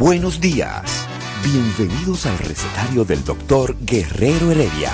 Buenos 0.00 0.40
días. 0.40 1.06
Bienvenidos 1.44 2.24
al 2.24 2.38
recetario 2.38 3.04
del 3.04 3.22
doctor 3.22 3.76
Guerrero 3.82 4.50
Heredia. 4.50 4.92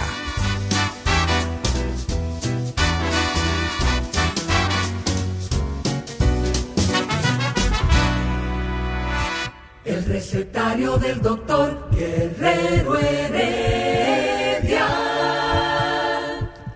El 9.85 10.05
recetario 10.07 10.99
del 10.99 11.23
doctor 11.23 11.89
Guerrero 11.93 12.99
Heredia. 12.99 14.89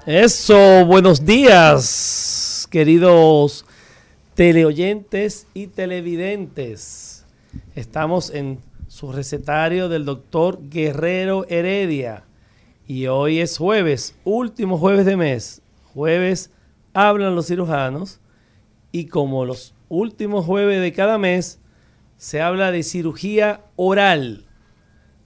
Eso, 0.06 0.86
buenos 0.86 1.24
días, 1.24 2.68
queridos 2.70 3.64
teleoyentes 4.36 5.48
y 5.52 5.66
televidentes. 5.66 6.99
Estamos 7.74 8.30
en 8.30 8.60
su 8.88 9.12
recetario 9.12 9.88
del 9.88 10.04
doctor 10.04 10.58
Guerrero 10.68 11.46
Heredia. 11.48 12.24
Y 12.86 13.06
hoy 13.06 13.38
es 13.38 13.56
jueves, 13.58 14.16
último 14.24 14.78
jueves 14.78 15.06
de 15.06 15.16
mes. 15.16 15.62
Jueves 15.94 16.50
hablan 16.92 17.34
los 17.34 17.46
cirujanos. 17.46 18.20
Y 18.92 19.06
como 19.06 19.44
los 19.44 19.74
últimos 19.88 20.44
jueves 20.44 20.80
de 20.80 20.92
cada 20.92 21.18
mes, 21.18 21.60
se 22.16 22.42
habla 22.42 22.72
de 22.72 22.82
cirugía 22.82 23.62
oral. 23.76 24.46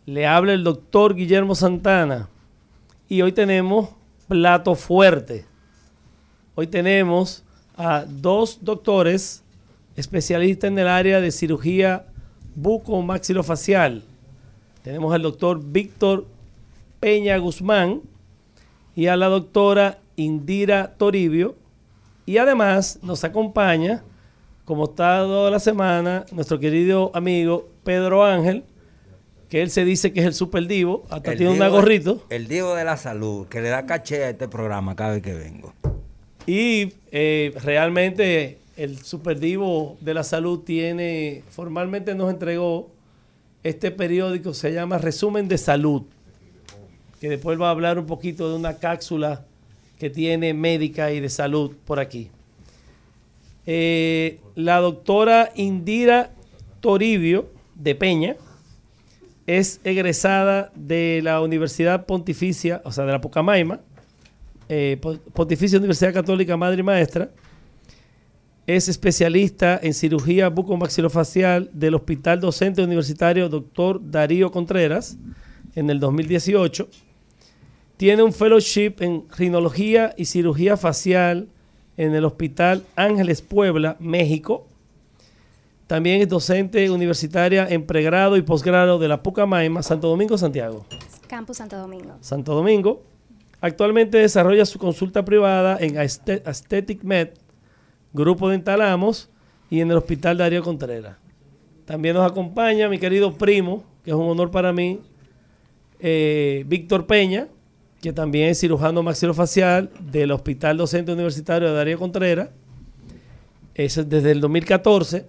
Le 0.06 0.26
habla 0.26 0.52
el 0.52 0.64
doctor 0.64 1.14
Guillermo 1.14 1.54
Santana. 1.54 2.28
Y 3.08 3.22
hoy 3.22 3.32
tenemos 3.32 3.90
plato 4.28 4.74
fuerte. 4.74 5.46
Hoy 6.54 6.66
tenemos 6.66 7.44
a 7.76 8.04
dos 8.06 8.58
doctores 8.62 9.42
especialistas 9.96 10.68
en 10.68 10.78
el 10.78 10.88
área 10.88 11.20
de 11.20 11.32
cirugía 11.32 12.06
bucomaxilofacial. 12.54 14.02
Tenemos 14.82 15.14
al 15.14 15.22
doctor 15.22 15.60
Víctor 15.62 16.26
Peña 17.00 17.36
Guzmán 17.38 18.02
y 18.94 19.06
a 19.06 19.16
la 19.16 19.26
doctora 19.26 19.98
Indira 20.16 20.94
Toribio. 20.96 21.56
Y 22.26 22.38
además 22.38 22.98
nos 23.02 23.24
acompaña 23.24 24.02
como 24.64 24.84
está 24.84 25.18
toda 25.18 25.50
la 25.50 25.58
semana, 25.58 26.24
nuestro 26.32 26.58
querido 26.58 27.10
amigo 27.14 27.68
Pedro 27.84 28.24
Ángel, 28.24 28.64
que 29.48 29.60
él 29.60 29.70
se 29.70 29.84
dice 29.84 30.12
que 30.12 30.20
es 30.20 30.26
el 30.26 30.34
super 30.34 30.66
divo, 30.66 31.04
hasta 31.10 31.36
tiene 31.36 31.52
un 31.52 31.70
gorrito. 31.70 32.24
El 32.30 32.48
divo 32.48 32.74
de 32.74 32.84
la 32.84 32.96
salud, 32.96 33.46
que 33.46 33.60
le 33.60 33.68
da 33.68 33.84
caché 33.84 34.24
a 34.24 34.30
este 34.30 34.48
programa 34.48 34.96
cada 34.96 35.12
vez 35.12 35.22
que 35.22 35.34
vengo. 35.34 35.74
Y 36.46 36.94
eh, 37.12 37.54
realmente 37.62 38.58
el 38.76 38.98
super 38.98 39.38
divo 39.38 39.96
de 40.00 40.14
la 40.14 40.24
salud 40.24 40.60
tiene, 40.60 41.42
formalmente 41.50 42.14
nos 42.14 42.30
entregó 42.30 42.90
este 43.62 43.90
periódico, 43.90 44.52
se 44.52 44.72
llama 44.72 44.98
Resumen 44.98 45.48
de 45.48 45.58
Salud, 45.58 46.02
que 47.20 47.28
después 47.28 47.60
va 47.60 47.68
a 47.68 47.70
hablar 47.70 47.98
un 47.98 48.06
poquito 48.06 48.50
de 48.50 48.56
una 48.56 48.78
cápsula 48.78 49.44
que 49.98 50.10
tiene 50.10 50.52
médica 50.52 51.12
y 51.12 51.20
de 51.20 51.28
salud 51.28 51.74
por 51.84 51.98
aquí. 52.00 52.30
Eh, 53.66 54.40
la 54.54 54.80
doctora 54.80 55.50
Indira 55.54 56.32
Toribio 56.80 57.48
de 57.74 57.94
Peña 57.94 58.36
es 59.46 59.80
egresada 59.84 60.70
de 60.74 61.20
la 61.22 61.40
Universidad 61.40 62.04
Pontificia, 62.06 62.82
o 62.84 62.92
sea, 62.92 63.04
de 63.04 63.12
la 63.12 63.20
Pucamaima, 63.20 63.80
eh, 64.68 64.98
Pontificia 65.32 65.78
Universidad 65.78 66.12
Católica 66.12 66.56
Madre 66.56 66.80
y 66.80 66.82
Maestra. 66.82 67.30
Es 68.66 68.88
especialista 68.88 69.78
en 69.82 69.92
cirugía 69.92 70.48
bucomaxilofacial 70.48 71.68
del 71.74 71.96
Hospital 71.96 72.40
Docente 72.40 72.82
Universitario 72.82 73.50
Dr. 73.50 74.00
Darío 74.10 74.50
Contreras 74.50 75.18
en 75.74 75.90
el 75.90 76.00
2018. 76.00 76.88
Tiene 77.98 78.22
un 78.22 78.32
fellowship 78.32 78.94
en 79.00 79.24
rinología 79.36 80.14
y 80.16 80.24
cirugía 80.24 80.78
facial 80.78 81.48
en 81.98 82.14
el 82.14 82.24
Hospital 82.24 82.84
Ángeles 82.96 83.42
Puebla, 83.42 83.96
México. 84.00 84.66
También 85.86 86.22
es 86.22 86.28
docente 86.30 86.90
universitaria 86.90 87.68
en 87.68 87.84
pregrado 87.84 88.38
y 88.38 88.42
posgrado 88.42 88.98
de 88.98 89.08
la 89.08 89.22
Pucamaima, 89.22 89.82
Santo 89.82 90.08
Domingo, 90.08 90.38
Santiago. 90.38 90.86
Campus 91.28 91.58
Santo 91.58 91.76
Domingo. 91.76 92.16
Santo 92.22 92.54
Domingo. 92.54 93.02
Actualmente 93.60 94.18
desarrolla 94.18 94.64
su 94.64 94.78
consulta 94.78 95.24
privada 95.24 95.76
en 95.78 95.98
Aesthetic 95.98 97.02
Med, 97.02 97.30
Grupo 98.14 98.48
Dental 98.48 98.80
Amos 98.80 99.28
y 99.68 99.80
en 99.80 99.90
el 99.90 99.96
Hospital 99.96 100.38
Darío 100.38 100.62
Contreras. 100.62 101.16
También 101.84 102.14
nos 102.14 102.30
acompaña 102.30 102.88
mi 102.88 102.98
querido 102.98 103.34
primo, 103.34 103.84
que 104.04 104.12
es 104.12 104.16
un 104.16 104.28
honor 104.28 104.50
para 104.50 104.72
mí, 104.72 105.00
eh, 105.98 106.64
Víctor 106.66 107.06
Peña, 107.06 107.48
que 108.00 108.12
también 108.12 108.50
es 108.50 108.60
cirujano 108.60 109.02
maxilofacial 109.02 109.90
del 109.98 110.30
Hospital 110.30 110.76
Docente 110.76 111.12
Universitario 111.12 111.68
de 111.68 111.74
Darío 111.74 111.98
Contreras. 111.98 112.50
Es 113.74 113.96
desde 114.08 114.30
el 114.30 114.40
2014. 114.40 115.26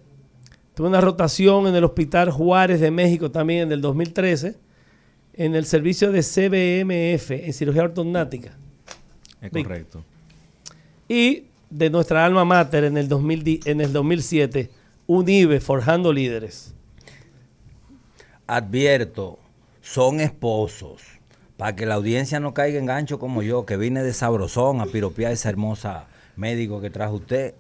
Tuve 0.76 0.88
una 0.88 1.02
rotación 1.02 1.68
en 1.68 1.76
el 1.76 1.84
Hospital 1.86 2.30
Juárez 2.30 2.80
de 2.82 2.92
México 2.92 3.32
también 3.32 3.62
en 3.62 3.72
el 3.72 3.82
2013. 3.82 4.58
En 5.34 5.56
el 5.56 5.66
servicio 5.66 6.12
de 6.12 6.22
CBMF 6.22 7.32
en 7.32 7.54
cirugía 7.54 7.84
ortognática. 7.84 8.56
Es 9.42 9.50
correcto. 9.50 10.04
Y 11.10 11.46
de 11.76 11.90
nuestra 11.90 12.26
alma 12.26 12.46
mater 12.46 12.86
en 12.86 12.98
el, 12.98 13.10
2000, 13.10 13.62
en 13.66 13.82
el 13.82 13.92
2007, 13.92 14.70
UNIBE, 15.08 15.60
Forjando 15.60 16.14
Líderes. 16.14 16.74
Advierto, 18.48 19.40
son 19.82 20.22
esposos 20.22 21.02
para 21.58 21.76
que 21.76 21.86
la 21.86 21.96
audiencia 21.96 22.40
no 22.40 22.54
caiga 22.54 22.80
en 22.80 22.86
gancho 22.86 23.20
como 23.20 23.42
yo, 23.42 23.66
que 23.66 23.76
vine 23.76 24.04
de 24.04 24.14
sabrosón 24.14 24.80
a 24.80 24.86
piropear 24.86 25.34
esa 25.34 25.50
hermosa 25.50 26.08
médico 26.38 26.80
que 26.80 26.90
trajo 26.90 27.16
usted. 27.16 27.56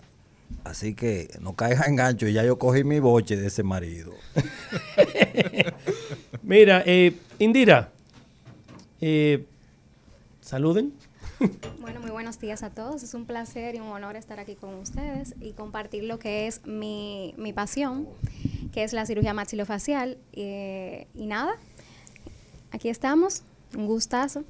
Así 0.63 0.93
que 0.93 1.29
no 1.41 1.55
caiga 1.55 1.85
en 1.85 1.97
gancho, 1.97 2.27
ya 2.27 2.43
yo 2.43 2.57
cogí 2.57 2.85
mi 2.85 2.99
boche 2.99 3.35
de 3.35 3.47
ese 3.47 3.63
marido. 3.63 4.13
Mira, 6.43 6.83
eh, 6.85 7.13
Indira, 7.39 7.89
eh, 9.01 9.43
saluden. 10.39 10.93
Bueno, 11.81 11.99
muy 11.99 12.11
buenos 12.11 12.39
días 12.39 12.63
a 12.63 12.69
todos. 12.69 13.03
Es 13.03 13.13
un 13.13 13.25
placer 13.25 13.75
y 13.75 13.79
un 13.79 13.87
honor 13.87 14.15
estar 14.15 14.39
aquí 14.39 14.55
con 14.55 14.73
ustedes 14.75 15.35
y 15.41 15.51
compartir 15.51 16.03
lo 16.03 16.19
que 16.19 16.47
es 16.47 16.65
mi, 16.65 17.33
mi 17.37 17.53
pasión, 17.53 18.07
que 18.71 18.83
es 18.83 18.93
la 18.93 19.05
cirugía 19.05 19.33
maxilofacial. 19.33 20.17
Eh, 20.33 21.07
y 21.13 21.25
nada, 21.27 21.55
aquí 22.71 22.89
estamos 22.89 23.43
un 23.75 23.87
gustazo. 23.87 24.43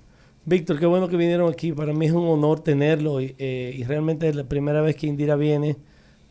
Víctor, 0.45 0.79
qué 0.79 0.85
bueno 0.85 1.07
que 1.07 1.17
vinieron 1.17 1.51
aquí. 1.51 1.71
Para 1.71 1.93
mí 1.93 2.05
es 2.05 2.11
un 2.11 2.27
honor 2.27 2.59
tenerlo 2.59 3.19
y, 3.19 3.35
eh, 3.37 3.83
realmente 3.87 4.29
es 4.29 4.35
la 4.35 4.43
primera 4.43 4.81
vez 4.81 4.95
que 4.95 5.07
Indira 5.07 5.35
viene 5.35 5.77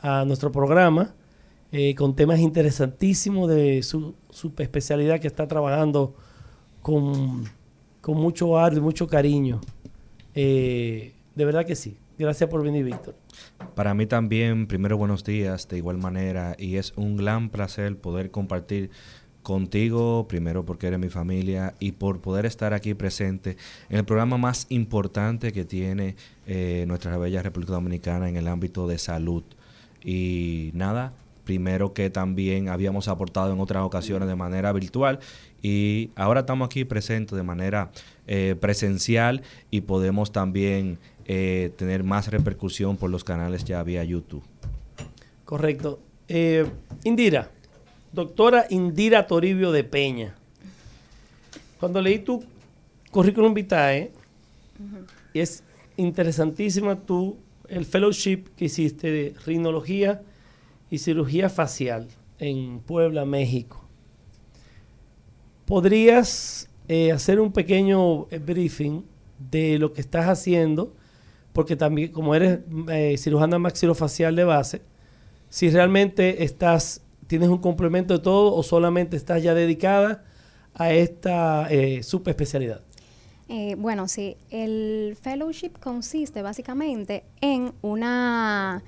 a 0.01 0.25
nuestro 0.25 0.53
programa 0.53 1.15
eh, 1.73 1.95
con 1.97 2.15
temas 2.15 2.39
interesantísimos 2.39 3.51
de 3.51 3.83
su, 3.83 4.15
su, 4.31 4.53
especialidad 4.59 5.19
que 5.19 5.27
está 5.27 5.49
trabajando 5.49 6.15
con, 6.83 7.45
con 8.01 8.17
mucho 8.17 8.57
arte 8.57 8.79
y 8.79 8.81
mucho 8.81 9.09
cariño. 9.09 9.61
Eh, 10.35 11.15
de 11.35 11.45
verdad 11.45 11.67
que 11.67 11.77
sí. 11.77 11.97
Gracias 12.17 12.49
por 12.49 12.63
venir, 12.63 12.85
Víctor. 12.85 13.17
Para 13.75 13.93
mí 13.95 14.07
también, 14.07 14.69
primero 14.69 14.97
buenos 14.97 15.25
días, 15.25 15.67
de 15.69 15.79
igual 15.79 15.99
manera, 15.99 16.55
y 16.59 16.77
es 16.77 16.93
un 16.97 17.17
gran 17.17 17.51
placer 17.51 17.97
poder 17.97 18.31
compartir 18.31 18.91
contigo, 19.43 20.27
primero 20.29 20.65
porque 20.65 20.87
eres 20.87 20.99
mi 20.99 21.11
familia 21.11 21.75
y 21.79 21.93
por 21.93 22.21
poder 22.21 22.47
estar 22.47 22.73
aquí 22.73 22.95
presente 22.95 23.57
en 23.91 23.99
el 23.99 24.05
programa 24.05 24.39
más 24.39 24.67
importante 24.71 25.53
que 25.53 25.65
tiene 25.65 26.17
eh, 26.47 26.85
nuestra 26.89 27.19
bella 27.19 27.43
República 27.43 27.75
Dominicana 27.75 28.29
en 28.29 28.37
el 28.37 28.49
ámbito 28.49 28.89
de 28.89 28.99
salud. 28.99 29.45
Y 30.03 30.71
nada, 30.75 31.13
primero 31.45 31.93
que 31.93 32.11
también 32.11 32.69
habíamos 32.69 33.09
aportado 33.09 33.53
en 33.53 33.61
otras 33.61 33.85
ocasiones 33.85 34.29
de 34.29 34.35
manera 34.35 34.73
virtual 34.73 35.21
y 35.63 36.11
ahora 36.17 36.41
estamos 36.41 36.67
aquí 36.67 36.85
presentes 36.85 37.37
de 37.37 37.43
manera 37.43 37.91
eh, 38.27 38.57
presencial 38.61 39.43
y 39.71 39.83
podemos 39.83 40.33
también 40.33 40.99
eh, 41.27 41.73
tener 41.77 42.05
más 42.05 42.29
repercusión 42.29 42.97
por 42.97 43.11
los 43.11 43.25
canales 43.25 43.65
ya 43.65 43.83
vía 43.83 44.05
YouTube. 44.05 44.43
Correcto. 45.45 46.01
Eh, 46.29 46.67
Indira, 47.05 47.51
doctora 48.13 48.67
Indira 48.71 49.27
Toribio 49.27 49.73
de 49.73 49.85
Peña. 49.85 50.35
Cuando 51.79 52.01
leí 52.01 52.19
tu 52.19 52.43
currículum 53.11 53.55
vitae, 53.55 54.11
y 55.33 55.41
es 55.41 55.63
interesantísima 55.97 56.97
tu, 56.97 57.37
el 57.69 57.85
fellowship 57.85 58.45
que 58.57 58.67
hiciste 58.67 59.11
de 59.11 59.35
rinología 59.47 60.23
y 60.91 60.99
cirugía 60.99 61.49
facial 61.49 62.09
en 62.39 62.81
Puebla, 62.81 63.25
México. 63.25 63.85
¿Podrías 65.65 66.69
eh, 66.89 67.13
hacer 67.13 67.41
un 67.41 67.53
pequeño 67.53 68.29
eh, 68.31 68.39
briefing 68.39 69.03
de 69.39 69.79
lo 69.79 69.93
que 69.93 70.01
estás 70.01 70.27
haciendo? 70.29 70.95
Porque 71.53 71.77
también, 71.77 72.13
como 72.13 72.35
eres 72.35 72.61
eh, 72.89 73.17
cirujana 73.17 73.59
maxilofacial 73.59 74.37
de 74.37 74.45
base, 74.45 74.83
si 75.49 75.71
realmente 75.71 76.45
estás, 76.45 77.03
tienes 77.27 77.49
un 77.49 77.59
complemento 77.59 78.15
de 78.15 78.21
todo 78.21 78.55
o 78.55 78.63
solamente 78.63 79.17
estás 79.17 79.43
ya 79.43 79.55
dedicada 79.55 80.25
a 80.75 80.93
esta 80.93 81.69
eh, 81.71 82.03
subespecialidad. 82.03 82.81
Bueno, 83.77 84.09
sí, 84.09 84.37
el 84.51 85.17
fellowship 85.21 85.73
consiste 85.79 86.43
básicamente 86.43 87.25
en 87.41 87.73
una, 87.83 88.83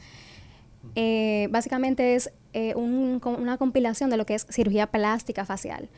eh, 0.95 1.49
básicamente 1.51 2.15
es 2.15 2.31
eh, 2.53 2.75
una 2.75 3.59
compilación 3.59 4.11
de 4.11 4.17
lo 4.17 4.25
que 4.27 4.35
es 4.35 4.47
cirugía 4.51 4.87
plástica 4.87 5.45
facial. 5.45 5.89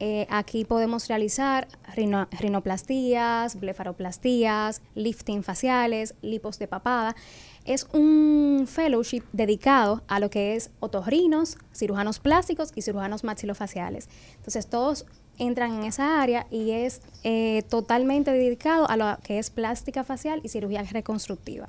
Eh, 0.00 0.26
aquí 0.30 0.64
podemos 0.64 1.08
realizar 1.08 1.66
rino- 1.96 2.28
rinoplastías, 2.38 3.58
blefaroplastías, 3.58 4.80
lifting 4.94 5.42
faciales, 5.42 6.14
lipos 6.22 6.58
de 6.60 6.68
papada. 6.68 7.16
Es 7.64 7.86
un 7.92 8.66
fellowship 8.68 9.24
dedicado 9.32 10.02
a 10.06 10.20
lo 10.20 10.30
que 10.30 10.54
es 10.54 10.70
otorrinos, 10.78 11.58
cirujanos 11.74 12.20
plásticos 12.20 12.70
y 12.76 12.82
cirujanos 12.82 13.24
maxilofaciales. 13.24 14.08
Entonces 14.36 14.68
todos 14.68 15.04
entran 15.36 15.74
en 15.74 15.84
esa 15.84 16.22
área 16.22 16.46
y 16.50 16.70
es 16.70 17.02
eh, 17.24 17.62
totalmente 17.68 18.30
dedicado 18.32 18.88
a 18.88 18.96
lo 18.96 19.18
que 19.24 19.38
es 19.40 19.50
plástica 19.50 20.04
facial 20.04 20.40
y 20.44 20.48
cirugía 20.48 20.82
reconstructiva. 20.84 21.68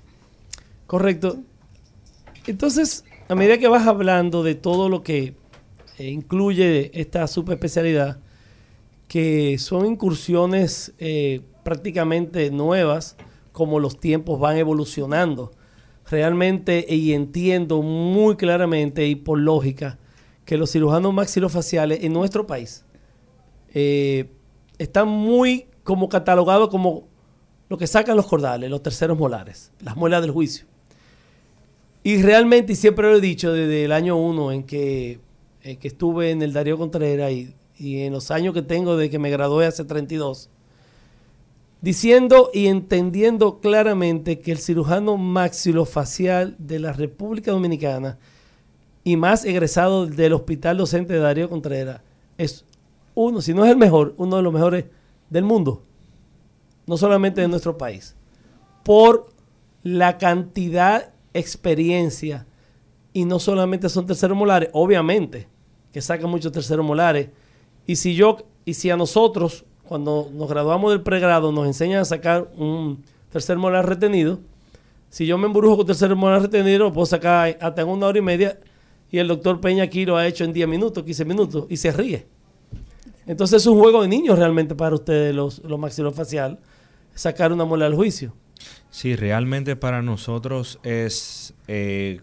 Correcto. 0.85 1.39
Entonces, 2.49 3.05
a 3.27 3.35
medida 3.35 3.59
que 3.59 3.67
vas 3.67 3.85
hablando 3.85 4.41
de 4.41 4.55
todo 4.55 4.89
lo 4.89 5.03
que 5.03 5.35
eh, 5.99 6.09
incluye 6.09 6.89
esta 6.99 7.27
subespecialidad, 7.27 8.17
que 9.07 9.59
son 9.59 9.85
incursiones 9.85 10.95
eh, 10.97 11.41
prácticamente 11.63 12.49
nuevas, 12.49 13.17
como 13.51 13.79
los 13.79 13.99
tiempos 13.99 14.39
van 14.39 14.57
evolucionando. 14.57 15.51
Realmente, 16.09 16.87
y 16.89 17.13
entiendo 17.13 17.83
muy 17.83 18.35
claramente 18.35 19.05
y 19.05 19.13
por 19.13 19.37
lógica, 19.37 19.99
que 20.43 20.57
los 20.57 20.71
cirujanos 20.71 21.13
maxilofaciales 21.13 22.03
en 22.03 22.13
nuestro 22.13 22.47
país 22.47 22.83
eh, 23.75 24.31
están 24.79 25.07
muy 25.07 25.67
como 25.83 26.09
catalogados 26.09 26.69
como 26.69 27.07
lo 27.69 27.77
que 27.77 27.85
sacan 27.85 28.17
los 28.17 28.25
cordales, 28.25 28.71
los 28.71 28.81
terceros 28.81 29.19
molares, 29.19 29.71
las 29.81 29.95
muelas 29.95 30.23
del 30.23 30.31
juicio. 30.31 30.65
Y 32.03 32.21
realmente, 32.21 32.73
y 32.73 32.75
siempre 32.75 33.09
lo 33.09 33.17
he 33.17 33.21
dicho 33.21 33.51
desde 33.51 33.85
el 33.85 33.91
año 33.91 34.15
uno 34.15 34.51
en 34.51 34.63
que, 34.63 35.19
en 35.63 35.77
que 35.77 35.87
estuve 35.87 36.31
en 36.31 36.41
el 36.41 36.53
Darío 36.53 36.77
Contreras 36.77 37.31
y, 37.31 37.53
y 37.77 38.01
en 38.01 38.13
los 38.13 38.31
años 38.31 38.53
que 38.53 38.61
tengo 38.61 38.97
de 38.97 39.09
que 39.09 39.19
me 39.19 39.29
gradué 39.29 39.65
hace 39.65 39.83
32, 39.83 40.49
diciendo 41.81 42.51
y 42.53 42.67
entendiendo 42.67 43.59
claramente 43.59 44.39
que 44.39 44.51
el 44.51 44.59
cirujano 44.59 45.17
maxilofacial 45.17 46.55
de 46.57 46.79
la 46.79 46.93
República 46.93 47.51
Dominicana 47.51 48.17
y 49.03 49.15
más 49.15 49.45
egresado 49.45 50.05
del 50.05 50.33
Hospital 50.33 50.77
Docente 50.77 51.13
de 51.13 51.19
Darío 51.19 51.49
Contreras 51.49 52.01
es 52.37 52.65
uno, 53.15 53.41
si 53.41 53.53
no 53.53 53.65
es 53.65 53.71
el 53.71 53.77
mejor, 53.77 54.13
uno 54.17 54.37
de 54.37 54.43
los 54.43 54.53
mejores 54.53 54.85
del 55.29 55.43
mundo, 55.43 55.83
no 56.85 56.97
solamente 56.97 57.41
de 57.41 57.47
nuestro 57.47 57.77
país, 57.77 58.15
por 58.83 59.29
la 59.83 60.17
cantidad, 60.17 61.13
experiencia, 61.33 62.45
y 63.13 63.25
no 63.25 63.39
solamente 63.39 63.89
son 63.89 64.05
terceros 64.05 64.37
molares, 64.37 64.69
obviamente, 64.73 65.47
que 65.91 66.01
sacan 66.01 66.29
muchos 66.29 66.51
terceros 66.51 66.85
molares, 66.85 67.29
y 67.85 67.95
si 67.95 68.15
yo, 68.15 68.37
y 68.65 68.73
si 68.73 68.89
a 68.89 68.97
nosotros, 68.97 69.65
cuando 69.83 70.29
nos 70.33 70.47
graduamos 70.47 70.91
del 70.91 71.01
pregrado, 71.01 71.51
nos 71.51 71.65
enseñan 71.65 72.01
a 72.01 72.05
sacar 72.05 72.51
un 72.55 73.03
tercer 73.31 73.57
molar 73.57 73.87
retenido, 73.87 74.39
si 75.09 75.25
yo 75.25 75.37
me 75.37 75.47
embrujo 75.47 75.77
con 75.77 75.87
tercer 75.87 76.15
molar 76.15 76.43
retenido, 76.43 76.79
lo 76.79 76.93
puedo 76.93 77.05
sacar 77.05 77.57
hasta 77.59 77.81
en 77.81 77.87
una 77.87 78.07
hora 78.07 78.19
y 78.19 78.21
media, 78.21 78.59
y 79.11 79.17
el 79.17 79.27
doctor 79.27 79.59
Peña 79.59 79.83
aquí 79.83 80.05
lo 80.05 80.17
ha 80.17 80.27
hecho 80.27 80.43
en 80.43 80.53
10 80.53 80.67
minutos, 80.67 81.03
15 81.03 81.25
minutos, 81.25 81.65
y 81.69 81.77
se 81.77 81.91
ríe. 81.91 82.27
Entonces 83.25 83.61
es 83.61 83.67
un 83.67 83.79
juego 83.79 84.01
de 84.01 84.07
niños 84.07 84.37
realmente 84.37 84.75
para 84.75 84.95
ustedes, 84.95 85.35
los, 85.35 85.59
los 85.63 85.79
maxilofacial, 85.79 86.59
sacar 87.13 87.51
una 87.51 87.65
muela 87.65 87.85
al 87.85 87.95
juicio. 87.95 88.33
Sí, 88.91 89.15
realmente 89.15 89.75
para 89.75 90.01
nosotros 90.01 90.79
es, 90.83 91.53
eh, 91.67 92.21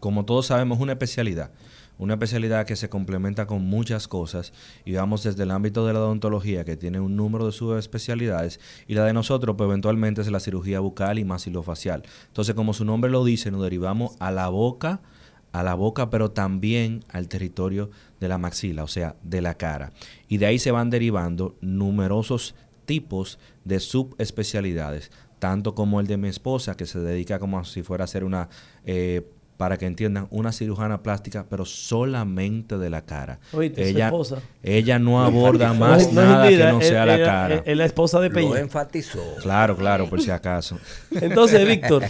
como 0.00 0.24
todos 0.24 0.46
sabemos, 0.46 0.80
una 0.80 0.92
especialidad. 0.92 1.52
Una 1.98 2.14
especialidad 2.14 2.64
que 2.64 2.76
se 2.76 2.88
complementa 2.88 3.46
con 3.46 3.62
muchas 3.62 4.08
cosas 4.08 4.54
y 4.86 4.94
vamos 4.94 5.22
desde 5.22 5.42
el 5.42 5.50
ámbito 5.50 5.86
de 5.86 5.92
la 5.92 6.00
odontología 6.00 6.64
que 6.64 6.74
tiene 6.74 6.98
un 6.98 7.14
número 7.14 7.44
de 7.44 7.52
subespecialidades 7.52 8.58
y 8.88 8.94
la 8.94 9.04
de 9.04 9.12
nosotros 9.12 9.54
pues 9.54 9.68
eventualmente 9.68 10.22
es 10.22 10.30
la 10.30 10.40
cirugía 10.40 10.80
bucal 10.80 11.18
y 11.18 11.24
maxilofacial. 11.24 12.02
Entonces 12.28 12.54
como 12.54 12.72
su 12.72 12.86
nombre 12.86 13.10
lo 13.10 13.22
dice 13.22 13.50
nos 13.50 13.62
derivamos 13.62 14.16
a 14.18 14.30
la 14.30 14.48
boca, 14.48 15.02
a 15.52 15.62
la 15.62 15.74
boca 15.74 16.08
pero 16.08 16.30
también 16.30 17.04
al 17.10 17.28
territorio 17.28 17.90
de 18.18 18.28
la 18.28 18.38
maxila, 18.38 18.82
o 18.82 18.88
sea, 18.88 19.16
de 19.22 19.42
la 19.42 19.58
cara. 19.58 19.92
Y 20.26 20.38
de 20.38 20.46
ahí 20.46 20.58
se 20.58 20.70
van 20.70 20.88
derivando 20.88 21.58
numerosos 21.60 22.54
tipos 22.86 23.38
de 23.66 23.78
subespecialidades, 23.78 25.12
tanto 25.40 25.74
como 25.74 25.98
el 25.98 26.06
de 26.06 26.16
mi 26.16 26.28
esposa, 26.28 26.76
que 26.76 26.86
se 26.86 27.00
dedica 27.00 27.40
como 27.40 27.64
si 27.64 27.82
fuera 27.82 28.04
a 28.04 28.06
ser 28.06 28.22
una, 28.22 28.48
eh, 28.84 29.26
para 29.56 29.76
que 29.76 29.86
entiendan, 29.86 30.28
una 30.30 30.52
cirujana 30.52 31.02
plástica, 31.02 31.44
pero 31.50 31.64
solamente 31.64 32.78
de 32.78 32.88
la 32.88 33.02
cara. 33.02 33.40
Ella, 33.76 34.06
esposa. 34.06 34.38
ella 34.62 34.98
no 34.98 35.22
aborda 35.22 35.74
más 35.74 36.12
No 36.12 36.22
nada 36.22 36.48
que 36.48 36.56
no 36.56 36.80
sea 36.80 37.04
la 37.04 37.18
cara. 37.18 37.62
Es, 37.66 37.76
la 37.76 37.84
esposa 37.84 38.20
de 38.20 38.28
Lo 38.28 38.34
Peña. 38.36 38.60
enfatizó. 38.60 39.22
Claro, 39.42 39.76
claro, 39.76 40.08
por 40.08 40.22
si 40.22 40.30
acaso. 40.30 40.78
Entonces, 41.10 41.66
Víctor, 41.66 42.04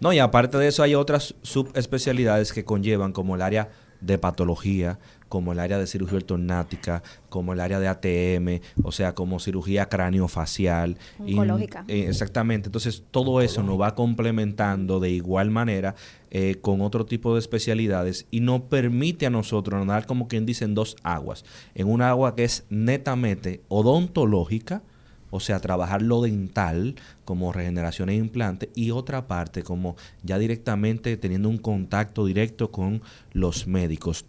No, 0.00 0.12
y 0.12 0.18
aparte 0.18 0.58
de 0.58 0.68
eso 0.68 0.82
hay 0.82 0.94
otras 0.94 1.34
subespecialidades 1.42 2.52
que 2.52 2.64
conllevan 2.64 3.12
como 3.12 3.34
el 3.34 3.42
área 3.42 3.68
de 4.00 4.18
patología, 4.18 4.98
como 5.30 5.52
el 5.52 5.60
área 5.60 5.78
de 5.78 5.86
cirugía 5.86 6.16
ortognática, 6.16 7.04
como 7.28 7.52
el 7.52 7.60
área 7.60 7.78
de 7.78 7.86
ATM, 7.86 8.60
o 8.82 8.90
sea, 8.90 9.14
como 9.14 9.38
cirugía 9.38 9.88
craneofacial. 9.88 10.98
Oncológica. 11.20 11.84
eh, 11.86 12.06
exactamente. 12.08 12.66
Entonces, 12.66 13.04
todo 13.12 13.40
eso 13.40 13.62
nos 13.62 13.80
va 13.80 13.94
complementando 13.94 14.98
de 14.98 15.10
igual 15.10 15.50
manera 15.50 15.94
eh, 16.32 16.56
con 16.60 16.80
otro 16.80 17.06
tipo 17.06 17.32
de 17.34 17.38
especialidades 17.38 18.26
y 18.32 18.40
nos 18.40 18.62
permite 18.62 19.26
a 19.26 19.30
nosotros 19.30 19.86
nadar 19.86 20.04
como 20.04 20.26
quien 20.26 20.46
dice 20.46 20.64
en 20.64 20.74
dos 20.74 20.96
aguas. 21.04 21.44
En 21.76 21.86
una 21.86 22.10
agua 22.10 22.34
que 22.34 22.42
es 22.42 22.64
netamente 22.68 23.62
odontológica, 23.68 24.82
o 25.30 25.38
sea, 25.38 25.60
trabajar 25.60 26.02
lo 26.02 26.22
dental 26.22 26.96
como 27.24 27.52
regeneración 27.52 28.08
e 28.08 28.16
implante 28.16 28.68
y 28.74 28.90
otra 28.90 29.28
parte 29.28 29.62
como 29.62 29.94
ya 30.24 30.40
directamente 30.40 31.16
teniendo 31.16 31.48
un 31.48 31.58
contacto 31.58 32.26
directo 32.26 32.72
con 32.72 33.02
los 33.32 33.68
médicos. 33.68 34.26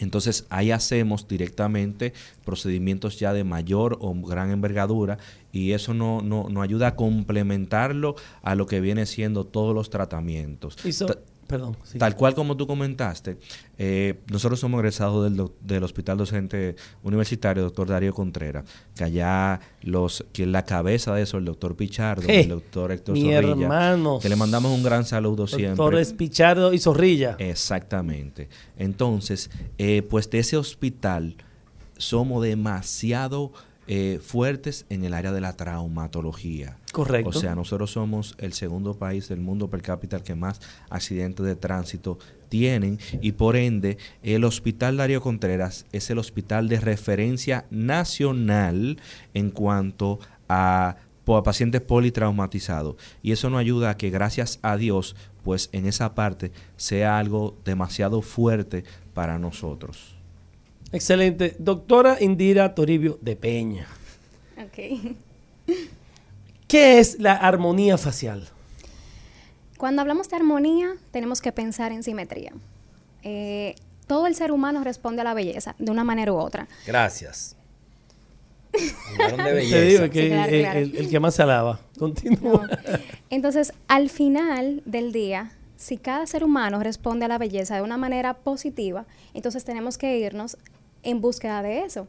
Entonces 0.00 0.46
ahí 0.50 0.70
hacemos 0.70 1.26
directamente 1.28 2.12
procedimientos 2.44 3.18
ya 3.18 3.32
de 3.32 3.44
mayor 3.44 3.98
o 4.00 4.14
gran 4.14 4.50
envergadura 4.50 5.18
y 5.52 5.72
eso 5.72 5.94
no, 5.94 6.20
no, 6.22 6.48
nos 6.48 6.62
ayuda 6.62 6.88
a 6.88 6.96
complementarlo 6.96 8.14
a 8.42 8.54
lo 8.54 8.66
que 8.66 8.80
viene 8.80 9.06
siendo 9.06 9.44
todos 9.44 9.74
los 9.74 9.90
tratamientos. 9.90 10.76
Ta- 11.06 11.18
perdón, 11.48 11.76
sí. 11.82 11.98
Tal 11.98 12.14
cual 12.14 12.34
como 12.34 12.56
tú 12.56 12.66
comentaste, 12.66 13.38
eh, 13.78 14.20
nosotros 14.30 14.60
somos 14.60 14.78
egresados 14.78 15.24
del, 15.24 15.50
del 15.60 15.82
Hospital 15.82 16.18
Docente 16.18 16.76
Universitario, 17.02 17.64
doctor 17.64 17.88
Darío 17.88 18.14
Contreras, 18.14 18.64
que 18.94 19.04
allá 19.04 19.58
los, 19.82 20.24
que 20.32 20.46
la 20.46 20.64
cabeza 20.64 21.14
de 21.14 21.22
eso, 21.22 21.38
el 21.38 21.46
doctor 21.46 21.74
Pichardo, 21.74 22.26
Je, 22.26 22.42
el 22.42 22.50
doctor 22.50 22.92
Héctor 22.92 23.14
mi 23.14 23.32
Zorrilla, 23.32 23.96
que 24.20 24.28
le 24.28 24.36
mandamos 24.36 24.70
un 24.70 24.82
gran 24.82 25.04
saludo 25.04 25.46
siempre. 25.46 25.70
Doctores 25.70 26.12
Pichardo 26.12 26.72
y 26.72 26.78
Zorrilla. 26.78 27.36
Exactamente. 27.38 28.48
Entonces, 28.76 29.50
eh, 29.78 30.02
pues 30.02 30.28
de 30.30 30.40
ese 30.40 30.56
hospital 30.56 31.36
somos 31.96 32.42
demasiado 32.44 33.52
eh, 33.90 34.20
fuertes 34.22 34.84
en 34.90 35.02
el 35.02 35.14
área 35.14 35.32
de 35.32 35.40
la 35.40 35.56
traumatología. 35.56 36.76
Correcto. 36.92 37.30
O 37.30 37.32
sea, 37.32 37.54
nosotros 37.54 37.90
somos 37.90 38.34
el 38.36 38.52
segundo 38.52 38.98
país 38.98 39.30
del 39.30 39.40
mundo 39.40 39.70
per 39.70 39.80
cápita 39.80 40.22
que 40.22 40.34
más 40.34 40.60
accidentes 40.90 41.46
de 41.46 41.56
tránsito 41.56 42.18
tienen 42.50 42.98
y 43.22 43.32
por 43.32 43.56
ende 43.56 43.96
el 44.22 44.44
Hospital 44.44 44.98
Darío 44.98 45.22
Contreras 45.22 45.86
es 45.90 46.10
el 46.10 46.18
hospital 46.18 46.68
de 46.68 46.80
referencia 46.80 47.64
nacional 47.70 48.98
en 49.32 49.50
cuanto 49.50 50.18
a, 50.50 50.96
a 51.26 51.42
pacientes 51.42 51.80
politraumatizados. 51.80 52.96
Y 53.22 53.32
eso 53.32 53.48
nos 53.48 53.60
ayuda 53.60 53.88
a 53.88 53.96
que 53.96 54.10
gracias 54.10 54.58
a 54.60 54.76
Dios, 54.76 55.16
pues 55.42 55.70
en 55.72 55.86
esa 55.86 56.14
parte 56.14 56.52
sea 56.76 57.18
algo 57.18 57.56
demasiado 57.64 58.20
fuerte 58.20 58.84
para 59.14 59.38
nosotros. 59.38 60.17
Excelente. 60.92 61.54
Doctora 61.58 62.16
Indira 62.20 62.74
Toribio 62.74 63.18
de 63.20 63.36
Peña. 63.36 63.86
Ok. 64.56 65.14
¿Qué 66.66 66.98
es 66.98 67.18
la 67.18 67.34
armonía 67.34 67.98
facial? 67.98 68.48
Cuando 69.76 70.02
hablamos 70.02 70.28
de 70.28 70.36
armonía, 70.36 70.94
tenemos 71.12 71.40
que 71.40 71.52
pensar 71.52 71.92
en 71.92 72.02
simetría. 72.02 72.52
Eh, 73.22 73.74
todo 74.06 74.26
el 74.26 74.34
ser 74.34 74.50
humano 74.52 74.82
responde 74.82 75.20
a 75.20 75.24
la 75.24 75.34
belleza 75.34 75.74
de 75.78 75.90
una 75.90 76.04
manera 76.04 76.32
u 76.32 76.36
otra. 76.36 76.66
Gracias. 76.86 77.54
De 78.72 78.78
Te 79.68 79.84
digo 79.86 80.02
belleza. 80.02 80.08
que 80.10 80.22
Sí, 80.22 80.28
claro, 80.28 80.50
claro. 80.50 80.78
El, 80.78 80.96
el 80.96 81.08
que 81.10 81.20
más 81.20 81.34
se 81.34 81.42
alaba. 81.42 81.80
Continúa. 81.98 82.66
¿no? 82.66 82.68
Entonces, 83.30 83.72
al 83.88 84.10
final 84.10 84.82
del 84.84 85.12
día, 85.12 85.52
si 85.76 85.96
cada 85.96 86.26
ser 86.26 86.44
humano 86.44 86.82
responde 86.82 87.24
a 87.24 87.28
la 87.28 87.38
belleza 87.38 87.76
de 87.76 87.82
una 87.82 87.96
manera 87.96 88.34
positiva, 88.34 89.06
entonces 89.32 89.64
tenemos 89.64 89.96
que 89.96 90.18
irnos 90.18 90.58
en 91.08 91.20
búsqueda 91.20 91.62
de 91.62 91.84
eso. 91.84 92.08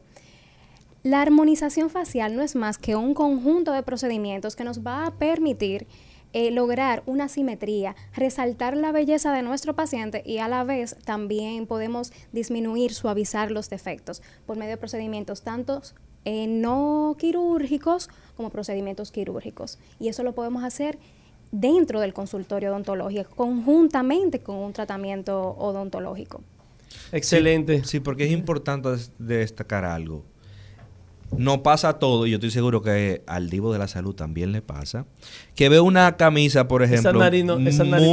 La 1.02 1.22
armonización 1.22 1.88
facial 1.88 2.36
no 2.36 2.42
es 2.42 2.54
más 2.54 2.76
que 2.76 2.94
un 2.94 3.14
conjunto 3.14 3.72
de 3.72 3.82
procedimientos 3.82 4.54
que 4.54 4.64
nos 4.64 4.84
va 4.86 5.06
a 5.06 5.12
permitir 5.12 5.86
eh, 6.32 6.50
lograr 6.50 7.02
una 7.06 7.28
simetría, 7.28 7.96
resaltar 8.14 8.76
la 8.76 8.92
belleza 8.92 9.32
de 9.32 9.42
nuestro 9.42 9.74
paciente 9.74 10.22
y 10.24 10.38
a 10.38 10.46
la 10.46 10.62
vez 10.62 10.96
también 11.04 11.66
podemos 11.66 12.12
disminuir, 12.32 12.92
suavizar 12.92 13.50
los 13.50 13.70
defectos 13.70 14.22
por 14.46 14.56
medio 14.56 14.72
de 14.72 14.76
procedimientos 14.76 15.42
tantos 15.42 15.94
eh, 16.24 16.46
no 16.46 17.16
quirúrgicos 17.18 18.10
como 18.36 18.50
procedimientos 18.50 19.10
quirúrgicos. 19.10 19.78
Y 19.98 20.08
eso 20.08 20.22
lo 20.22 20.34
podemos 20.34 20.62
hacer 20.64 20.98
dentro 21.50 21.98
del 21.98 22.12
consultorio 22.12 22.70
odontológico, 22.70 23.34
conjuntamente 23.34 24.40
con 24.40 24.56
un 24.56 24.72
tratamiento 24.72 25.56
odontológico. 25.58 26.42
Excelente. 27.12 27.82
Sí, 27.84 28.00
porque 28.00 28.24
es 28.24 28.30
importante 28.32 28.88
des- 28.90 29.12
destacar 29.18 29.84
algo. 29.84 30.24
No 31.36 31.62
pasa 31.62 31.92
todo, 32.00 32.26
y 32.26 32.30
yo 32.30 32.36
estoy 32.38 32.50
seguro 32.50 32.82
que 32.82 33.22
al 33.28 33.50
divo 33.50 33.72
de 33.72 33.78
la 33.78 33.86
salud 33.86 34.14
también 34.16 34.50
le 34.50 34.62
pasa, 34.62 35.06
que 35.54 35.68
ve 35.68 35.78
una 35.78 36.16
camisa, 36.16 36.66
por 36.66 36.82
ejemplo, 36.82 37.12
no- 37.12 37.18
no- 37.54 37.60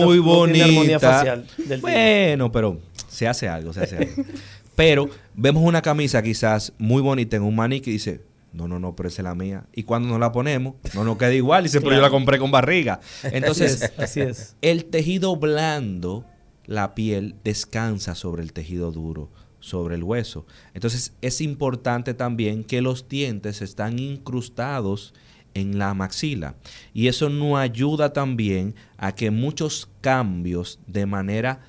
muy 0.05 0.17
no 0.17 0.24
bonita. 0.24 1.24
tipo. 1.55 1.77
bueno, 1.81 2.51
pero 2.51 2.79
se 3.07 3.27
hace 3.27 3.48
algo, 3.48 3.74
se 3.74 3.81
hace 3.81 3.98
algo. 3.98 4.12
pero 4.75 5.10
vemos 5.34 5.63
una 5.63 5.81
camisa 5.81 6.22
quizás 6.22 6.74
muy 6.77 7.01
bonita 7.01 7.36
en 7.38 7.41
un 7.41 7.55
maniquí 7.55 7.89
y 7.89 7.93
dice, 7.93 8.22
no, 8.53 8.67
no, 8.67 8.77
no, 8.79 8.96
pero 8.96 9.10
esa 9.10 9.22
es 9.22 9.24
la 9.24 9.34
mía. 9.34 9.65
Y 9.74 9.81
cuando 9.81 10.10
nos 10.10 10.19
la 10.19 10.31
ponemos, 10.31 10.75
no 10.93 11.03
nos 11.03 11.17
queda 11.17 11.34
igual. 11.34 11.63
Y 11.63 11.69
dice, 11.69 11.81
pero 11.81 11.96
yo 11.96 12.01
la 12.01 12.12
compré 12.12 12.38
con 12.38 12.51
barriga. 12.51 13.00
Entonces, 13.24 13.81
Así 13.81 13.86
es, 13.86 14.00
así 14.00 14.22
es. 14.22 14.55
el 14.62 14.86
tejido 14.86 15.36
blando, 15.38 16.24
la 16.68 16.94
piel, 16.94 17.36
descansa 17.44 18.14
sobre 18.14 18.44
el 18.44 18.54
tejido 18.54 18.92
duro, 18.92 19.32
sobre 19.60 19.96
el 19.96 20.04
hueso. 20.04 20.46
Entonces 20.74 21.14
es 21.22 21.42
importante 21.42 22.14
también 22.14 22.64
que 22.64 22.82
los 22.82 23.10
dientes 23.10 23.62
están 23.62 23.98
incrustados 23.98 25.14
en 25.54 25.80
la 25.80 25.94
maxila. 25.94 26.56
Y 26.94 27.08
eso 27.08 27.30
nos 27.30 27.58
ayuda 27.58 28.14
también 28.14 28.76
a 28.98 29.16
que 29.16 29.32
muchos 29.32 29.90
cambios 30.02 30.80
de 30.86 31.06
manera 31.06 31.62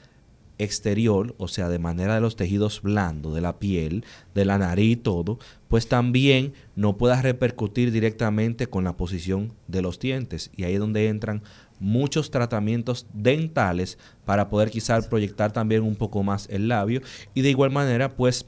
exterior, 0.58 1.34
o 1.38 1.48
sea, 1.48 1.68
de 1.68 1.78
manera 1.78 2.16
de 2.16 2.20
los 2.20 2.36
tejidos 2.36 2.82
blandos, 2.82 3.34
de 3.34 3.40
la 3.40 3.58
piel, 3.58 4.04
de 4.34 4.44
la 4.44 4.58
nariz 4.58 4.92
y 4.92 4.96
todo, 4.96 5.38
pues 5.68 5.88
también 5.88 6.52
no 6.74 6.96
pueda 6.96 7.22
repercutir 7.22 7.92
directamente 7.92 8.66
con 8.66 8.84
la 8.84 8.96
posición 8.96 9.52
de 9.68 9.82
los 9.82 9.98
dientes. 10.00 10.50
Y 10.56 10.64
ahí 10.64 10.74
es 10.74 10.80
donde 10.80 11.08
entran 11.08 11.42
muchos 11.80 12.30
tratamientos 12.30 13.06
dentales 13.12 13.98
para 14.24 14.48
poder 14.48 14.70
quizás 14.70 15.06
proyectar 15.06 15.52
también 15.52 15.82
un 15.82 15.96
poco 15.96 16.22
más 16.22 16.48
el 16.50 16.68
labio. 16.68 17.00
Y 17.34 17.42
de 17.42 17.50
igual 17.50 17.70
manera, 17.70 18.08
pues, 18.08 18.46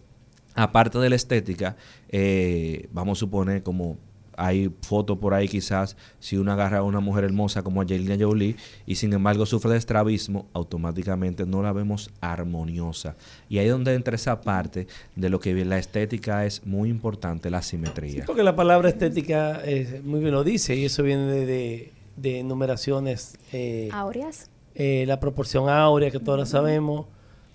aparte 0.55 0.99
de 0.99 1.11
la 1.11 1.17
estética, 1.17 1.77
eh, 2.09 2.89
vamos 2.93 3.19
a 3.19 3.21
suponer 3.21 3.63
como 3.63 3.99
hay 4.41 4.73
fotos 4.81 5.19
por 5.19 5.35
ahí 5.35 5.49
quizás 5.49 5.97
si 6.19 6.39
uno 6.39 6.53
agarra 6.53 6.79
a 6.79 6.83
una 6.83 7.01
mujer 7.01 7.25
hermosa 7.25 7.63
como 7.63 7.83
Angelina 7.83 8.17
Jolie 8.19 8.57
y 8.87 8.95
sin 8.95 9.13
embargo 9.13 9.45
sufre 9.45 9.73
de 9.73 9.77
estrabismo, 9.77 10.49
automáticamente 10.55 11.45
no 11.45 11.63
la 11.63 11.73
vemos 11.73 12.11
armoniosa. 12.23 13.17
Y 13.51 13.59
ahí 13.59 13.67
es 13.67 13.73
donde 13.73 13.95
entra 13.95 14.15
esa 14.15 14.41
parte 14.41 14.87
de 15.15 15.29
lo 15.29 15.41
que 15.41 15.65
la 15.65 15.79
estética 15.79 16.47
es 16.47 16.65
muy 16.65 16.89
importante, 16.89 17.51
la 17.51 17.61
simetría. 17.61 18.25
Porque 18.25 18.43
la 18.43 18.57
palabra 18.57 18.89
estética 18.89 19.61
eh, 19.65 20.01
muy 20.05 20.21
bien 20.21 20.33
lo 20.33 20.43
dice 20.43 20.75
y 20.75 20.87
eso 20.87 21.03
viene 21.03 21.27
de, 21.27 21.47
de, 21.47 21.93
de 22.17 22.43
numeraciones. 22.43 23.39
eh, 23.53 23.89
Aureas. 23.93 24.51
eh, 24.75 25.05
la 25.07 25.21
proporción 25.21 25.69
áurea, 25.69 26.11
que 26.11 26.19
todos 26.21 26.39
la 26.39 26.47
sabemos. 26.47 27.07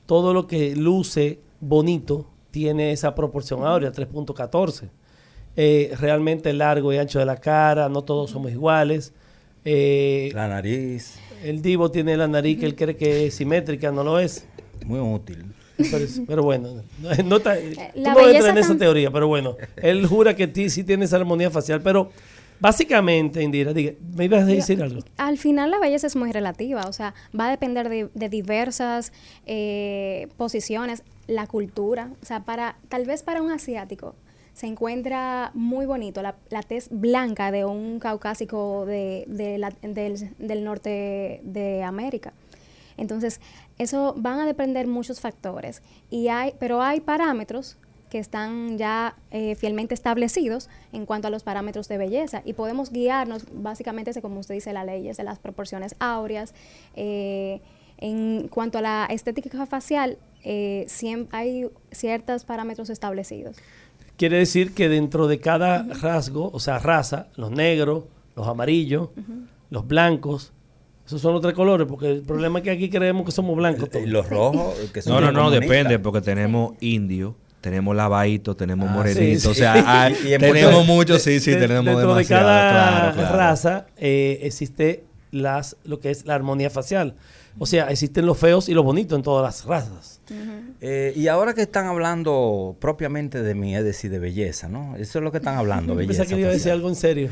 Todo 0.05 0.33
lo 0.33 0.45
que 0.47 0.75
luce 0.75 1.39
bonito 1.59 2.27
tiene 2.51 2.91
esa 2.91 3.15
proporción 3.15 3.65
áurea, 3.65 3.91
3.14. 3.91 4.89
Eh, 5.57 5.93
realmente 5.99 6.49
el 6.49 6.57
largo 6.59 6.91
y 6.93 6.97
ancho 6.97 7.19
de 7.19 7.25
la 7.25 7.37
cara, 7.37 7.89
no 7.89 8.03
todos 8.03 8.29
somos 8.31 8.51
iguales. 8.51 9.13
Eh, 9.63 10.31
La 10.35 10.47
nariz, 10.47 11.17
el 11.43 11.61
divo 11.61 11.89
tiene 11.91 12.15
la 12.17 12.27
nariz 12.27 12.59
que 12.59 12.65
él 12.65 12.75
cree 12.75 12.95
que 12.95 13.27
es 13.27 13.35
simétrica, 13.35 13.91
no 13.91 14.03
lo 14.03 14.19
es. 14.19 14.45
muy 14.85 14.99
útil. 14.99 15.45
Pero, 15.77 16.05
pero 16.27 16.43
bueno, 16.43 16.69
no, 17.01 17.09
no 17.25 17.35
está- 17.37 17.55
tú 17.57 17.61
la 17.95 18.13
no 18.13 18.19
entras 18.19 18.27
belleza 18.27 18.49
en 18.51 18.57
esa 18.59 18.77
teoría, 18.77 19.11
pero 19.11 19.27
bueno, 19.27 19.57
él 19.77 20.05
jura 20.07 20.33
que 20.35 20.47
ti 20.47 20.69
sí 20.69 20.83
tienes 20.85 21.11
armonía 21.13 21.49
facial, 21.51 21.81
pero 21.81 22.11
básicamente, 22.59 23.41
Indira, 23.43 23.73
diga, 23.73 23.93
me 24.15 24.25
ibas 24.25 24.43
a 24.43 24.45
decir 24.45 24.81
algo. 24.81 25.01
Al 25.17 25.37
final 25.37 25.71
la 25.71 25.79
belleza 25.79 26.07
es 26.07 26.15
muy 26.15 26.31
relativa, 26.31 26.81
o 26.87 26.93
sea, 26.93 27.13
va 27.37 27.47
a 27.47 27.51
depender 27.51 27.89
de, 27.89 28.09
de 28.13 28.29
diversas 28.29 29.11
eh, 29.45 30.27
posiciones, 30.37 31.03
la 31.27 31.47
cultura, 31.47 32.11
o 32.21 32.25
sea, 32.25 32.41
para 32.45 32.77
tal 32.89 33.05
vez 33.05 33.23
para 33.23 33.41
un 33.41 33.51
asiático 33.51 34.15
se 34.53 34.67
encuentra 34.67 35.51
muy 35.53 35.85
bonito 35.85 36.21
la, 36.21 36.35
la 36.49 36.61
tez 36.63 36.87
blanca 36.89 37.51
de 37.51 37.65
un 37.65 37.99
caucásico 37.99 38.85
de, 38.85 39.25
de 39.27 39.57
la- 39.57 39.73
del, 39.81 40.29
del 40.37 40.63
norte 40.63 41.41
de 41.43 41.83
América. 41.83 42.31
Entonces, 42.95 43.41
eso 43.77 44.13
van 44.17 44.39
a 44.39 44.45
depender 44.45 44.87
muchos 44.87 45.19
factores, 45.19 45.81
y 46.09 46.29
hay, 46.29 46.53
pero 46.57 46.81
hay 46.81 47.01
parámetros 47.01 47.77
que 48.09 48.19
están 48.19 48.77
ya 48.77 49.15
eh, 49.31 49.55
fielmente 49.55 49.93
establecidos 49.93 50.69
en 50.93 51.05
cuanto 51.05 51.27
a 51.27 51.31
los 51.31 51.43
parámetros 51.43 51.87
de 51.87 51.97
belleza 51.97 52.41
y 52.45 52.53
podemos 52.53 52.91
guiarnos 52.91 53.45
básicamente, 53.53 54.19
como 54.21 54.39
usted 54.39 54.55
dice, 54.55 54.73
la 54.73 54.83
ley 54.85 55.07
es 55.09 55.17
de 55.17 55.23
las 55.23 55.39
proporciones 55.39 55.95
áureas. 55.99 56.53
eh, 56.95 57.61
en 57.97 58.49
cuanto 58.49 58.77
a 58.77 58.81
la 58.81 59.05
estética 59.09 59.65
facial, 59.65 60.17
eh, 60.43 60.85
siem- 60.89 61.27
hay 61.31 61.67
ciertos 61.91 62.43
parámetros 62.43 62.89
establecidos. 62.89 63.55
Quiere 64.17 64.37
decir 64.37 64.73
que 64.73 64.89
dentro 64.89 65.27
de 65.27 65.39
cada 65.39 65.83
rasgo, 66.01 66.49
o 66.51 66.59
sea, 66.59 66.77
raza, 66.79 67.27
los 67.37 67.51
negros, 67.51 68.03
los 68.35 68.47
amarillos, 68.49 69.11
los 69.69 69.87
blancos, 69.87 70.51
esos 71.05 71.21
son 71.21 71.33
los 71.33 71.41
tres 71.41 71.53
colores, 71.53 71.87
porque 71.87 72.11
el 72.11 72.21
problema 72.23 72.59
es 72.59 72.63
que 72.65 72.71
aquí 72.71 72.89
creemos 72.89 73.25
que 73.25 73.31
somos 73.31 73.55
blancos 73.55 73.89
todos. 73.89 74.05
Y 74.05 74.09
los 74.09 74.29
rojos, 74.29 74.73
que 74.93 75.01
son 75.01 75.13
No, 75.13 75.21
no, 75.21 75.31
no, 75.31 75.39
comunistas. 75.45 75.69
depende, 75.69 75.99
porque 75.99 76.19
tenemos 76.19 76.73
indio, 76.81 77.35
tenemos 77.65 77.95
lavadito, 77.95 78.55
tenemos 78.55 78.87
Ah, 78.87 78.93
morenito, 78.93 79.39
sí, 79.39 79.47
o 79.47 79.53
sea, 79.55 80.03
hay- 80.03 80.13
Y 80.23 80.33
en 80.33 80.39
tenemos 80.41 80.71
Puerto- 80.75 80.83
mucho, 80.85 81.17
sí, 81.17 81.39
sí, 81.39 81.49
De- 81.49 81.57
tenemos 81.57 81.83
dentro 81.85 82.09
demasiado, 82.09 82.47
de 82.47 82.53
cada 82.53 82.71
claro, 83.11 83.15
claro. 83.15 83.35
raza 83.37 83.85
eh, 83.97 84.37
existe 84.43 85.03
las, 85.31 85.75
lo 85.83 85.99
que 85.99 86.11
es 86.11 86.25
la 86.27 86.35
armonía 86.35 86.69
facial. 86.69 87.15
O 87.57 87.65
sea, 87.65 87.89
existen 87.89 88.27
los 88.27 88.37
feos 88.37 88.69
y 88.69 88.73
los 88.75 88.83
bonitos 88.83 89.17
en 89.17 89.23
todas 89.23 89.43
las 89.43 89.65
razas. 89.65 90.19
Eh, 90.79 91.13
y 91.15 91.27
ahora 91.27 91.53
que 91.55 91.63
están 91.63 91.87
hablando 91.87 92.75
propiamente 92.79 93.41
de 93.41 93.55
mí, 93.55 93.75
es 93.75 93.83
decir, 93.83 94.11
de 94.11 94.19
belleza, 94.19 94.67
¿no? 94.69 94.95
Eso 94.97 95.17
es 95.19 95.23
lo 95.23 95.31
que 95.31 95.37
están 95.39 95.57
hablando, 95.57 95.95
belleza 95.95 96.19
pensaba 96.23 96.35
que 96.35 96.41
iba 96.41 96.49
a 96.49 96.51
decir 96.51 96.61
facial. 96.63 96.77
algo 96.77 96.89
en 96.89 96.95
serio. 96.95 97.29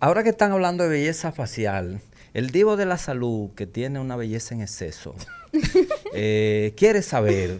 Ahora 0.00 0.22
que 0.24 0.30
están 0.30 0.50
hablando 0.50 0.82
de 0.82 0.90
belleza 0.90 1.30
facial, 1.30 2.00
el 2.34 2.50
divo 2.50 2.76
de 2.76 2.86
la 2.86 2.98
salud, 2.98 3.50
que 3.54 3.66
tiene 3.66 4.00
una 4.00 4.16
belleza 4.16 4.54
en 4.54 4.62
exceso, 4.62 5.14
eh, 6.14 6.72
quiere 6.76 7.02
saber, 7.02 7.58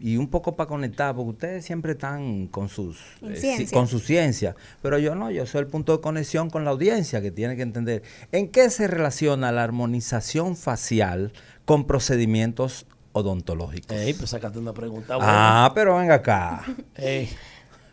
y 0.00 0.16
un 0.16 0.28
poco 0.28 0.54
para 0.54 0.68
conectar, 0.68 1.14
porque 1.14 1.30
ustedes 1.30 1.64
siempre 1.64 1.92
están 1.92 2.46
con 2.46 2.68
sus 2.68 2.98
eh, 3.22 3.66
con 3.72 3.88
su 3.88 3.98
ciencia, 3.98 4.54
pero 4.80 4.98
yo 4.98 5.14
no, 5.14 5.30
yo 5.30 5.44
soy 5.46 5.60
el 5.60 5.66
punto 5.66 5.96
de 5.96 6.00
conexión 6.00 6.50
con 6.50 6.64
la 6.64 6.70
audiencia 6.70 7.20
que 7.20 7.30
tiene 7.30 7.56
que 7.56 7.62
entender 7.62 8.02
en 8.32 8.48
qué 8.48 8.70
se 8.70 8.86
relaciona 8.86 9.50
la 9.50 9.64
armonización 9.64 10.56
facial 10.56 11.32
con 11.64 11.86
procedimientos 11.86 12.86
odontológicos. 13.12 13.96
Ey, 13.96 14.14
pues 14.14 14.30
sacaste 14.30 14.58
una 14.58 14.72
pregunta 14.72 15.16
buena. 15.16 15.66
ah, 15.66 15.72
pero 15.74 15.96
venga 15.96 16.14
acá. 16.14 16.62
Ey, 16.94 17.28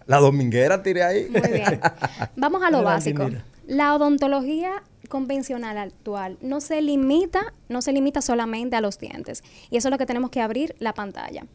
La 0.05 0.17
dominguera 0.17 0.83
tiré 0.83 1.03
ahí. 1.03 1.27
Muy 1.29 1.41
bien. 1.41 1.79
Vamos 2.35 2.61
a 2.61 2.69
lo 2.69 2.83
básico. 2.83 3.27
La 3.67 3.95
odontología 3.95 4.83
convencional 5.09 5.77
actual 5.77 6.37
no 6.41 6.61
se 6.61 6.81
limita, 6.81 7.53
no 7.69 7.81
se 7.81 7.91
limita 7.93 8.21
solamente 8.21 8.75
a 8.75 8.81
los 8.81 8.99
dientes. 8.99 9.43
Y 9.71 9.77
eso 9.77 9.87
es 9.87 9.91
lo 9.91 9.97
que 9.97 10.05
tenemos 10.05 10.29
que 10.29 10.41
abrir 10.41 10.75
la 10.79 10.93
pantalla. 10.93 11.45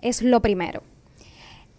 Es 0.00 0.22
lo 0.22 0.40
primero. 0.42 0.82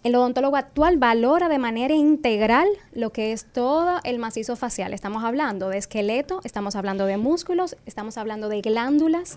El 0.02 0.14
odontólogo 0.16 0.56
actual 0.56 0.96
valora 0.96 1.48
de 1.50 1.58
manera 1.58 1.94
integral 1.94 2.66
lo 2.92 3.12
que 3.12 3.32
es 3.32 3.44
todo 3.52 3.98
el 4.04 4.18
macizo 4.18 4.56
facial. 4.56 4.94
Estamos 4.94 5.24
hablando 5.24 5.68
de 5.68 5.76
esqueleto, 5.76 6.40
estamos 6.42 6.74
hablando 6.74 7.04
de 7.04 7.18
músculos, 7.18 7.76
estamos 7.84 8.16
hablando 8.16 8.48
de 8.48 8.62
glándulas, 8.62 9.36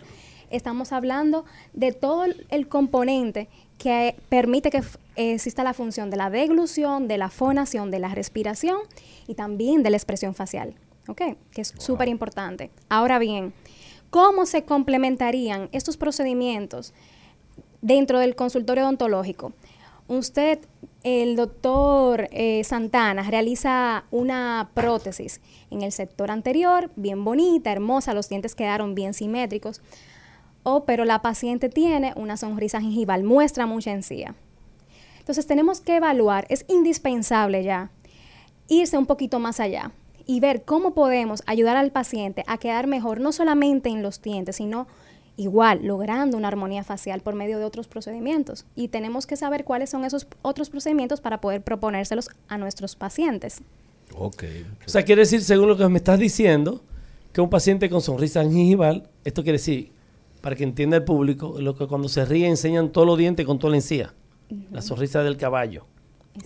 estamos 0.51 0.93
hablando 0.93 1.43
de 1.73 1.91
todo 1.91 2.25
el- 2.49 2.67
componente 2.69 3.49
que 3.77 4.15
permite 4.29 4.69
que 4.69 4.77
f- 4.77 4.97
exista 5.17 5.65
la 5.65 5.73
función 5.73 6.09
de 6.09 6.15
la 6.15 6.29
deglución, 6.29 7.09
de 7.09 7.17
la 7.17 7.29
fonación, 7.29 7.91
de 7.91 7.99
la 7.99 8.09
respiración 8.15 8.77
y 9.27 9.33
también 9.35 9.83
de 9.83 9.89
la 9.89 9.97
expresión 9.97 10.33
facial. 10.33 10.75
¿Ok? 11.09 11.21
Que 11.51 11.59
es 11.61 11.73
súper 11.77 12.07
importante. 12.07 12.71
Ahora 12.87 13.19
bien, 13.19 13.53
¿cómo 14.09 14.45
se 14.45 14.63
complementarían 14.63 15.67
estos 15.73 15.97
procedimientos 15.97 16.93
dentro 17.83 18.17
del 18.17 18.35
consultorio 18.35 18.83
odontológico? 18.85 19.53
Usted, 20.07 20.59
el 21.03 21.35
doctor 21.35 22.27
eh, 22.31 22.63
Santana, 22.63 23.23
realiza 23.29 24.05
una 24.09 24.71
prótesis 24.73 25.39
en 25.69 25.81
el 25.83 25.91
sector 25.91 26.31
anterior, 26.31 26.89
bien 26.95 27.23
bonita, 27.23 27.71
hermosa, 27.71 28.13
los 28.13 28.27
dientes 28.27 28.55
quedaron 28.55 28.95
bien 28.95 29.13
simétricos. 29.13 29.81
O, 30.63 30.85
pero 30.85 31.05
la 31.05 31.21
paciente 31.21 31.69
tiene 31.69 32.13
una 32.15 32.37
sonrisa 32.37 32.81
gingival, 32.81 33.23
muestra 33.23 33.65
mucha 33.65 33.91
encía. 33.91 34.35
Entonces 35.19 35.45
tenemos 35.45 35.79
que 35.79 35.97
evaluar, 35.97 36.45
es 36.49 36.65
indispensable 36.67 37.63
ya 37.63 37.91
irse 38.67 38.97
un 38.97 39.05
poquito 39.05 39.39
más 39.39 39.59
allá 39.59 39.91
y 40.25 40.39
ver 40.39 40.63
cómo 40.63 40.93
podemos 40.93 41.43
ayudar 41.45 41.77
al 41.77 41.91
paciente 41.91 42.43
a 42.47 42.57
quedar 42.57 42.87
mejor, 42.87 43.19
no 43.19 43.31
solamente 43.31 43.89
en 43.89 44.01
los 44.01 44.21
dientes, 44.21 44.57
sino 44.57 44.87
igual 45.35 45.79
logrando 45.83 46.37
una 46.37 46.47
armonía 46.47 46.83
facial 46.83 47.21
por 47.21 47.35
medio 47.35 47.59
de 47.59 47.65
otros 47.65 47.87
procedimientos. 47.87 48.65
Y 48.75 48.89
tenemos 48.89 49.25
que 49.25 49.35
saber 49.35 49.63
cuáles 49.63 49.89
son 49.89 50.05
esos 50.05 50.27
otros 50.41 50.69
procedimientos 50.69 51.21
para 51.21 51.41
poder 51.41 51.63
proponérselos 51.63 52.29
a 52.47 52.57
nuestros 52.57 52.95
pacientes. 52.95 53.61
Ok. 54.15 54.43
O 54.85 54.89
sea, 54.89 55.03
quiere 55.03 55.21
decir, 55.21 55.41
según 55.41 55.67
lo 55.67 55.77
que 55.77 55.87
me 55.89 55.97
estás 55.97 56.19
diciendo, 56.19 56.81
que 57.31 57.41
un 57.41 57.49
paciente 57.49 57.89
con 57.89 58.01
sonrisa 58.01 58.43
gingival, 58.43 59.09
esto 59.23 59.43
quiere 59.43 59.57
decir, 59.57 59.91
para 60.41 60.55
que 60.55 60.63
entienda 60.63 60.97
el 60.97 61.03
público, 61.03 61.55
lo 61.59 61.75
que 61.75 61.87
cuando 61.87 62.09
se 62.09 62.25
ríe 62.25 62.47
enseñan 62.47 62.91
todos 62.91 63.07
los 63.07 63.17
dientes 63.17 63.45
con 63.45 63.59
toda 63.59 63.71
la 63.71 63.77
encía. 63.77 64.13
La 64.71 64.81
sonrisa 64.81 65.23
del 65.23 65.37
caballo. 65.37 65.87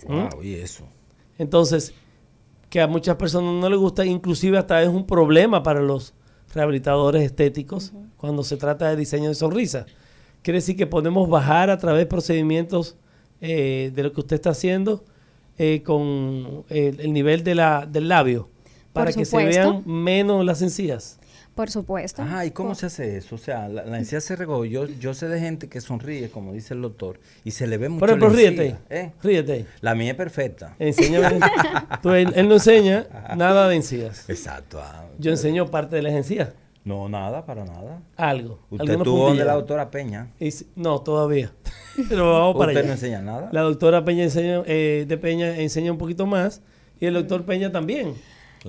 Wow, 0.06 0.42
y 0.42 0.54
eso. 0.54 0.84
Entonces, 1.36 1.92
que 2.70 2.80
a 2.80 2.86
muchas 2.86 3.16
personas 3.16 3.52
no 3.52 3.68
les 3.68 3.78
gusta, 3.78 4.06
inclusive 4.06 4.56
hasta 4.56 4.82
es 4.82 4.88
un 4.88 5.06
problema 5.06 5.62
para 5.62 5.82
los 5.82 6.14
rehabilitadores 6.54 7.22
estéticos 7.22 7.92
cuando 8.18 8.44
se 8.44 8.58
trata 8.58 8.90
de 8.90 8.96
diseño 8.96 9.30
de 9.30 9.34
sonrisa. 9.34 9.86
Quiere 10.42 10.58
decir 10.58 10.76
que 10.76 10.86
podemos 10.86 11.28
bajar 11.30 11.70
a 11.70 11.78
través 11.78 12.02
de 12.02 12.06
procedimientos 12.06 12.96
eh, 13.40 13.90
de 13.94 14.02
lo 14.02 14.12
que 14.12 14.20
usted 14.20 14.36
está 14.36 14.50
haciendo 14.50 15.04
eh, 15.56 15.82
con 15.82 16.64
el, 16.68 17.00
el 17.00 17.12
nivel 17.14 17.42
de 17.42 17.54
la, 17.54 17.86
del 17.86 18.08
labio 18.08 18.50
para 18.92 19.12
que 19.12 19.24
se 19.24 19.36
vean 19.36 19.82
menos 19.86 20.44
las 20.44 20.60
encías. 20.62 21.18
Por 21.54 21.70
supuesto. 21.70 22.22
Ajá, 22.22 22.46
¿y 22.46 22.52
cómo 22.52 22.76
se 22.76 22.86
hace 22.86 23.16
eso? 23.16 23.34
O 23.34 23.38
sea, 23.38 23.68
la, 23.68 23.84
la 23.84 23.98
encía 23.98 24.20
se 24.20 24.36
regó. 24.36 24.64
Yo, 24.64 24.86
yo 24.86 25.12
sé 25.12 25.26
de 25.26 25.40
gente 25.40 25.68
que 25.68 25.80
sonríe, 25.80 26.30
como 26.30 26.52
dice 26.52 26.72
el 26.74 26.82
doctor, 26.82 27.18
y 27.42 27.50
se 27.50 27.66
le 27.66 27.78
ve 27.78 27.88
mucho 27.88 27.98
Por 27.98 28.10
ejemplo, 28.10 28.28
la 28.28 28.36
ríete. 28.36 28.76
¿eh? 28.90 29.10
Ríete. 29.20 29.66
La 29.80 29.96
mía 29.96 30.12
es 30.12 30.16
perfecta. 30.16 30.76
Enséñame. 30.78 31.40
Tú, 32.02 32.10
él, 32.10 32.32
él 32.36 32.46
no 32.48 32.54
enseña 32.54 33.08
nada 33.36 33.68
de 33.68 33.74
encías. 33.74 34.30
Exacto. 34.30 34.78
ah. 34.80 35.06
Yo 35.18 35.32
enseño 35.32 35.68
parte 35.68 35.96
de 35.96 36.02
las 36.02 36.12
encías. 36.12 36.50
No, 36.84 37.08
nada, 37.08 37.44
para 37.44 37.64
nada. 37.64 38.00
Algo. 38.16 38.60
Usted 38.70 38.94
estuvo 38.94 39.28
donde 39.28 39.44
la 39.44 39.54
doctora 39.54 39.90
Peña. 39.90 40.30
No, 40.74 41.00
todavía. 41.00 41.52
Pero 42.08 42.32
vamos 42.32 42.56
para 42.56 42.72
Usted 42.72 42.80
allá. 42.80 42.86
no 42.88 42.92
enseña 42.94 43.20
nada. 43.22 43.48
La 43.52 43.62
doctora 43.62 44.04
Peña 44.04 44.24
enseña, 44.24 44.62
eh, 44.66 45.04
de 45.06 45.18
Peña 45.18 45.58
enseña 45.58 45.92
un 45.92 45.98
poquito 45.98 46.24
más 46.26 46.62
y 47.00 47.06
el 47.06 47.14
doctor 47.14 47.44
Peña 47.44 47.70
también. 47.72 48.14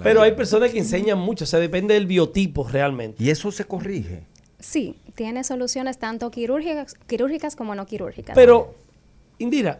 Pero 0.03 0.21
hay 0.21 0.33
personas 0.33 0.71
que 0.71 0.77
enseñan 0.79 1.17
mucho, 1.17 1.45
o 1.45 1.47
sea, 1.47 1.59
depende 1.59 1.93
del 1.95 2.05
biotipo 2.07 2.67
realmente. 2.67 3.23
Y 3.23 3.29
eso 3.29 3.51
se 3.51 3.65
corrige. 3.65 4.23
Sí, 4.59 4.95
tiene 5.15 5.43
soluciones 5.43 5.97
tanto 5.97 6.29
quirúrgicas, 6.31 6.93
quirúrgicas 7.07 7.55
como 7.55 7.73
no 7.75 7.85
quirúrgicas. 7.85 8.35
Pero, 8.35 8.75
Indira, 9.39 9.79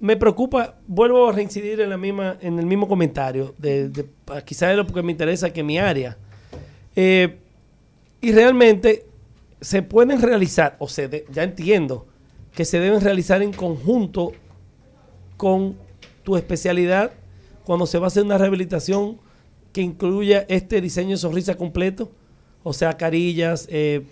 me 0.00 0.16
preocupa, 0.16 0.74
vuelvo 0.86 1.28
a 1.28 1.32
reincidir 1.32 1.80
en, 1.80 1.90
la 1.90 1.96
misma, 1.96 2.36
en 2.40 2.58
el 2.58 2.66
mismo 2.66 2.88
comentario, 2.88 3.54
de, 3.58 3.88
de- 3.90 4.04
pa- 4.04 4.42
quizás 4.42 4.70
es 4.70 4.76
lo 4.76 4.86
que 4.86 5.02
me 5.02 5.12
interesa 5.12 5.52
que 5.52 5.62
mi 5.62 5.78
área. 5.78 6.16
Eh, 6.96 7.38
y 8.24 8.32
realmente 8.32 9.06
se 9.60 9.82
pueden 9.82 10.20
realizar, 10.22 10.76
o 10.78 10.88
se 10.88 11.08
de- 11.08 11.24
ya 11.30 11.42
entiendo, 11.42 12.06
que 12.54 12.64
se 12.64 12.78
deben 12.80 13.00
realizar 13.00 13.42
en 13.42 13.52
conjunto 13.52 14.32
con 15.36 15.76
tu 16.22 16.36
especialidad 16.36 17.12
cuando 17.64 17.86
se 17.86 17.98
va 17.98 18.06
a 18.06 18.08
hacer 18.08 18.22
una 18.22 18.38
rehabilitación 18.38 19.18
que 19.72 19.80
incluya 19.82 20.44
este 20.48 20.80
diseño 20.80 21.10
de 21.10 21.16
sonrisa 21.16 21.56
completo, 21.56 22.10
o 22.62 22.72
sea, 22.72 22.96
carillas, 22.96 23.66
eh, 23.70 24.02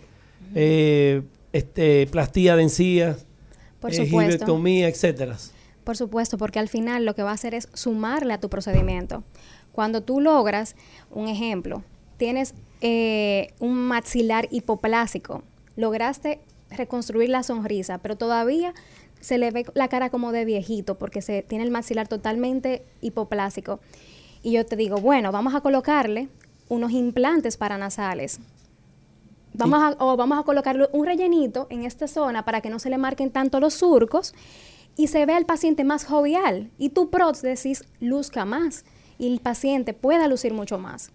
eh, 0.54 1.22
este, 1.52 2.06
plastía 2.08 2.56
de 2.56 2.64
encías, 2.64 3.26
Por 3.80 3.92
eh, 3.92 3.94
supuesto. 3.94 4.58
etcétera. 4.66 5.36
Por 5.84 5.96
supuesto, 5.96 6.36
porque 6.38 6.58
al 6.58 6.68
final 6.68 7.04
lo 7.04 7.14
que 7.14 7.22
va 7.22 7.30
a 7.30 7.34
hacer 7.34 7.54
es 7.54 7.68
sumarle 7.72 8.34
a 8.34 8.40
tu 8.40 8.48
procedimiento. 8.48 9.24
Cuando 9.72 10.02
tú 10.02 10.20
logras, 10.20 10.76
un 11.10 11.28
ejemplo, 11.28 11.82
tienes 12.18 12.54
eh, 12.84 13.54
un 13.60 13.74
maxilar 13.74 14.48
hipoplásico, 14.50 15.44
lograste 15.76 16.40
reconstruir 16.68 17.28
la 17.28 17.44
sonrisa, 17.44 17.98
pero 17.98 18.16
todavía 18.16 18.74
se 19.20 19.38
le 19.38 19.52
ve 19.52 19.64
la 19.74 19.86
cara 19.86 20.10
como 20.10 20.32
de 20.32 20.44
viejito 20.44 20.98
porque 20.98 21.22
se 21.22 21.42
tiene 21.42 21.62
el 21.62 21.70
maxilar 21.70 22.08
totalmente 22.08 22.84
hipoplásico. 23.00 23.78
Y 24.42 24.52
yo 24.52 24.66
te 24.66 24.74
digo, 24.74 24.96
bueno, 24.96 25.30
vamos 25.30 25.54
a 25.54 25.60
colocarle 25.60 26.28
unos 26.68 26.90
implantes 26.90 27.56
paranasales. 27.56 28.40
Vamos 29.54 29.80
a, 29.80 30.04
o 30.04 30.16
vamos 30.16 30.40
a 30.40 30.42
colocarle 30.42 30.88
un 30.92 31.06
rellenito 31.06 31.68
en 31.70 31.84
esta 31.84 32.08
zona 32.08 32.44
para 32.44 32.62
que 32.62 32.70
no 32.70 32.80
se 32.80 32.90
le 32.90 32.98
marquen 32.98 33.30
tanto 33.30 33.60
los 33.60 33.74
surcos 33.74 34.34
y 34.96 35.06
se 35.06 35.24
vea 35.24 35.38
el 35.38 35.46
paciente 35.46 35.84
más 35.84 36.04
jovial 36.04 36.72
y 36.78 36.88
tu 36.88 37.10
prótesis 37.10 37.84
luzca 38.00 38.44
más 38.44 38.84
y 39.18 39.32
el 39.32 39.38
paciente 39.38 39.94
pueda 39.94 40.26
lucir 40.26 40.52
mucho 40.52 40.78
más. 40.78 41.12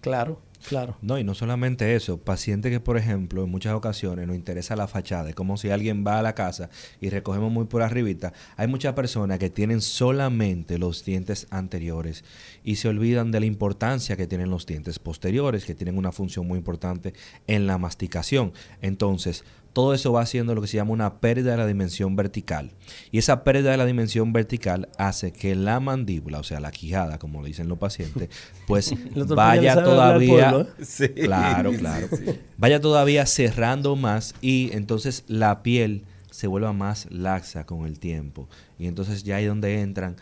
Claro, 0.00 0.38
claro. 0.66 0.96
No, 1.02 1.18
y 1.18 1.24
no 1.24 1.34
solamente 1.34 1.94
eso, 1.94 2.18
pacientes 2.18 2.72
que, 2.72 2.80
por 2.80 2.96
ejemplo, 2.96 3.44
en 3.44 3.50
muchas 3.50 3.74
ocasiones 3.74 4.26
nos 4.26 4.36
interesa 4.36 4.76
la 4.76 4.88
fachada, 4.88 5.28
es 5.28 5.34
como 5.34 5.56
si 5.56 5.70
alguien 5.70 6.04
va 6.06 6.18
a 6.18 6.22
la 6.22 6.34
casa 6.34 6.70
y 7.00 7.10
recogemos 7.10 7.52
muy 7.52 7.66
por 7.66 7.82
arribita. 7.82 8.32
Hay 8.56 8.68
muchas 8.68 8.94
personas 8.94 9.38
que 9.38 9.50
tienen 9.50 9.80
solamente 9.80 10.78
los 10.78 11.04
dientes 11.04 11.46
anteriores 11.50 12.24
y 12.64 12.76
se 12.76 12.88
olvidan 12.88 13.30
de 13.30 13.40
la 13.40 13.46
importancia 13.46 14.16
que 14.16 14.26
tienen 14.26 14.50
los 14.50 14.66
dientes 14.66 14.98
posteriores, 14.98 15.64
que 15.64 15.74
tienen 15.74 15.98
una 15.98 16.12
función 16.12 16.46
muy 16.46 16.58
importante 16.58 17.14
en 17.46 17.66
la 17.66 17.78
masticación. 17.78 18.52
Entonces, 18.80 19.44
todo 19.74 19.92
eso 19.92 20.12
va 20.12 20.22
haciendo 20.22 20.54
lo 20.54 20.62
que 20.62 20.68
se 20.68 20.76
llama 20.76 20.92
una 20.92 21.18
pérdida 21.20 21.50
de 21.50 21.56
la 21.58 21.66
dimensión 21.66 22.14
vertical. 22.14 22.70
Y 23.10 23.18
esa 23.18 23.42
pérdida 23.42 23.72
de 23.72 23.76
la 23.76 23.84
dimensión 23.84 24.32
vertical 24.32 24.88
hace 24.98 25.32
que 25.32 25.56
la 25.56 25.80
mandíbula, 25.80 26.38
o 26.38 26.44
sea, 26.44 26.60
la 26.60 26.70
quijada, 26.70 27.18
como 27.18 27.42
le 27.42 27.48
dicen 27.48 27.68
los 27.68 27.78
pacientes, 27.78 28.30
pues 28.68 28.94
vaya 29.28 29.74
todavía... 29.82 30.50
pueblo, 30.50 30.60
¿eh? 30.78 30.84
Sí. 30.84 31.08
Claro, 31.08 31.72
claro. 31.72 32.06
Vaya 32.56 32.80
todavía 32.80 33.26
cerrando 33.26 33.96
más 33.96 34.34
y 34.40 34.70
entonces 34.72 35.24
la 35.26 35.64
piel 35.64 36.04
se 36.30 36.46
vuelva 36.46 36.72
más 36.72 37.08
laxa 37.10 37.66
con 37.66 37.84
el 37.84 37.98
tiempo. 37.98 38.48
Y 38.78 38.86
entonces 38.86 39.24
ya 39.24 39.36
ahí 39.36 39.46
donde 39.46 39.80
entran 39.80 40.16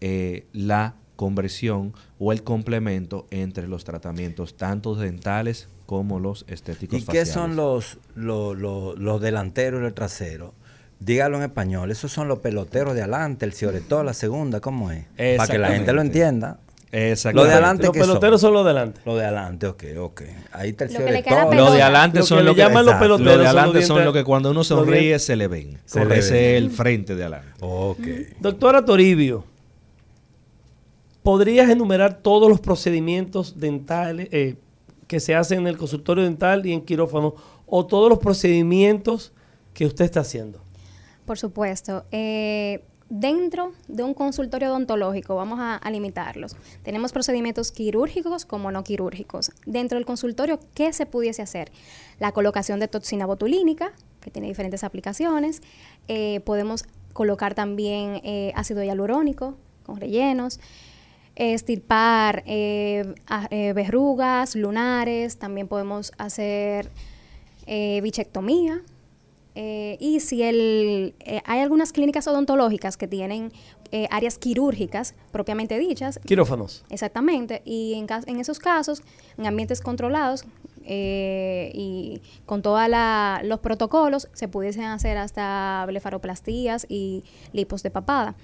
eh, 0.00 0.46
la 0.52 0.96
conversión 1.14 1.94
o 2.18 2.32
el 2.32 2.42
complemento 2.42 3.28
entre 3.30 3.68
los 3.68 3.84
tratamientos 3.84 4.56
tanto 4.56 4.96
dentales 4.96 5.68
como 5.86 6.18
los 6.20 6.44
estéticos 6.48 7.00
¿Y 7.00 7.04
qué 7.04 7.24
son 7.24 7.56
los, 7.56 7.98
los, 8.14 8.56
los, 8.58 8.98
los 8.98 9.20
delanteros 9.20 9.80
y 9.80 9.84
los 9.84 9.94
traseros? 9.94 10.50
Dígalo 10.98 11.36
en 11.38 11.44
español. 11.44 11.90
Esos 11.90 12.10
son 12.12 12.26
los 12.28 12.40
peloteros 12.40 12.94
de 12.94 13.02
adelante, 13.02 13.44
el 13.46 13.52
cioretó, 13.52 14.02
la 14.02 14.12
segunda, 14.14 14.60
¿cómo 14.60 14.90
es? 14.90 15.04
Para 15.36 15.46
que 15.50 15.58
la 15.58 15.68
gente 15.68 15.92
lo 15.92 16.00
entienda. 16.00 16.58
De 16.92 17.12
adelante, 17.12 17.84
Los 17.84 17.92
¿qué 17.92 17.98
son? 18.00 18.08
peloteros 18.08 18.40
son 18.40 18.54
los 18.54 18.64
de 18.64 18.70
adelante. 18.70 19.00
Lo 19.04 19.16
de 19.16 19.24
adelante, 19.24 19.66
ok, 19.66 19.84
ok. 19.98 20.22
Ahí 20.52 20.70
está 20.70 20.84
el 20.86 20.94
Lo 20.94 21.52
Los 21.52 21.72
de 21.74 21.82
adelante 21.82 22.22
son 22.22 22.44
lo 22.44 22.54
que 22.54 22.60
llaman 22.62 22.86
los 22.86 22.94
exacto. 22.94 23.04
peloteros. 23.04 23.36
Los 23.36 23.38
de 23.38 23.44
son 23.46 23.54
los 23.54 23.62
adelante 23.64 23.86
son 23.86 23.96
dientes- 23.96 24.04
lo 24.06 24.12
que 24.14 24.24
cuando 24.24 24.50
uno 24.50 24.60
los 24.60 24.66
sonríe 24.68 25.18
se 25.18 25.36
le 25.36 25.46
ven. 25.48 25.78
Se 25.84 26.04
le 26.06 26.18
Ese 26.18 26.32
ven. 26.32 26.42
es 26.44 26.62
el 26.62 26.70
frente 26.70 27.14
de 27.14 27.22
adelante. 27.24 27.48
Ok. 27.60 28.00
Doctora 28.40 28.84
Toribio, 28.84 29.44
¿podrías 31.22 31.68
enumerar 31.68 32.18
todos 32.22 32.48
los 32.48 32.60
procedimientos 32.60 33.58
dentales 33.58 34.28
eh, 34.30 34.54
que 35.06 35.20
se 35.20 35.34
hacen 35.34 35.60
en 35.60 35.66
el 35.68 35.76
consultorio 35.76 36.24
dental 36.24 36.66
y 36.66 36.72
en 36.72 36.84
quirófano 36.84 37.34
o 37.66 37.86
todos 37.86 38.08
los 38.08 38.18
procedimientos 38.18 39.32
que 39.74 39.86
usted 39.86 40.04
está 40.04 40.20
haciendo? 40.20 40.60
Por 41.24 41.38
supuesto. 41.38 42.04
Eh, 42.12 42.82
dentro 43.08 43.72
de 43.88 44.02
un 44.02 44.14
consultorio 44.14 44.70
odontológico, 44.70 45.36
vamos 45.36 45.58
a, 45.60 45.80
limitarlos. 45.90 46.56
Tenemos 46.82 47.12
procedimientos 47.12 47.72
quirúrgicos 47.72 48.44
como 48.44 48.70
no 48.70 48.84
quirúrgicos. 48.84 49.52
Dentro 49.64 49.96
del 49.96 50.06
consultorio, 50.06 50.60
¿qué 50.74 50.92
se 50.92 51.06
pudiese 51.06 51.42
hacer? 51.42 51.70
La 52.18 52.32
colocación 52.32 52.80
de 52.80 52.88
toxina 52.88 53.26
botulínica, 53.26 53.92
que 54.20 54.30
tiene 54.30 54.48
diferentes 54.48 54.82
aplicaciones. 54.82 55.62
Eh, 56.08 56.40
podemos 56.40 56.84
colocar 57.12 57.54
también 57.54 58.20
eh, 58.24 58.52
ácido 58.56 58.82
hialurónico 58.82 59.56
con 59.84 60.00
rellenos. 60.00 60.60
Estirpar 61.36 62.42
eh, 62.46 63.14
verrugas, 63.74 64.56
lunares. 64.56 65.38
También 65.38 65.68
podemos 65.68 66.12
hacer 66.18 66.90
bichectomía, 67.66 68.82
eh, 69.58 69.96
y 70.00 70.20
si 70.20 70.42
el, 70.42 71.14
eh, 71.20 71.40
hay 71.46 71.60
algunas 71.60 71.90
clínicas 71.92 72.28
odontológicas 72.28 72.98
que 72.98 73.08
tienen 73.08 73.52
eh, 73.90 74.06
áreas 74.10 74.36
quirúrgicas 74.36 75.14
propiamente 75.32 75.78
dichas. 75.78 76.20
Quirófanos. 76.26 76.84
Exactamente. 76.90 77.62
Y 77.64 77.94
en, 77.94 78.06
en 78.26 78.38
esos 78.38 78.58
casos, 78.58 79.02
en 79.38 79.46
ambientes 79.46 79.80
controlados 79.80 80.44
y 80.88 82.20
con 82.44 82.62
todos 82.62 82.80
los 83.42 83.58
protocolos, 83.58 84.28
se 84.34 84.46
pudiesen 84.46 84.84
hacer 84.84 85.16
hasta 85.16 85.84
blefaroplastías 85.88 86.86
y 86.88 87.24
lipos 87.52 87.82
de 87.82 87.90
papada. 87.90 88.36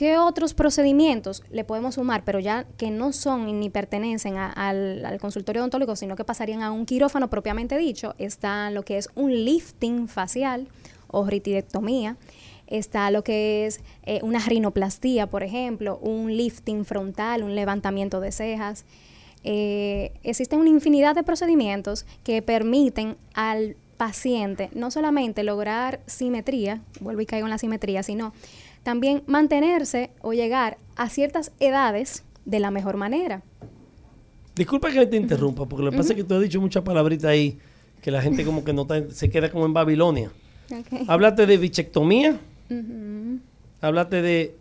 ¿Qué 0.00 0.16
otros 0.16 0.54
procedimientos 0.54 1.42
le 1.50 1.62
podemos 1.62 1.96
sumar, 1.96 2.24
pero 2.24 2.38
ya 2.38 2.64
que 2.78 2.90
no 2.90 3.12
son 3.12 3.60
ni 3.60 3.68
pertenecen 3.68 4.38
al, 4.38 5.18
consultorio 5.20 5.60
odontológico, 5.60 5.94
sino 5.94 6.16
que 6.16 6.24
pasarían 6.24 6.62
a 6.62 6.72
un 6.72 6.86
quirófano 6.86 7.28
propiamente 7.28 7.76
dicho? 7.76 8.14
Está 8.16 8.70
lo 8.70 8.82
que 8.82 8.96
es 8.96 9.10
un 9.14 9.30
lifting 9.44 10.08
facial 10.08 10.68
o 11.06 11.26
ritidectomía. 11.26 12.16
Está 12.66 13.10
lo 13.10 13.22
que 13.22 13.66
es 13.66 13.82
eh, 14.04 14.20
una 14.22 14.38
rinoplastía, 14.38 15.26
por 15.26 15.42
ejemplo, 15.42 15.98
un 15.98 16.34
lifting 16.34 16.86
frontal, 16.86 17.42
un 17.42 17.54
levantamiento 17.54 18.20
de 18.20 18.32
cejas. 18.32 18.86
Eh, 19.44 20.12
existen 20.22 20.60
una 20.60 20.70
infinidad 20.70 21.14
de 21.14 21.24
procedimientos 21.24 22.06
que 22.24 22.40
permiten 22.40 23.18
al 23.34 23.76
paciente 23.98 24.70
no 24.72 24.90
solamente 24.90 25.44
lograr 25.44 26.00
simetría, 26.06 26.80
vuelvo 27.00 27.20
y 27.20 27.26
caigo 27.26 27.46
en 27.46 27.50
la 27.50 27.58
simetría, 27.58 28.02
sino 28.02 28.32
también 28.82 29.22
mantenerse 29.26 30.10
o 30.22 30.32
llegar 30.32 30.78
a 30.96 31.08
ciertas 31.08 31.52
edades 31.60 32.24
de 32.44 32.60
la 32.60 32.70
mejor 32.70 32.96
manera. 32.96 33.42
Disculpa 34.54 34.90
que 34.90 35.06
te 35.06 35.16
interrumpa, 35.16 35.66
porque 35.66 35.84
lo 35.84 35.90
que 35.90 35.96
pasa 35.96 36.12
es 36.12 36.16
que 36.16 36.24
tú 36.24 36.34
has 36.34 36.40
dicho 36.40 36.60
muchas 36.60 36.82
palabritas 36.82 37.30
ahí 37.30 37.58
que 38.02 38.10
la 38.10 38.20
gente 38.22 38.44
como 38.44 38.64
que 38.64 38.72
no 38.72 38.86
se 39.10 39.30
queda 39.30 39.50
como 39.50 39.66
en 39.66 39.72
Babilonia. 39.72 40.30
Okay. 40.66 41.04
Háblate 41.08 41.46
de 41.46 41.56
bichectomía, 41.56 42.38
háblate 43.80 44.22
de 44.22 44.56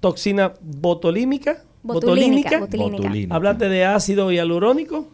toxina 0.00 0.54
botulímica, 0.60 1.62
botulínica, 1.82 2.60
botulínica, 2.60 3.34
háblate 3.34 3.68
de 3.68 3.84
ácido 3.84 4.32
hialurónico, 4.32 5.08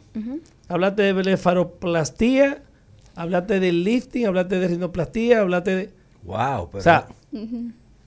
háblate 0.68 1.02
de 1.02 1.12
blefaroplastía, 1.12 2.62
háblate 3.16 3.60
de 3.60 3.72
lifting, 3.72 4.26
háblate 4.26 4.60
de 4.60 4.68
rinoplastía, 4.68 5.40
háblate 5.40 5.74
de... 5.74 5.90
Wow, 6.22 6.68
pero... 6.70 6.78
O 6.78 6.82
sea, 6.82 7.08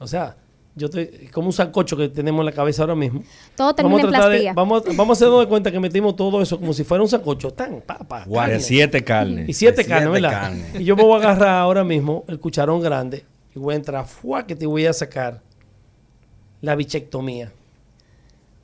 o 0.02 0.08
sea, 0.08 0.36
yo 0.76 0.86
estoy 0.86 1.30
como 1.32 1.48
un 1.48 1.54
sancocho 1.54 1.96
que 1.96 2.10
tenemos 2.10 2.40
en 2.42 2.46
la 2.46 2.52
cabeza 2.52 2.82
ahora 2.84 2.96
mismo. 2.96 3.24
Todo 3.56 3.76
termina 3.76 4.04
vamos 4.04 4.20
a 4.20 4.36
en 4.36 4.44
de, 4.44 4.54
vamos, 4.54 4.84
vamos 4.96 5.10
a 5.10 5.12
hacernos 5.14 5.42
de 5.42 5.48
cuenta 5.48 5.72
que 5.72 5.80
metimos 5.80 6.16
todo 6.16 6.42
eso 6.42 6.60
como 6.60 6.74
si 6.74 6.84
fuera 6.84 7.04
un 7.04 7.10
sancocho. 7.10 7.52
Tan, 7.52 7.82
papa, 7.82 8.26
carne. 8.34 8.60
siete 8.60 9.04
carnes. 9.04 9.50
Y 9.50 9.54
siete, 9.54 9.86
carnes, 9.86 10.12
¿verdad? 10.12 10.54
Y 10.80 10.84
yo 10.84 10.96
me 10.96 11.04
voy 11.04 11.14
a 11.14 11.18
agarrar 11.18 11.60
ahora 11.60 11.84
mismo 11.84 12.24
el 12.28 12.40
cucharón 12.40 12.82
grande 12.82 13.26
y 13.54 13.60
voy 13.60 13.74
a 13.74 13.78
entrar, 13.78 14.06
¡fua! 14.08 14.48
que 14.48 14.56
te 14.56 14.66
voy 14.66 14.86
a 14.86 14.94
sacar 14.94 15.42
la 16.62 16.76
bichectomía. 16.76 17.52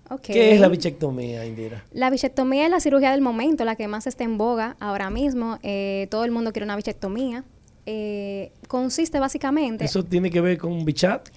Okay. 0.10 0.34
¿Qué 0.34 0.54
es 0.54 0.62
la 0.62 0.69
bichectomía, 0.69 1.45
Indira? 1.45 1.84
La 1.91 2.10
bichectomía 2.10 2.63
es 2.63 2.71
la 2.71 2.80
cirugía 2.80 3.12
del 3.12 3.19
momento, 3.21 3.65
la 3.65 3.76
que 3.76 3.89
más 3.89 4.08
está 4.08 4.23
en 4.23 4.38
boga 4.38 4.78
ahora 4.80 5.10
mismo. 5.10 5.60
Eh, 5.63 6.08
todo 6.10 6.23
el 6.23 6.32
mundo 6.32 6.54
quiere 6.54 6.63
una 6.63 6.78
bichectomía. 6.78 7.43
Eh, 7.89 8.52
consiste 8.67 9.17
básicamente... 9.17 9.86
¿Eso 9.86 10.04
tiene 10.04 10.30
que 10.30 10.41
ver 10.41 10.58
con 10.58 10.84
Bichat? 10.84 11.30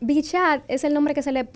Bichat 0.00 0.62
es 0.66 0.82
el 0.84 0.94
nombre 0.94 1.12
que 1.12 1.22
se 1.22 1.30
le, 1.30 1.50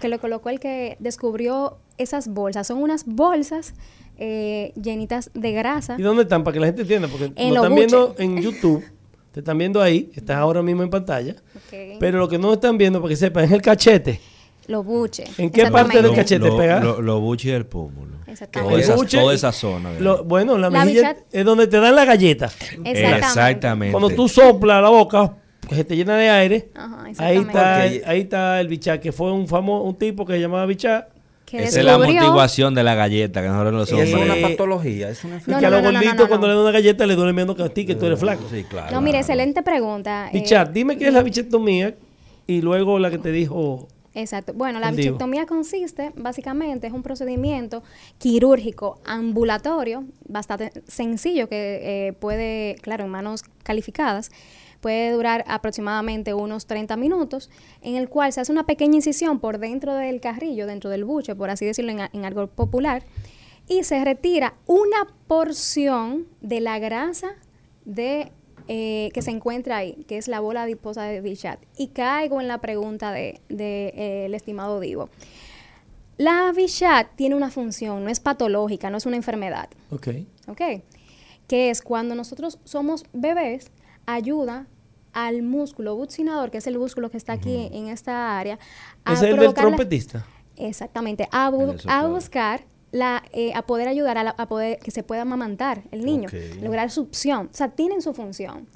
que 0.00 0.08
le 0.08 0.18
colocó 0.18 0.48
el 0.48 0.58
que 0.58 0.96
descubrió 1.00 1.76
esas 1.98 2.28
bolsas. 2.28 2.66
Son 2.66 2.82
unas 2.82 3.04
bolsas 3.04 3.74
eh, 4.16 4.72
llenitas 4.74 5.30
de 5.34 5.52
grasa. 5.52 5.96
¿Y 5.98 6.02
dónde 6.02 6.22
están? 6.22 6.44
Para 6.44 6.54
que 6.54 6.60
la 6.60 6.66
gente 6.66 6.80
entienda, 6.80 7.08
porque 7.08 7.26
lo 7.28 7.56
están 7.56 7.74
viendo 7.74 8.14
en 8.16 8.40
YouTube. 8.40 8.82
Te 9.32 9.40
están 9.40 9.58
viendo 9.58 9.82
ahí, 9.82 10.10
estás 10.14 10.38
ahora 10.38 10.62
mismo 10.62 10.82
en 10.82 10.88
pantalla. 10.88 11.36
Pero 12.00 12.20
lo 12.20 12.28
que 12.28 12.38
no 12.38 12.54
están 12.54 12.78
viendo, 12.78 13.02
para 13.02 13.10
que 13.10 13.16
sepan, 13.16 13.44
es 13.44 13.52
el 13.52 13.60
cachete. 13.60 14.18
Los 14.70 14.84
buches. 14.84 15.36
¿En 15.36 15.50
qué 15.50 15.68
parte 15.68 16.00
del 16.00 16.14
cachete 16.14 16.46
lo, 16.46 16.56
pega? 16.56 16.78
Los 16.78 17.00
lo 17.00 17.18
buches 17.18 17.46
y 17.46 17.50
el 17.50 17.66
pómulo. 17.66 18.18
Exactamente. 18.24 18.86
Toda 18.86 19.34
esa, 19.34 19.50
zona. 19.50 19.90
bueno, 20.24 20.56
la, 20.56 20.70
mejilla 20.70 21.16
es 21.32 21.44
donde 21.44 21.66
te 21.66 21.80
dan 21.80 21.96
la 21.96 22.04
galleta. 22.04 22.48
Exactamente. 22.84 23.90
Cuando 23.90 24.10
tú 24.10 24.28
soplas 24.28 24.80
la 24.80 24.88
boca, 24.88 25.34
que 25.68 25.74
se 25.74 25.84
te 25.84 25.96
llena 25.96 26.16
de 26.16 26.30
aire, 26.30 26.68
ahí 27.18 27.38
está 27.38 27.80
ahí 27.80 28.20
está 28.20 28.60
el 28.60 28.68
bichat, 28.68 29.00
que 29.00 29.10
fue 29.10 29.32
un 29.32 29.48
famoso, 29.48 29.82
un 29.82 29.96
tipo 29.96 30.24
que 30.24 30.34
se 30.34 30.40
llamaba 30.40 30.66
bichat. 30.66 31.08
Esa 31.50 31.80
es 31.80 31.84
la 31.84 31.94
amortiguación 31.94 32.72
de 32.72 32.84
la 32.84 32.94
galleta, 32.94 33.42
que 33.42 33.48
nosotros 33.48 33.72
no 33.72 33.86
somos. 33.86 34.04
Es 34.04 34.14
una 34.14 34.36
patología, 34.40 35.10
es 35.10 35.24
una 35.24 35.34
enfermedad. 35.34 35.58
y 35.58 35.60
que 35.60 35.66
a 35.66 35.70
los 35.70 35.82
gorditos 35.82 36.28
cuando 36.28 36.46
le 36.46 36.52
dan 36.52 36.62
una 36.62 36.70
galleta 36.70 37.06
le 37.06 37.16
duele 37.16 37.32
menos 37.32 37.56
que 37.56 37.64
a 37.64 37.68
ti, 37.68 37.84
que 37.84 37.96
tú 37.96 38.06
eres 38.06 38.20
flaco. 38.20 38.44
Sí, 38.48 38.62
claro. 38.62 38.92
No, 38.92 39.00
mire, 39.00 39.18
excelente 39.18 39.64
pregunta. 39.64 40.30
Bichat, 40.32 40.68
eh, 40.68 40.70
dime 40.72 40.96
qué 40.96 41.08
es 41.08 41.12
la 41.12 41.24
bichectomía 41.24 41.96
y 42.46 42.62
luego 42.62 42.98
la 42.98 43.10
que 43.10 43.18
te 43.18 43.32
dijo 43.32 43.88
Exacto. 44.14 44.52
Bueno, 44.54 44.80
la 44.80 44.90
bichectomía 44.90 45.46
consiste, 45.46 46.12
básicamente, 46.16 46.88
es 46.88 46.92
un 46.92 47.02
procedimiento 47.02 47.82
quirúrgico 48.18 49.00
ambulatorio, 49.04 50.04
bastante 50.26 50.72
sencillo, 50.86 51.48
que 51.48 52.08
eh, 52.08 52.12
puede, 52.14 52.76
claro, 52.82 53.04
en 53.04 53.10
manos 53.10 53.44
calificadas, 53.62 54.30
puede 54.80 55.12
durar 55.12 55.44
aproximadamente 55.46 56.34
unos 56.34 56.66
30 56.66 56.96
minutos, 56.96 57.50
en 57.82 57.94
el 57.94 58.08
cual 58.08 58.32
se 58.32 58.40
hace 58.40 58.50
una 58.50 58.66
pequeña 58.66 58.96
incisión 58.96 59.38
por 59.38 59.58
dentro 59.58 59.94
del 59.94 60.20
carrillo, 60.20 60.66
dentro 60.66 60.90
del 60.90 61.04
buche, 61.04 61.36
por 61.36 61.50
así 61.50 61.64
decirlo 61.64 61.92
en, 61.92 62.00
en 62.12 62.24
algo 62.24 62.48
popular, 62.48 63.04
y 63.68 63.84
se 63.84 64.04
retira 64.04 64.54
una 64.66 65.06
porción 65.28 66.26
de 66.40 66.60
la 66.60 66.80
grasa 66.80 67.36
de 67.84 68.32
eh, 68.72 69.10
que 69.12 69.20
se 69.20 69.32
encuentra 69.32 69.78
ahí, 69.78 70.04
que 70.06 70.16
es 70.16 70.28
la 70.28 70.38
bola 70.38 70.62
adiposa 70.62 71.02
de 71.02 71.20
Bichat. 71.20 71.58
Y 71.76 71.88
caigo 71.88 72.40
en 72.40 72.46
la 72.46 72.58
pregunta 72.58 73.10
del 73.10 73.40
de, 73.48 73.88
eh, 73.96 74.26
el 74.26 74.34
estimado 74.34 74.78
Divo. 74.78 75.08
La 76.18 76.52
Bichat 76.54 77.16
tiene 77.16 77.34
una 77.34 77.50
función, 77.50 78.04
no 78.04 78.10
es 78.10 78.20
patológica, 78.20 78.88
no 78.88 78.96
es 78.96 79.06
una 79.06 79.16
enfermedad. 79.16 79.68
Ok. 79.90 80.10
Ok. 80.46 80.60
Que 81.48 81.70
es 81.70 81.82
cuando 81.82 82.14
nosotros 82.14 82.60
somos 82.62 83.06
bebés, 83.12 83.72
ayuda 84.06 84.68
al 85.12 85.42
músculo 85.42 85.96
buccinador, 85.96 86.52
que 86.52 86.58
es 86.58 86.66
el 86.68 86.78
músculo 86.78 87.10
que 87.10 87.16
está 87.16 87.32
aquí 87.32 87.70
en 87.72 87.88
esta 87.88 88.38
área. 88.38 88.56
¿Es 89.04 89.20
el 89.22 89.36
del 89.36 89.52
trompetista? 89.52 90.24
exactamente, 90.56 91.28
a, 91.32 91.46
a 91.88 92.06
buscar 92.06 92.62
la, 92.92 93.22
eh, 93.32 93.52
a 93.54 93.62
poder 93.62 93.88
ayudar 93.88 94.18
a, 94.18 94.46
poder 94.46 94.78
que 94.78 94.90
se 94.90 95.02
pueda 95.02 95.22
amamantar 95.22 95.82
el 95.92 96.04
niño, 96.04 96.28
lograr 96.60 96.90
succión. 96.90 97.48
O 97.52 97.56
sea, 97.56 97.68
tienen 97.68 98.02
su 98.02 98.14
función. 98.14 98.66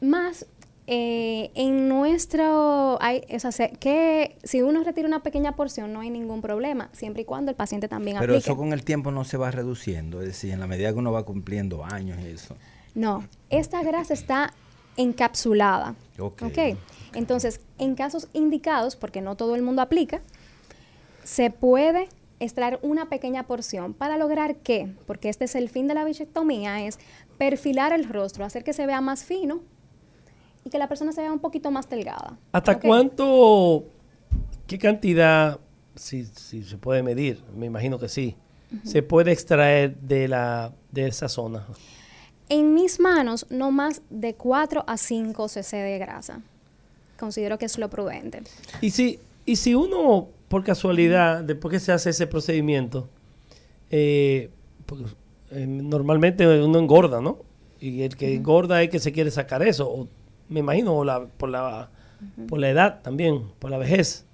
Más 0.00 0.46
eh, 0.92 1.52
en 1.54 1.88
nuestro, 1.88 3.00
hay, 3.00 3.22
o 3.32 3.52
sea, 3.52 3.68
que 3.68 4.36
si 4.42 4.62
uno 4.62 4.82
retira 4.82 5.06
una 5.06 5.22
pequeña 5.22 5.54
porción 5.54 5.92
no 5.92 6.00
hay 6.00 6.10
ningún 6.10 6.42
problema, 6.42 6.88
siempre 6.92 7.22
y 7.22 7.24
cuando 7.24 7.50
el 7.50 7.56
paciente 7.56 7.86
también 7.86 8.16
Pero 8.18 8.34
eso 8.34 8.56
con 8.56 8.72
el 8.72 8.82
tiempo 8.82 9.12
no 9.12 9.24
se 9.24 9.36
va 9.36 9.50
reduciendo, 9.50 10.20
es 10.20 10.26
decir, 10.26 10.52
en 10.52 10.60
la 10.60 10.66
medida 10.66 10.92
que 10.92 10.98
uno 10.98 11.12
va 11.12 11.24
cumpliendo 11.24 11.84
años 11.84 12.18
y 12.20 12.26
eso. 12.26 12.56
No, 12.94 13.24
esta 13.50 13.82
grasa 13.84 14.14
está 14.14 14.52
encapsulada. 14.96 15.94
Ok. 16.18 16.42
okay. 16.42 16.76
Entonces, 17.14 17.60
en 17.78 17.94
casos 17.94 18.28
indicados, 18.32 18.96
porque 18.96 19.20
no 19.20 19.36
todo 19.36 19.54
el 19.54 19.62
mundo 19.62 19.82
aplica, 19.82 20.22
se 21.22 21.50
puede 21.50 22.08
extraer 22.40 22.78
una 22.82 23.08
pequeña 23.08 23.46
porción 23.46 23.94
para 23.94 24.16
lograr 24.16 24.56
que, 24.56 24.92
porque 25.06 25.28
este 25.28 25.44
es 25.44 25.54
el 25.54 25.68
fin 25.68 25.86
de 25.86 25.94
la 25.94 26.04
bichectomía, 26.04 26.84
es 26.84 26.98
perfilar 27.38 27.92
el 27.92 28.08
rostro, 28.08 28.44
hacer 28.44 28.64
que 28.64 28.72
se 28.72 28.86
vea 28.86 29.00
más 29.00 29.24
fino 29.24 29.60
y 30.64 30.70
que 30.70 30.78
la 30.78 30.88
persona 30.88 31.12
se 31.12 31.20
vea 31.20 31.32
un 31.32 31.38
poquito 31.38 31.70
más 31.70 31.88
delgada. 31.88 32.38
¿Hasta 32.52 32.80
cuánto, 32.80 33.84
qué 34.66 34.78
cantidad, 34.78 35.60
si, 35.94 36.24
se 36.24 36.78
puede 36.78 37.02
medir, 37.02 37.44
me 37.54 37.66
imagino 37.66 37.98
que 37.98 38.08
sí, 38.08 38.36
se 38.84 39.02
puede 39.02 39.32
extraer 39.32 39.96
de, 39.96 40.26
la, 40.26 40.72
de 40.90 41.08
esa 41.08 41.28
zona? 41.28 41.66
En 42.48 42.74
mis 42.74 42.98
manos, 42.98 43.46
no 43.50 43.70
más 43.70 44.02
de 44.10 44.34
4 44.34 44.84
a 44.86 44.96
5 44.96 45.48
cc 45.48 45.76
de 45.76 45.98
grasa. 45.98 46.40
Considero 47.18 47.58
que 47.58 47.66
es 47.66 47.78
lo 47.78 47.90
prudente. 47.90 48.42
Y 48.80 48.90
si, 48.90 49.20
y 49.44 49.56
si 49.56 49.74
uno 49.74 50.28
por 50.50 50.64
casualidad, 50.64 51.44
después 51.44 51.70
que 51.70 51.78
se 51.78 51.92
hace 51.92 52.10
ese 52.10 52.26
procedimiento, 52.26 53.08
eh, 53.88 54.50
pues, 54.84 55.02
eh, 55.52 55.64
normalmente 55.64 56.44
uno 56.60 56.76
engorda, 56.80 57.20
¿no? 57.20 57.38
Y 57.80 58.02
el 58.02 58.16
que 58.16 58.34
engorda 58.34 58.82
es 58.82 58.90
que 58.90 58.98
se 58.98 59.12
quiere 59.12 59.30
sacar 59.30 59.62
eso, 59.62 60.08
me 60.48 60.58
imagino, 60.60 61.04
la, 61.04 61.24
por 61.26 61.48
la 61.50 61.88
por 62.48 62.58
la 62.58 62.68
edad 62.68 63.00
también, 63.00 63.44
por 63.60 63.70
la 63.70 63.78
vejez. 63.78 64.26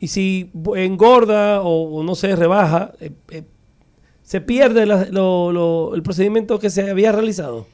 Y 0.00 0.08
si 0.08 0.50
engorda 0.74 1.60
o, 1.62 1.98
o 1.98 2.02
no 2.02 2.14
se 2.14 2.34
rebaja, 2.34 2.92
eh, 2.98 3.12
eh, 3.30 3.42
se 4.22 4.40
pierde 4.40 4.86
la- 4.86 5.04
lo- 5.10 5.52
lo- 5.52 5.94
el 5.94 6.02
procedimiento 6.02 6.58
que 6.58 6.70
se 6.70 6.90
había 6.90 7.12
realizado. 7.12 7.66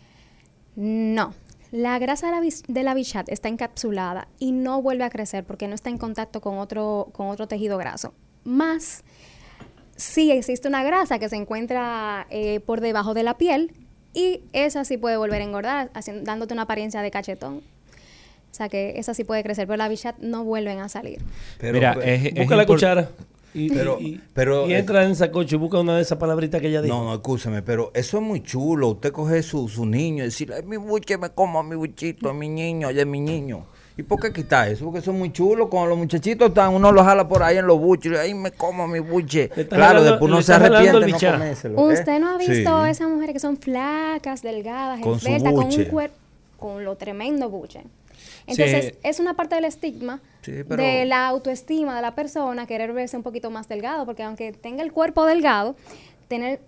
No. 0.77 1.33
La 1.75 1.99
grasa 1.99 2.31
de 2.69 2.83
la, 2.85 2.95
bichat 2.95 3.29
está 3.29 3.49
encapsulada 3.49 4.29
y 4.39 4.53
no 4.53 4.81
vuelve 4.81 5.03
a 5.03 5.11
crecer 5.11 5.43
porque 5.43 5.67
no 5.67 5.75
está 5.75 5.91
en 5.91 5.99
contacto 5.99 6.41
con 6.41 6.59
otro, 6.59 7.09
con 7.11 7.27
otro 7.27 7.49
tejido 7.49 7.79
graso. 7.79 8.15
Más, 8.45 9.03
sí 9.97 10.31
existe 10.31 10.69
una 10.69 10.85
grasa 10.85 11.19
que 11.19 11.29
se 11.29 11.35
encuentra 11.35 12.29
eh, 12.31 12.61
por 12.61 12.81
debajo 12.81 13.13
de 13.13 13.25
la 13.25 13.37
piel 13.39 13.73
y 14.13 14.43
esa 14.53 14.85
sí 14.85 14.99
puede 14.99 15.17
volver 15.17 15.43
a 15.43 15.45
engordar, 15.45 15.91
haciendo- 15.95 16.23
dándote 16.23 16.55
una 16.55 16.63
apariencia 16.63 17.03
de 17.03 17.11
cachetón. 17.11 17.57
O 17.57 18.55
sea 18.55 18.69
que 18.69 19.01
esa 19.01 19.13
sí 19.13 19.25
puede 19.25 19.43
crecer, 19.43 19.67
pero 19.67 19.77
la 19.77 19.89
bichat 19.89 20.17
no 20.21 20.45
vuelven 20.45 20.79
a 20.79 20.89
salir. 20.89 21.23
Pero, 21.59 21.73
Mira, 21.73 21.97
es 22.05 22.35
Busca 22.35 22.55
la 22.55 22.67
cuchara 22.67 23.11
y, 23.55 23.69
Pero- 23.71 23.99
y- 24.01 24.21
pero, 24.35 24.67
y 24.69 24.73
eh, 24.75 24.79
entra 24.79 25.05
en 25.05 25.13
esa 25.13 25.31
coche 25.31 25.57
y 25.57 25.59
busca 25.59 25.79
una 25.79 25.97
de 25.97 26.03
esas 26.03 26.19
palabritas 26.19 26.61
que 26.61 26.69
ella 26.69 26.83
dijo. 26.83 26.95
No, 26.95 27.05
no, 27.05 27.15
escúcheme, 27.15 27.63
pero 27.63 27.91
eso 27.95 28.19
es 28.19 28.23
muy 28.23 28.43
chulo. 28.43 28.89
Usted 28.89 29.13
coge 29.13 29.43
su, 29.43 29.69
su 29.69 29.87
niño 29.87 30.25
y 30.25 30.27
decirle, 30.27 30.57
"Ay, 30.57 30.63
mi 30.65 30.77
buche, 30.77 31.17
me 31.19 31.31
como 31.31 31.59
a 31.61 31.63
mi 31.63 31.77
buchito, 31.77 32.29
a 32.29 32.35
mi 32.35 32.49
niño, 32.49 32.91
ya 32.91 33.03
es 33.03 33.07
mi 33.07 33.21
niño. 33.21 33.65
¿Y 33.97 34.03
por 34.03 34.19
qué 34.19 34.33
quitar 34.33 34.67
eso? 34.69 34.85
Porque 34.87 34.99
eso 34.99 35.13
es 35.13 35.17
muy 35.17 35.31
chulo. 35.33 35.71
Cuando 35.71 35.91
los 35.91 35.99
muchachitos 35.99 36.49
están, 36.49 36.75
uno 36.75 36.91
los 36.91 37.05
jala 37.05 37.29
por 37.29 37.45
ahí 37.45 37.59
en 37.59 37.67
los 37.69 37.79
buches, 37.79 38.11
y, 38.11 38.17
ahí 38.17 38.35
me 38.35 38.51
como 38.51 38.83
a 38.83 38.89
mi 38.89 38.99
buche. 38.99 39.49
Claro, 39.51 39.69
jalando- 39.71 40.03
después 40.03 40.33
uno 40.33 40.43
se 40.43 40.53
arrepiente 40.53 40.93
no 40.93 41.19
comérselo. 41.39 41.91
¿eh? 41.91 41.95
¿Usted 41.95 42.19
no 42.19 42.31
ha 42.35 42.39
visto 42.39 42.85
Sí. 42.85 42.91
esas 42.91 43.09
mujeres 43.09 43.35
que 43.35 43.39
son 43.39 43.57
flacas, 43.57 44.43
delgadas, 44.43 44.99
Con 45.01 45.21
con 45.21 45.65
un 45.67 45.85
cuerpo, 45.85 46.17
con 46.59 46.85
lo 46.85 46.97
tremendo 46.97 47.49
buche? 47.49 47.85
Entonces, 48.47 48.87
Sí. 48.87 48.99
es 49.03 49.21
una 49.21 49.35
parte 49.35 49.55
del 49.55 49.65
estigma 49.65 50.21
Sí, 50.43 50.53
pero- 50.69 50.83
de 50.83 51.05
la 51.07 51.27
autoestima 51.29 51.97
de 51.97 52.03
la 52.03 52.15
persona, 52.15 52.67
querer 52.67 52.93
verse 52.93 53.17
un 53.17 53.23
poquito 53.23 53.51
más 53.51 53.69
delgado, 53.69 54.05
porque 54.05 54.23
aunque 54.23 54.53
tenga 54.53 54.83
el 54.83 54.93
cuerpo 54.93 55.25
delgado, 55.25 55.77
tener 56.29 56.61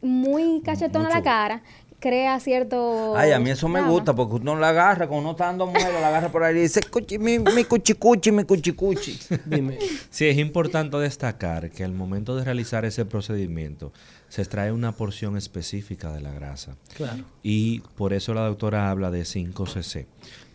muy 0.00 0.60
cachetona 0.64 1.08
la 1.08 1.16
Mucho. 1.16 1.24
cara 1.24 1.62
crea 2.00 2.38
cierto... 2.38 3.16
Ay, 3.16 3.32
a 3.32 3.40
mí 3.40 3.50
eso 3.50 3.66
me 3.68 3.82
gusta 3.82 4.14
porque 4.14 4.36
uno 4.36 4.54
la 4.54 4.68
agarra, 4.68 5.08
cuando 5.08 5.22
uno 5.22 5.30
está 5.32 5.46
dando 5.46 5.66
mujer, 5.66 5.92
la 6.00 6.06
agarra 6.06 6.28
por 6.28 6.44
ahí 6.44 6.56
y 6.56 6.60
dice, 6.60 6.80
"Cuchi, 6.82 7.18
mi, 7.18 7.40
mi 7.40 7.64
cuchicuchi, 7.64 8.30
mi 8.30 8.44
cuchicuchi. 8.44 9.18
Dime. 9.44 9.78
Sí, 10.08 10.28
es 10.28 10.38
importante 10.38 10.96
destacar 10.98 11.70
que 11.70 11.82
al 11.82 11.92
momento 11.92 12.36
de 12.36 12.44
realizar 12.44 12.84
ese 12.84 13.04
procedimiento 13.04 13.92
se 14.28 14.42
extrae 14.42 14.72
una 14.72 14.92
porción 14.92 15.36
específica 15.36 16.12
de 16.12 16.20
la 16.20 16.32
grasa. 16.32 16.76
Claro. 16.96 17.24
Y 17.42 17.80
por 17.96 18.12
eso 18.12 18.34
la 18.34 18.42
doctora 18.46 18.90
habla 18.90 19.10
de 19.10 19.22
5cc. 19.22 20.06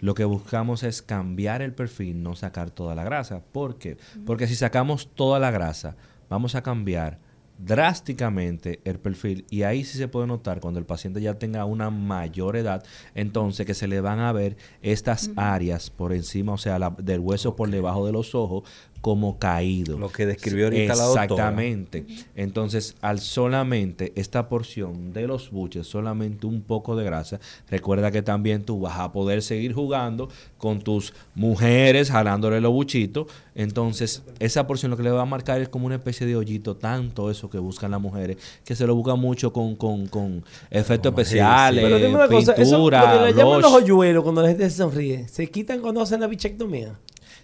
Lo 0.02 0.14
que 0.14 0.26
buscamos 0.26 0.84
es 0.84 1.02
cambiar 1.02 1.62
el 1.62 1.74
perfil, 1.74 2.22
no 2.22 2.36
sacar 2.36 2.70
toda 2.72 2.94
la 2.96 3.04
grasa. 3.04 3.42
¿Por 3.52 3.78
qué? 3.78 3.98
Porque 4.26 4.48
si 4.48 4.56
sacamos 4.56 5.10
toda 5.16 5.40
la 5.40 5.50
grasa, 5.52 5.96
vamos 6.30 6.56
a 6.56 6.62
cambiar 6.62 7.20
drásticamente 7.60 8.82
el 8.84 9.00
perfil 9.00 9.46
y 9.50 9.64
ahí 9.64 9.84
sí 9.84 9.98
se 9.98 10.08
puede 10.08 10.28
notar 10.28 10.60
cuando 10.60 10.80
el 10.80 10.86
paciente 10.86 11.22
ya 11.22 11.38
tenga 11.40 11.66
una 11.66 11.90
mayor 11.90 12.56
edad, 12.58 12.84
entonces 13.16 13.66
que 13.66 13.74
se 13.74 13.88
le 13.88 14.02
van 14.02 14.20
a 14.20 14.32
ver 14.32 14.58
estas 14.82 15.32
áreas 15.36 15.90
por 15.90 16.14
encima, 16.14 16.54
o 16.54 16.58
sea, 16.58 16.80
la- 16.80 16.90
del 16.98 17.20
hueso 17.20 17.56
por 17.56 17.70
debajo 17.70 18.06
de 18.06 18.12
los 18.12 18.34
ojos 18.36 18.64
como 19.04 19.38
caído. 19.38 19.98
Lo 20.00 20.10
que 20.10 20.26
describió 20.26 20.64
ahorita 20.68 20.96
la 20.96 21.04
doctora. 21.04 21.24
Exactamente. 21.26 22.06
Entonces, 22.38 22.96
al 23.02 23.20
solamente 23.20 24.14
esta 24.16 24.48
porción 24.48 25.12
de 25.12 25.28
los 25.28 25.52
buches, 25.52 25.88
solamente 25.88 26.48
un 26.48 26.62
poco 26.62 26.96
de 26.96 27.04
grasa, 27.04 27.42
recuerda 27.70 28.12
que 28.12 28.22
también 28.22 28.64
tú 28.64 28.80
vas 28.80 28.98
a 29.00 29.12
poder 29.12 29.42
seguir 29.42 29.74
jugando 29.74 30.30
con 30.58 30.80
tus 30.80 31.14
mujeres, 31.36 32.12
jalándole 32.12 32.62
los 32.62 32.72
buchitos. 32.72 33.28
Entonces, 33.56 34.24
esa 34.40 34.66
porción 34.68 34.90
lo 34.92 34.96
que 34.96 35.04
le 35.04 35.12
va 35.12 35.24
a 35.24 35.26
marcar 35.26 35.60
es 35.60 35.68
como 35.68 35.86
una 35.86 35.96
especie 35.96 36.26
de 36.26 36.38
hoyito, 36.38 36.78
tanto 36.78 37.30
eso 37.30 37.50
que 37.50 37.60
buscan 37.60 37.92
las 37.92 38.00
mujeres, 38.00 38.38
que 38.64 38.74
se 38.74 38.88
lo 38.88 38.96
buscan 38.96 39.20
mucho 39.20 39.52
con, 39.52 39.76
con, 39.76 40.08
con 40.08 40.46
efectos 40.72 41.12
Como- 41.12 41.26
sí, 41.26 41.32
sí. 41.32 41.38
especiales, 41.40 41.84
Pero 41.84 41.98
dime 41.98 42.16
una 42.16 42.28
cosa, 42.30 42.54
eso 42.54 42.62
lo 42.62 42.78
pintura, 42.78 43.20
que 43.26 43.34
le 43.34 43.38
llaman 43.38 43.62
los 43.62 43.74
hoyuelos 43.74 44.24
cuando 44.24 44.42
la 44.44 44.48
gente 44.48 44.70
se 44.70 44.78
sonríe, 44.78 45.28
¿se 45.28 45.46
quitan 45.52 45.82
cuando 45.82 46.02
hacen 46.02 46.22
la 46.22 46.28
bichectomía? 46.28 46.98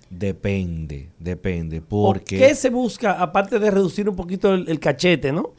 Depende, 0.09 1.09
depende, 1.19 1.79
¿O 1.79 1.83
porque... 1.87 2.37
¿Qué 2.37 2.55
se 2.55 2.69
busca, 2.69 3.21
aparte 3.21 3.59
de 3.59 3.69
reducir 3.69 4.09
un 4.09 4.15
poquito 4.15 4.53
el, 4.53 4.67
el 4.67 4.79
cachete, 4.79 5.31
¿no? 5.31 5.53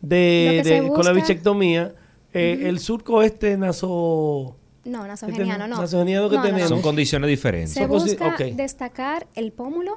De, 0.00 0.88
con 0.94 1.04
la 1.04 1.12
bichectomía, 1.12 1.94
eh, 2.32 2.60
el 2.64 2.78
surco 2.78 3.22
este 3.22 3.56
naso... 3.56 4.56
No, 4.84 5.06
nasogeniano, 5.06 5.68
no. 5.68 5.80
nasogeniano 5.80 6.28
que 6.28 6.38
tenemos. 6.38 6.68
Son 6.68 6.82
condiciones 6.82 7.28
diferentes. 7.28 7.72
Se 7.72 7.86
busca 7.86 8.36
destacar 8.54 9.26
el 9.34 9.52
pómulo, 9.52 9.96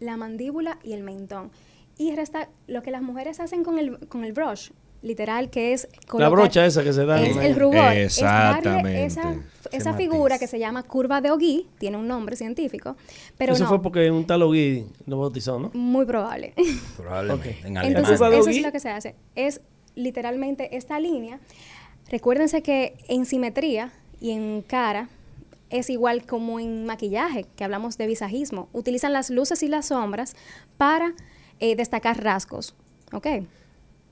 la 0.00 0.16
mandíbula 0.16 0.78
y 0.84 0.92
el 0.92 1.02
mentón. 1.02 1.50
Y 1.96 2.14
resta 2.14 2.48
lo 2.68 2.82
que 2.82 2.92
las 2.92 3.02
mujeres 3.02 3.40
hacen 3.40 3.64
con 3.64 3.78
el, 3.78 3.98
con 4.08 4.24
el 4.24 4.32
brush, 4.32 4.70
literal, 5.02 5.50
que 5.50 5.72
es... 5.72 5.88
La 5.92 6.06
colocar- 6.08 6.30
brocha 6.32 6.66
esa 6.66 6.82
que 6.82 6.92
se 6.92 7.04
da. 7.04 7.20
Es 7.22 7.36
en- 7.36 7.42
el 7.42 7.54
rubor. 7.56 7.74
Es 7.92 8.20
darle 8.20 8.58
Exactamente. 8.60 9.04
esa, 9.04 9.34
esa 9.70 9.92
matiz. 9.92 10.08
figura 10.08 10.38
que 10.38 10.46
se 10.46 10.58
llama 10.58 10.82
curva 10.82 11.20
de 11.20 11.30
Ogui, 11.30 11.66
tiene 11.78 11.96
un 11.96 12.08
nombre 12.08 12.36
científico, 12.36 12.96
pero 13.36 13.52
Eso 13.54 13.64
no, 13.64 13.68
fue 13.68 13.82
porque 13.82 14.10
un 14.10 14.26
tal 14.26 14.42
Ogui 14.42 14.86
lo 15.06 15.18
bautizó, 15.20 15.58
¿no? 15.58 15.70
muy 15.74 16.04
probable. 16.06 16.54
Probablemente. 16.96 17.50
Ok. 17.60 17.64
En. 17.66 17.76
Entonces, 17.76 18.20
eso 18.20 18.48
es 18.50 18.62
lo 18.62 18.72
que 18.72 18.80
se 18.80 18.88
hace. 18.90 19.14
Es 19.34 19.60
literalmente 19.94 20.76
esta 20.76 20.98
línea. 21.00 21.38
Recuérdense 22.10 22.62
que 22.62 22.94
en 23.08 23.26
simetría 23.26 23.92
y 24.20 24.30
en 24.30 24.62
cara 24.62 25.08
es 25.70 25.90
igual 25.90 26.24
como 26.24 26.58
en 26.60 26.86
maquillaje, 26.86 27.44
que 27.56 27.62
hablamos 27.64 27.98
de 27.98 28.06
visajismo. 28.06 28.68
Utilizan 28.72 29.12
las 29.12 29.28
luces 29.28 29.62
y 29.62 29.68
las 29.68 29.86
sombras 29.88 30.34
para 30.78 31.12
eh, 31.60 31.76
destacar 31.76 32.22
rasgos. 32.24 32.74
¿Ok? 33.12 33.26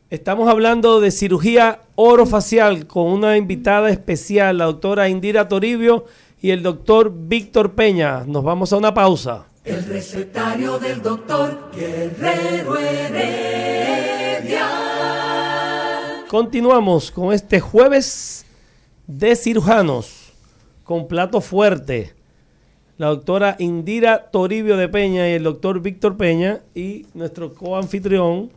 Estamos 0.09 0.49
hablando 0.49 1.01
de 1.01 1.11
cirugía 1.11 1.81
orofacial 1.97 2.87
con 2.87 3.09
una 3.09 3.37
invitada 3.37 3.91
especial, 3.91 4.59
la 4.59 4.67
doctora 4.67 5.09
Indira 5.09 5.49
Toribio 5.49 6.05
y 6.41 6.51
el 6.51 6.63
doctor 6.63 7.13
Víctor 7.13 7.73
Peña. 7.73 8.23
Nos 8.25 8.45
vamos 8.45 8.73
a 8.73 8.77
una 8.77 8.95
pausa. 8.95 9.47
El 9.65 9.85
recetario 9.85 10.79
del 10.79 11.03
doctor 11.03 11.73
Guerrero 11.75 12.79
Heredia. 12.79 14.69
Continuamos 16.29 17.11
con 17.11 17.33
este 17.33 17.59
jueves 17.59 18.47
de 19.09 19.35
cirujanos 19.35 20.33
con 20.85 21.09
plato 21.09 21.41
fuerte. 21.41 22.15
La 22.97 23.09
doctora 23.09 23.57
Indira 23.59 24.31
Toribio 24.31 24.77
de 24.77 24.89
Peña 24.89 25.29
y 25.29 25.33
el 25.33 25.43
doctor 25.43 25.81
Víctor 25.81 26.17
Peña 26.17 26.61
y 26.77 27.07
nuestro 27.13 27.53
coanfitrión 27.53 28.53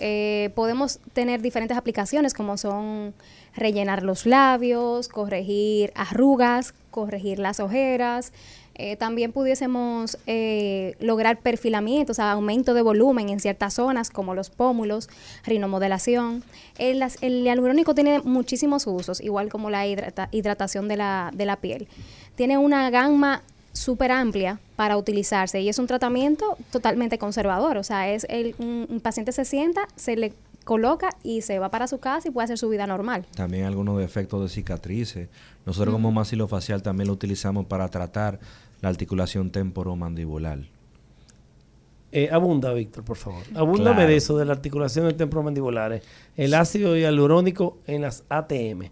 podemos 0.55 0.99
tener 1.11 1.41
diferentes 1.41 1.75
aplicaciones 1.75 2.33
como 2.33 2.57
son 2.57 3.13
rellenar 3.55 4.03
los 4.03 4.25
labios, 4.25 5.07
corregir 5.07 5.91
arrugas, 5.95 6.73
corregir 6.91 7.39
las 7.39 7.59
ojeras. 7.59 8.31
Eh, 8.77 8.97
también 8.97 9.31
pudiésemos 9.31 10.17
eh, 10.27 10.95
lograr 10.99 11.39
perfilamiento, 11.39 12.11
o 12.11 12.15
sea, 12.15 12.33
aumento 12.33 12.73
de 12.73 12.81
volumen 12.81 13.29
en 13.29 13.39
ciertas 13.39 13.75
zonas 13.75 14.09
como 14.09 14.35
los 14.35 14.49
pómulos, 14.49 15.09
rinomodelación. 15.45 16.43
El, 16.77 17.01
el 17.21 17.43
hialurónico 17.43 17.95
tiene 17.95 18.19
muchísimos 18.19 18.85
usos, 18.85 19.21
igual 19.21 19.47
como 19.47 19.69
la 19.69 19.87
hidratación 19.87 20.89
de 20.89 20.97
la, 20.97 21.31
de 21.33 21.45
la 21.45 21.55
piel. 21.55 21.87
Tiene 22.35 22.57
una 22.57 22.89
gama 22.89 23.43
súper 23.71 24.11
amplia 24.11 24.59
para 24.75 24.97
utilizarse 24.97 25.61
y 25.61 25.69
es 25.69 25.79
un 25.79 25.87
tratamiento 25.87 26.57
totalmente 26.69 27.17
conservador. 27.17 27.77
O 27.77 27.83
sea, 27.83 28.11
es 28.11 28.25
el, 28.29 28.55
un 28.57 28.99
paciente 29.01 29.31
se 29.31 29.45
sienta, 29.45 29.87
se 29.95 30.17
le 30.17 30.33
coloca 30.65 31.09
y 31.23 31.43
se 31.43 31.59
va 31.59 31.71
para 31.71 31.87
su 31.87 31.99
casa 31.99 32.27
y 32.27 32.31
puede 32.31 32.45
hacer 32.45 32.57
su 32.57 32.67
vida 32.67 32.85
normal. 32.85 33.25
También 33.35 33.65
algunos 33.65 34.01
efectos 34.01 34.41
de 34.41 34.49
cicatrices. 34.49 35.29
Nosotros 35.65 35.93
como 35.93 36.11
maxilofacial 36.11 36.81
también 36.81 37.07
lo 37.07 37.13
utilizamos 37.13 37.65
para 37.67 37.87
tratar 37.87 38.39
la 38.81 38.89
articulación 38.89 39.51
temporomandibular. 39.51 40.59
Eh, 42.11 42.29
abunda, 42.31 42.73
Víctor, 42.73 43.03
por 43.03 43.17
favor. 43.17 43.43
Abúndame 43.55 44.07
de 44.07 44.15
eso, 44.15 44.37
de 44.37 44.45
la 44.45 44.53
articulación 44.53 45.15
temporomandibular. 45.15 46.01
El 46.35 46.53
ácido 46.53 46.97
hialurónico 46.97 47.77
en 47.87 48.01
las 48.01 48.23
ATM. 48.29 48.89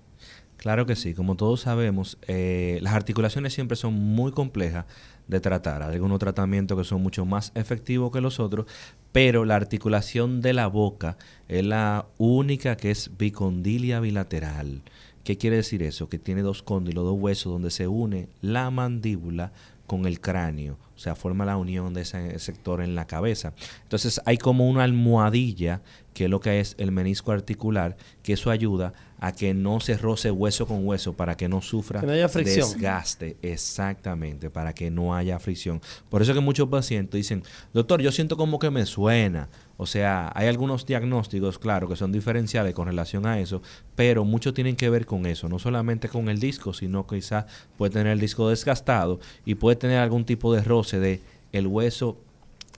Claro 0.57 0.86
que 0.86 0.95
sí. 0.95 1.13
Como 1.13 1.36
todos 1.36 1.62
sabemos, 1.62 2.17
eh, 2.27 2.79
las 2.81 2.93
articulaciones 2.93 3.53
siempre 3.53 3.75
son 3.75 3.93
muy 3.93 4.31
complejas 4.31 4.86
de 5.27 5.39
tratar. 5.39 5.83
Algunos 5.83 6.19
tratamientos 6.19 6.77
que 6.77 6.83
son 6.83 7.01
mucho 7.01 7.25
más 7.25 7.51
efectivos 7.55 8.12
que 8.12 8.21
los 8.21 8.39
otros, 8.39 8.65
pero 9.12 9.45
la 9.45 9.55
articulación 9.55 10.41
de 10.41 10.53
la 10.53 10.67
boca 10.67 11.17
es 11.47 11.63
la 11.63 12.07
única 12.17 12.77
que 12.77 12.91
es 12.91 13.12
bicondilia 13.17 13.99
bilateral. 13.99 14.81
¿Qué 15.23 15.38
quiere 15.38 15.57
decir 15.57 15.83
eso? 15.83 16.09
Que 16.09 16.19
tiene 16.19 16.41
dos 16.41 16.63
cóndilos, 16.63 17.05
dos 17.05 17.17
huesos 17.17 17.53
donde 17.53 17.71
se 17.71 17.88
une 17.88 18.27
la 18.41 18.69
mandíbula 18.71 19.53
con 19.88 20.05
el 20.05 20.19
cráneo, 20.19 20.77
sea, 21.04 21.16
forma 21.16 21.46
la 21.46 21.58
unión 21.58 21.94
de 21.94 22.02
ese 22.02 22.39
sector 22.39 22.82
en 22.82 22.96
la 22.96 23.06
cabeza. 23.06 23.54
Entonces 23.84 24.22
hay 24.26 24.38
como 24.38 24.70
una 24.70 24.84
almohadilla, 24.84 25.82
que 26.13 26.26
es 26.26 26.30
lo 26.30 26.39
que 26.39 26.60
es 26.60 26.76
el 26.78 26.92
menisco 26.92 27.32
articular, 27.32 27.98
que 28.22 28.34
eso 28.34 28.52
ayuda 28.52 28.94
a 29.20 29.32
que 29.32 29.54
no 29.54 29.80
se 29.80 29.98
roce 29.98 30.32
hueso 30.32 30.68
con 30.68 30.86
hueso 30.86 31.13
para 31.13 31.38
que 31.38 31.48
no 31.48 31.62
sufra 31.62 32.02
desgaste. 32.02 33.38
Exactamente, 33.42 34.50
para 34.50 34.74
que 34.74 34.92
no 34.92 35.16
haya 35.16 35.39
fricción. 35.39 35.82
Por 36.10 36.22
eso 36.22 36.34
que 36.34 36.42
muchos 36.42 36.68
pacientes 36.68 37.18
dicen, 37.18 37.44
doctor, 37.74 38.02
yo 38.02 38.12
siento 38.12 38.36
como 38.36 38.60
que 38.60 38.70
me 38.70 38.86
suena. 38.86 39.50
O 39.78 39.86
sea, 39.86 40.32
hay 40.36 40.48
algunos 40.48 40.86
diagnósticos, 40.86 41.58
claro, 41.58 41.88
que 41.88 41.96
son 41.96 42.12
diferenciales 42.12 42.74
con 42.74 42.88
relación 42.88 43.26
a 43.26 43.39
eso, 43.39 43.62
pero 43.96 44.24
mucho 44.24 44.54
tienen 44.54 44.76
que 44.76 44.89
ver 44.89 45.06
con 45.06 45.26
eso, 45.26 45.50
no 45.50 45.58
solamente 45.58 46.10
con 46.10 46.30
el 46.30 46.39
disco, 46.39 46.74
sino 46.74 47.08
que 47.08 47.16
quizás 47.16 47.46
puede 47.78 47.92
tener 47.92 48.08
el 48.08 48.20
disco 48.20 48.50
desgastado 48.50 49.20
y 49.46 49.56
puede 49.56 49.78
tener 49.78 50.00
algún 50.00 50.26
tipo 50.26 50.54
de 50.54 50.62
roce 50.62 50.92
de 50.99 51.21
el 51.51 51.67
hueso 51.67 52.17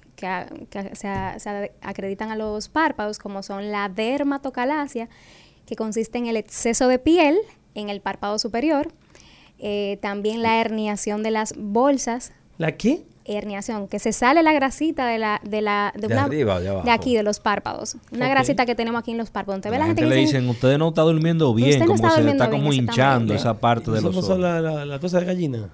se, 0.92 1.72
acreditan 1.80 2.30
a 2.30 2.36
los 2.36 2.68
párpados, 2.68 3.18
como 3.18 3.42
son 3.42 3.70
la 3.70 3.88
dermatocalasia, 3.88 5.08
que 5.66 5.76
consiste 5.76 6.18
en 6.18 6.26
el 6.26 6.36
exceso 6.36 6.88
de 6.88 6.98
piel 6.98 7.38
en 7.74 7.88
el 7.88 8.00
párpado 8.00 8.38
superior, 8.38 8.88
eh, 9.58 9.98
también 10.02 10.42
la 10.42 10.60
herniación 10.60 11.22
de 11.22 11.30
las 11.30 11.54
bolsas. 11.56 12.32
¿La 12.58 12.72
qué? 12.72 13.04
Herniación, 13.24 13.86
que 13.86 14.00
se 14.00 14.12
sale 14.12 14.42
la 14.42 14.52
grasita 14.52 15.06
de 15.06 15.16
la 15.16 15.40
de 15.44 15.62
la 15.62 15.92
de, 15.96 16.12
arriba, 16.12 16.58
de, 16.58 16.68
abajo. 16.68 16.84
de 16.84 16.90
aquí 16.90 17.14
de 17.14 17.22
los 17.22 17.38
párpados. 17.38 17.96
Una 18.10 18.28
grasita 18.28 18.66
que 18.66 18.74
tenemos 18.74 18.98
aquí 18.98 19.12
en 19.12 19.18
los 19.18 19.30
párpados. 19.30 19.64
la, 19.64 19.86
gente, 19.86 20.04
le 20.04 20.16
dicen, 20.16 20.48
"Usted 20.48 20.76
no 20.76 20.88
está 20.88 21.02
durmiendo 21.02 21.54
bien, 21.54 21.86
como 21.86 22.10
se 22.10 22.30
está 22.30 22.50
como 22.50 22.72
hinchando 22.72 23.32
esa 23.32 23.60
parte 23.60 23.92
de 23.92 24.02
los 24.02 24.16
ojos." 24.16 24.38
la, 24.40 24.60
la, 24.60 24.84
la 24.84 24.98
cosa 24.98 25.20
de 25.20 25.26
gallina? 25.26 25.70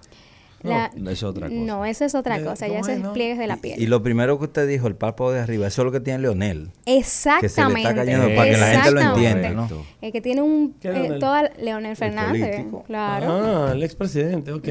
No, 0.63 1.11
es 1.11 1.23
otra 1.23 1.49
cosa. 1.49 1.61
No, 1.61 1.85
eso 1.85 2.05
es 2.05 2.15
otra 2.15 2.43
cosa, 2.43 2.67
ya 2.69 2.83
se 2.83 2.97
pliegues 3.13 3.39
de 3.39 3.47
la 3.47 3.57
piel. 3.59 3.81
Y, 3.81 3.87
lo 3.87 4.03
primero 4.03 4.39
que 4.39 4.45
usted 4.45 4.69
dijo, 4.69 4.87
el 4.87 4.97
párpado 4.97 5.33
de 5.33 5.41
arriba, 5.41 5.67
eso 5.67 5.83
es 5.83 5.87
lo 5.87 5.93
que 5.93 6.01
tiene 6.01 6.21
Leonel. 6.21 6.71
Exactamente. 6.87 7.47
Que 7.47 7.49
se 7.49 7.69
le 7.69 7.79
está 7.81 7.95
cayendo 7.95 8.37
para 8.37 8.51
que 8.51 8.57
la 8.57 8.67
gente 8.67 8.91
lo 8.91 9.01
entienda, 9.01 9.51
¿no? 9.51 9.69
El 10.01 10.13
que 10.13 10.21
tiene 10.21 10.43
un... 10.43 10.75
Eh, 10.83 11.17
toda, 11.21 11.51
Leonel 11.59 11.97
Fernández, 11.97 12.67
claro. 12.87 13.27
Ah, 13.31 13.73
el 13.73 13.83
expresidente, 13.83 14.53
ok. 14.53 14.69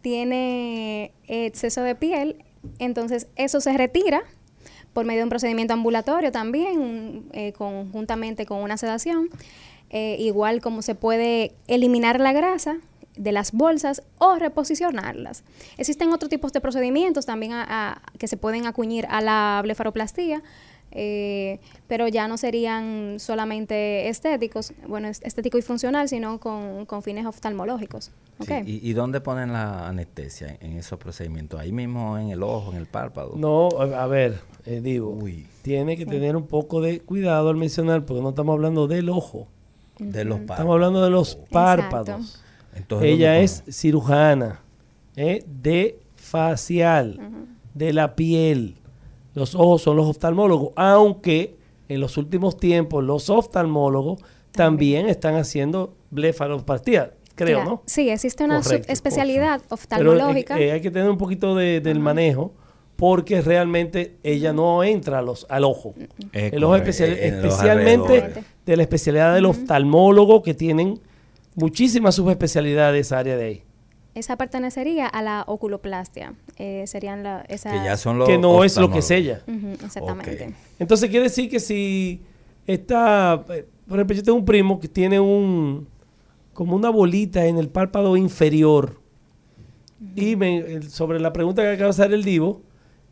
Tiene 0.00 1.12
exceso 1.26 1.82
de 1.82 1.94
piel, 1.94 2.44
entonces 2.78 3.28
eso 3.36 3.60
se 3.60 3.76
retira 3.76 4.22
por 4.92 5.04
medio 5.04 5.20
de 5.20 5.24
un 5.24 5.30
procedimiento 5.30 5.74
ambulatorio 5.74 6.32
también, 6.32 7.24
eh, 7.32 7.52
conjuntamente 7.52 8.46
con 8.46 8.60
una 8.62 8.76
sedación. 8.76 9.28
Eh, 9.90 10.16
igual 10.18 10.60
como 10.60 10.82
se 10.82 10.94
puede 10.94 11.52
eliminar 11.68 12.18
la 12.20 12.32
grasa, 12.32 12.78
de 13.16 13.32
las 13.32 13.52
bolsas 13.52 14.02
o 14.18 14.36
reposicionarlas. 14.36 15.44
Existen 15.78 16.12
otros 16.12 16.28
tipos 16.30 16.52
de 16.52 16.60
procedimientos 16.60 17.26
también 17.26 17.52
que 18.18 18.26
se 18.28 18.36
pueden 18.36 18.66
acuñir 18.66 19.06
a 19.08 19.20
la 19.20 19.60
blefaroplastía, 19.62 20.42
eh, 20.96 21.58
pero 21.88 22.06
ya 22.06 22.28
no 22.28 22.36
serían 22.36 23.16
solamente 23.18 24.08
estéticos, 24.08 24.72
bueno, 24.86 25.08
es- 25.08 25.20
estético 25.22 25.58
y 25.58 25.62
funcional, 25.62 26.08
sino 26.08 26.38
con, 26.38 26.86
con 26.86 27.02
fines 27.02 27.26
oftalmológicos. 27.26 28.12
Sí, 28.40 28.52
¿ok? 28.52 28.66
¿Y, 28.66 28.88
y 28.90 28.92
dónde 28.92 29.20
ponen 29.20 29.52
la 29.52 29.88
anestesia 29.88 30.56
en, 30.60 30.70
en 30.72 30.78
esos 30.78 30.98
procedimientos? 30.98 31.60
Ahí 31.60 31.72
mismo 31.72 32.16
en 32.18 32.30
el 32.30 32.42
ojo, 32.44 32.70
en 32.72 32.78
el 32.78 32.86
párpado. 32.86 33.32
No, 33.36 33.68
a, 33.80 34.06
ver, 34.06 34.40
eh, 34.66 34.80
digo, 34.82 35.08
Uy. 35.10 35.46
tiene 35.62 35.96
que 35.96 36.06
tener 36.06 36.36
un 36.36 36.46
poco 36.46 36.80
de 36.80 37.00
cuidado 37.00 37.48
al 37.48 37.56
mencionar, 37.56 38.04
porque 38.04 38.22
no 38.22 38.28
estamos 38.30 38.52
hablando 38.54 38.86
del 38.86 39.08
ojo, 39.08 39.48
De 39.98 40.24
los 40.24 40.38
párpados. 40.38 40.58
estamos 40.58 40.74
hablando 40.74 41.02
de 41.02 41.10
los 41.10 41.36
párpados. 41.50 42.40
Entonces, 42.76 43.10
Ella 43.10 43.30
¿dónde 43.32 43.44
es 43.44 43.62
cirujana 43.70 44.60
¿eh? 45.16 45.44
de 45.46 45.98
facial, 46.16 47.18
de 47.74 47.92
la 47.92 48.14
piel. 48.16 48.76
Los 49.34 49.54
ojos 49.54 49.82
son 49.82 49.96
los 49.96 50.06
oftalmólogos, 50.06 50.70
aunque 50.76 51.56
en 51.88 52.00
los 52.00 52.16
últimos 52.16 52.56
tiempos 52.56 53.02
los 53.04 53.28
oftalmólogos 53.30 54.20
también 54.52 55.08
están 55.08 55.34
haciendo 55.34 55.94
blefaropatía, 56.10 57.12
creo, 57.34 57.58
Claro. 57.58 57.70
¿no? 57.70 57.82
Sí, 57.86 58.08
existe 58.10 58.44
una 58.44 58.60
Correcto, 58.62 58.84
subespecialidad 58.86 59.60
Pero, 59.60 59.64
eh, 59.64 59.74
oftalmológica. 59.74 60.58
eh, 60.60 60.72
hay 60.72 60.80
que 60.80 60.90
tener 60.90 61.10
un 61.10 61.18
poquito 61.18 61.54
de- 61.56 61.80
del 61.80 61.98
manejo 61.98 62.52
porque 62.96 63.42
realmente 63.42 64.16
ella 64.22 64.52
no 64.52 64.84
entra 64.84 65.18
a 65.18 65.22
los, 65.22 65.46
al 65.48 65.64
ojo. 65.64 65.94
Es 66.32 66.52
el 66.52 66.62
ojo 66.62 66.76
especial- 66.76 67.10
especialmente 67.12 68.32
de 68.64 68.76
la 68.76 68.82
especialidad 68.84 69.34
del 69.34 69.46
oftalmólogo 69.46 70.42
que 70.42 70.54
tienen 70.54 71.00
muchísimas 71.54 72.14
subespecialidades 72.14 72.94
de 72.94 73.00
esa 73.00 73.18
área 73.18 73.36
de 73.36 73.44
ahí. 73.44 73.62
Esa 74.14 74.36
pertenecería 74.36 75.06
a 75.08 75.22
la 75.22 75.44
oculoplastia. 75.46 76.34
Eh, 76.56 76.84
serían 76.86 77.22
la, 77.24 77.44
esas... 77.48 77.72
Que 77.72 77.84
ya 77.84 77.96
son 77.96 78.18
los 78.18 78.28
que 78.28 78.38
no 78.38 78.62
es 78.62 78.76
lo 78.76 78.90
que 78.90 79.00
es 79.00 79.10
ella. 79.10 79.42
Exactamente. 79.82 80.54
Entonces 80.78 81.10
quiere 81.10 81.24
decir 81.24 81.50
que 81.50 81.58
si 81.58 82.20
está, 82.66 83.44
eh, 83.50 83.66
por 83.88 83.98
ejemplo, 83.98 84.14
yo 84.16 84.22
tengo 84.22 84.38
un 84.38 84.44
primo 84.44 84.78
que 84.78 84.86
tiene 84.88 85.18
un, 85.18 85.88
como 86.52 86.76
una 86.76 86.90
bolita 86.90 87.44
en 87.46 87.58
el 87.58 87.68
párpado 87.68 88.16
inferior. 88.16 89.00
Y 90.14 90.36
me- 90.36 90.82
sobre 90.82 91.18
la 91.18 91.32
pregunta 91.32 91.62
que 91.62 91.68
acaba 91.68 91.84
de 91.86 91.90
hacer 91.90 92.12
el 92.12 92.22
Divo, 92.24 92.60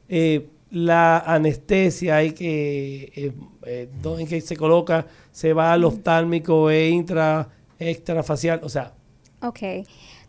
eh, 0.08 0.46
la 0.70 1.18
anestesia 1.18 2.16
hay 2.16 2.32
que, 2.32 3.12
eh, 3.16 3.32
eh, 3.66 3.88
en 4.18 4.26
que 4.28 4.40
se 4.40 4.56
coloca, 4.56 5.06
se 5.32 5.52
va 5.52 5.72
al 5.72 5.84
oftálmico 5.84 6.70
e 6.70 6.90
intra, 6.90 7.48
extrafacial, 7.88 8.60
o 8.62 8.68
sea, 8.68 8.92
Ok. 9.42 9.58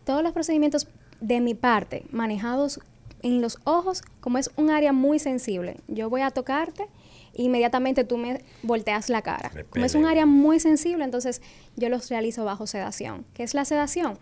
Todos 0.06 0.24
los 0.24 0.34
procedimientos 0.34 0.88
de 1.22 1.40
mi 1.40 1.54
parte 1.54 2.04
manejados 2.12 2.80
en 3.22 3.42
los 3.42 3.60
ojos, 3.64 4.02
como 4.20 4.38
es 4.38 4.52
un 4.58 4.70
área 4.70 4.92
muy 4.92 5.20
sensible, 5.20 5.78
yo 5.88 6.10
voy 6.10 6.22
a 6.22 6.32
tocarte 6.32 6.88
e 7.36 7.44
inmediatamente 7.44 8.04
tú 8.04 8.18
me 8.18 8.42
volteas 8.64 9.10
la 9.10 9.22
cara. 9.22 9.52
Como 9.70 9.86
es 9.86 9.96
un 9.96 10.06
área 10.06 10.26
muy 10.26 10.60
sensible, 10.60 11.04
entonces 11.06 11.42
yo 11.76 11.90
los 11.90 12.10
realizo 12.10 12.44
bajo 12.44 12.68
sedación. 12.68 13.26
¿Qué 13.34 13.44
es 13.44 13.54
la 13.54 13.66
sedación? 13.66 14.18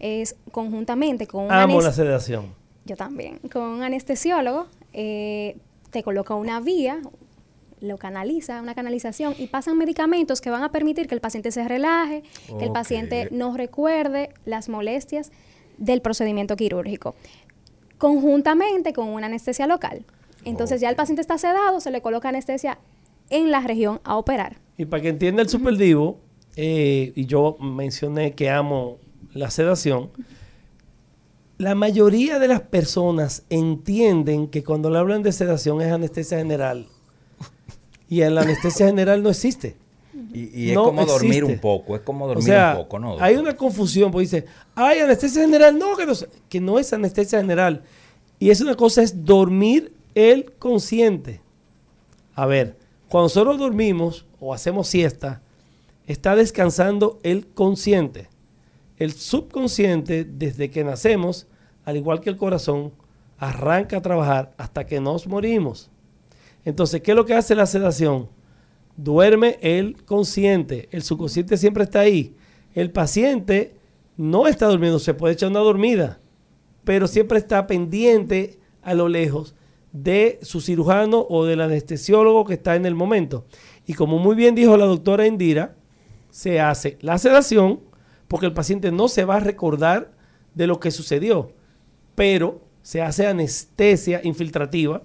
Es 0.00 0.36
conjuntamente 0.50 1.26
con 1.26 1.44
un 1.44 1.52
amo 1.52 1.80
la 1.80 1.92
sedación. 1.92 2.52
yo 2.84 2.96
también. 2.96 3.38
Con 3.50 3.62
un 3.62 3.82
anestesiólogo 3.82 4.66
eh, 4.92 5.56
te 5.90 6.02
coloca 6.02 6.34
una 6.34 6.60
vía, 6.60 7.00
lo 7.82 7.98
canaliza, 7.98 8.62
una 8.62 8.74
canalización, 8.74 9.34
y 9.38 9.48
pasan 9.48 9.76
medicamentos 9.76 10.40
que 10.40 10.50
van 10.50 10.62
a 10.62 10.70
permitir 10.70 11.08
que 11.08 11.14
el 11.14 11.20
paciente 11.20 11.50
se 11.50 11.66
relaje, 11.66 12.22
que 12.58 12.64
el 12.64 12.72
paciente 12.72 13.28
no 13.30 13.56
recuerde 13.56 14.30
las 14.44 14.68
molestias 14.68 15.32
del 15.78 16.00
procedimiento 16.00 16.56
quirúrgico. 16.56 17.14
Conjuntamente 17.98 18.92
con 18.92 19.08
una 19.08 19.26
anestesia 19.26 19.66
local. 19.66 20.04
Entonces 20.44 20.80
ya 20.80 20.88
el 20.88 20.96
paciente 20.96 21.20
está 21.20 21.38
sedado, 21.38 21.80
se 21.80 21.90
le 21.90 22.00
coloca 22.00 22.28
anestesia 22.28 22.78
en 23.30 23.50
la 23.50 23.60
región 23.60 24.00
a 24.04 24.16
operar. 24.16 24.56
Y 24.76 24.86
para 24.86 25.02
que 25.02 25.08
entienda 25.08 25.42
el 25.42 25.48
super 25.48 25.76
divo, 25.76 26.18
eh, 26.56 27.12
y 27.14 27.26
yo 27.26 27.56
mencioné 27.60 28.34
que 28.34 28.50
amo 28.50 28.98
la 29.34 29.50
sedación, 29.50 30.10
la 31.58 31.74
mayoría 31.74 32.38
de 32.38 32.48
las 32.48 32.60
personas 32.60 33.44
entienden 33.48 34.48
que 34.48 34.64
cuando 34.64 34.90
le 34.90 34.98
hablan 34.98 35.22
de 35.22 35.32
sedación 35.32 35.80
es 35.80 35.92
anestesia 35.92 36.38
general. 36.38 36.86
Y 38.12 38.20
en 38.20 38.34
la 38.34 38.42
anestesia 38.42 38.84
general 38.84 39.22
no 39.22 39.30
existe. 39.30 39.74
Y, 40.34 40.64
y 40.64 40.70
es 40.72 40.76
como 40.76 41.06
dormir 41.06 41.44
un 41.44 41.58
poco, 41.58 41.96
es 41.96 42.02
como 42.02 42.26
dormir 42.26 42.44
o 42.44 42.46
sea, 42.46 42.74
un 42.76 42.82
poco, 42.82 42.98
¿no? 42.98 43.16
hay 43.18 43.36
una 43.36 43.56
confusión, 43.56 44.10
porque 44.12 44.24
dice, 44.24 44.44
ay, 44.74 44.98
anestesia 44.98 45.40
general, 45.40 45.78
no, 45.78 45.96
que 45.96 46.04
no, 46.04 46.12
que 46.50 46.60
no 46.60 46.78
es 46.78 46.92
anestesia 46.92 47.40
general. 47.40 47.84
Y 48.38 48.50
es 48.50 48.60
una 48.60 48.74
cosa, 48.74 49.02
es 49.02 49.24
dormir 49.24 49.94
el 50.14 50.52
consciente. 50.58 51.40
A 52.34 52.44
ver, 52.44 52.76
cuando 53.08 53.28
nosotros 53.28 53.58
dormimos 53.58 54.26
o 54.40 54.52
hacemos 54.52 54.88
siesta, 54.88 55.40
está 56.06 56.36
descansando 56.36 57.18
el 57.22 57.46
consciente. 57.46 58.28
El 58.98 59.14
subconsciente, 59.14 60.24
desde 60.24 60.68
que 60.68 60.84
nacemos, 60.84 61.46
al 61.86 61.96
igual 61.96 62.20
que 62.20 62.28
el 62.28 62.36
corazón, 62.36 62.92
arranca 63.38 63.96
a 63.96 64.02
trabajar 64.02 64.52
hasta 64.58 64.84
que 64.84 65.00
nos 65.00 65.26
morimos. 65.26 65.91
Entonces, 66.64 67.00
¿qué 67.00 67.12
es 67.12 67.16
lo 67.16 67.24
que 67.26 67.34
hace 67.34 67.54
la 67.54 67.66
sedación? 67.66 68.28
Duerme 68.96 69.58
el 69.62 70.02
consciente. 70.04 70.88
El 70.92 71.02
subconsciente 71.02 71.56
siempre 71.56 71.84
está 71.84 72.00
ahí. 72.00 72.36
El 72.74 72.90
paciente 72.90 73.76
no 74.16 74.46
está 74.46 74.66
durmiendo, 74.66 74.98
se 74.98 75.14
puede 75.14 75.34
echar 75.34 75.50
una 75.50 75.60
dormida, 75.60 76.20
pero 76.84 77.06
siempre 77.06 77.38
está 77.38 77.66
pendiente 77.66 78.58
a 78.82 78.94
lo 78.94 79.08
lejos 79.08 79.54
de 79.92 80.38
su 80.42 80.60
cirujano 80.60 81.26
o 81.28 81.44
del 81.44 81.60
anestesiólogo 81.60 82.44
que 82.44 82.54
está 82.54 82.76
en 82.76 82.86
el 82.86 82.94
momento. 82.94 83.46
Y 83.86 83.94
como 83.94 84.18
muy 84.18 84.34
bien 84.34 84.54
dijo 84.54 84.76
la 84.76 84.86
doctora 84.86 85.26
Indira, 85.26 85.76
se 86.30 86.60
hace 86.60 86.98
la 87.00 87.18
sedación 87.18 87.80
porque 88.28 88.46
el 88.46 88.54
paciente 88.54 88.90
no 88.90 89.08
se 89.08 89.24
va 89.24 89.36
a 89.36 89.40
recordar 89.40 90.12
de 90.54 90.66
lo 90.66 90.80
que 90.80 90.90
sucedió, 90.90 91.52
pero 92.14 92.62
se 92.82 93.02
hace 93.02 93.26
anestesia 93.26 94.20
infiltrativa. 94.24 95.02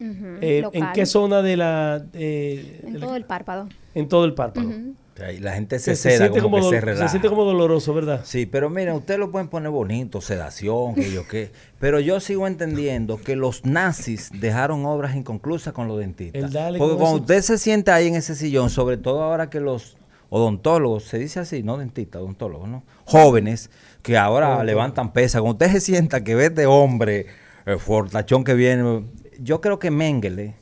Eh, 0.00 0.64
¿En 0.72 0.86
qué 0.92 1.06
zona 1.06 1.40
de 1.42 1.56
la... 1.56 1.98
de- 2.00 2.80
En 2.84 2.92
de 2.94 2.98
la- 2.98 3.06
todo 3.06 3.16
el 3.16 3.24
párpado. 3.24 3.68
en 3.94 4.08
todo 4.08 4.24
el 4.24 4.34
párpado. 4.34 4.68
Ujú. 4.68 4.94
O 5.14 5.16
sea, 5.16 5.32
y 5.32 5.38
la 5.38 5.52
gente 5.54 5.76
Que 5.76 5.80
se 5.80 5.94
seda, 5.94 6.18
siente 6.18 6.40
como, 6.42 6.56
que 6.56 6.62
se 6.70 6.80
relaja. 6.80 7.08
siente 7.08 7.28
como 7.28 7.44
doloroso, 7.44 7.94
¿verdad? 7.94 8.22
Sí, 8.24 8.46
pero 8.46 8.68
miren, 8.68 8.94
ustedes 8.94 9.20
lo 9.20 9.30
pueden 9.30 9.46
poner 9.46 9.70
bonito, 9.70 10.20
sedación, 10.20 10.96
que 10.96 11.12
yo 11.12 11.28
qué. 11.28 11.52
Pero 11.78 12.00
yo 12.00 12.18
sigo 12.18 12.48
entendiendo 12.48 13.18
que 13.18 13.36
los 13.36 13.64
nazis 13.64 14.30
dejaron 14.40 14.84
obras 14.86 15.14
inconclusas 15.14 15.72
con 15.72 15.86
los 15.86 16.00
dentistas. 16.00 16.42
El 16.42 16.50
dale 16.52 16.78
Porque 16.80 16.96
cuando 16.96 17.14
eso. 17.18 17.22
usted 17.22 17.40
se 17.42 17.58
sienta 17.58 17.94
ahí 17.94 18.08
en 18.08 18.16
ese 18.16 18.34
sillón, 18.34 18.70
sobre 18.70 18.96
todo 18.96 19.22
ahora 19.22 19.48
que 19.50 19.60
los 19.60 19.96
odontólogos, 20.30 21.04
se 21.04 21.18
dice 21.20 21.38
así, 21.38 21.62
no 21.62 21.76
dentistas, 21.78 22.20
odontólogos, 22.20 22.68
¿no? 22.68 22.82
Jóvenes 23.04 23.70
que 24.02 24.18
ahora 24.18 24.64
levantan 24.64 25.12
pesas. 25.12 25.40
Cuando 25.42 25.64
usted 25.64 25.70
se 25.78 25.80
sienta 25.80 26.24
que 26.24 26.34
ve 26.34 26.50
de 26.50 26.66
hombre, 26.66 27.26
el 27.66 27.78
fortachón 27.78 28.42
que 28.42 28.54
viene, 28.54 29.04
yo 29.44 29.60
creo 29.60 29.78
que 29.78 29.90
Mengele. 29.90 30.54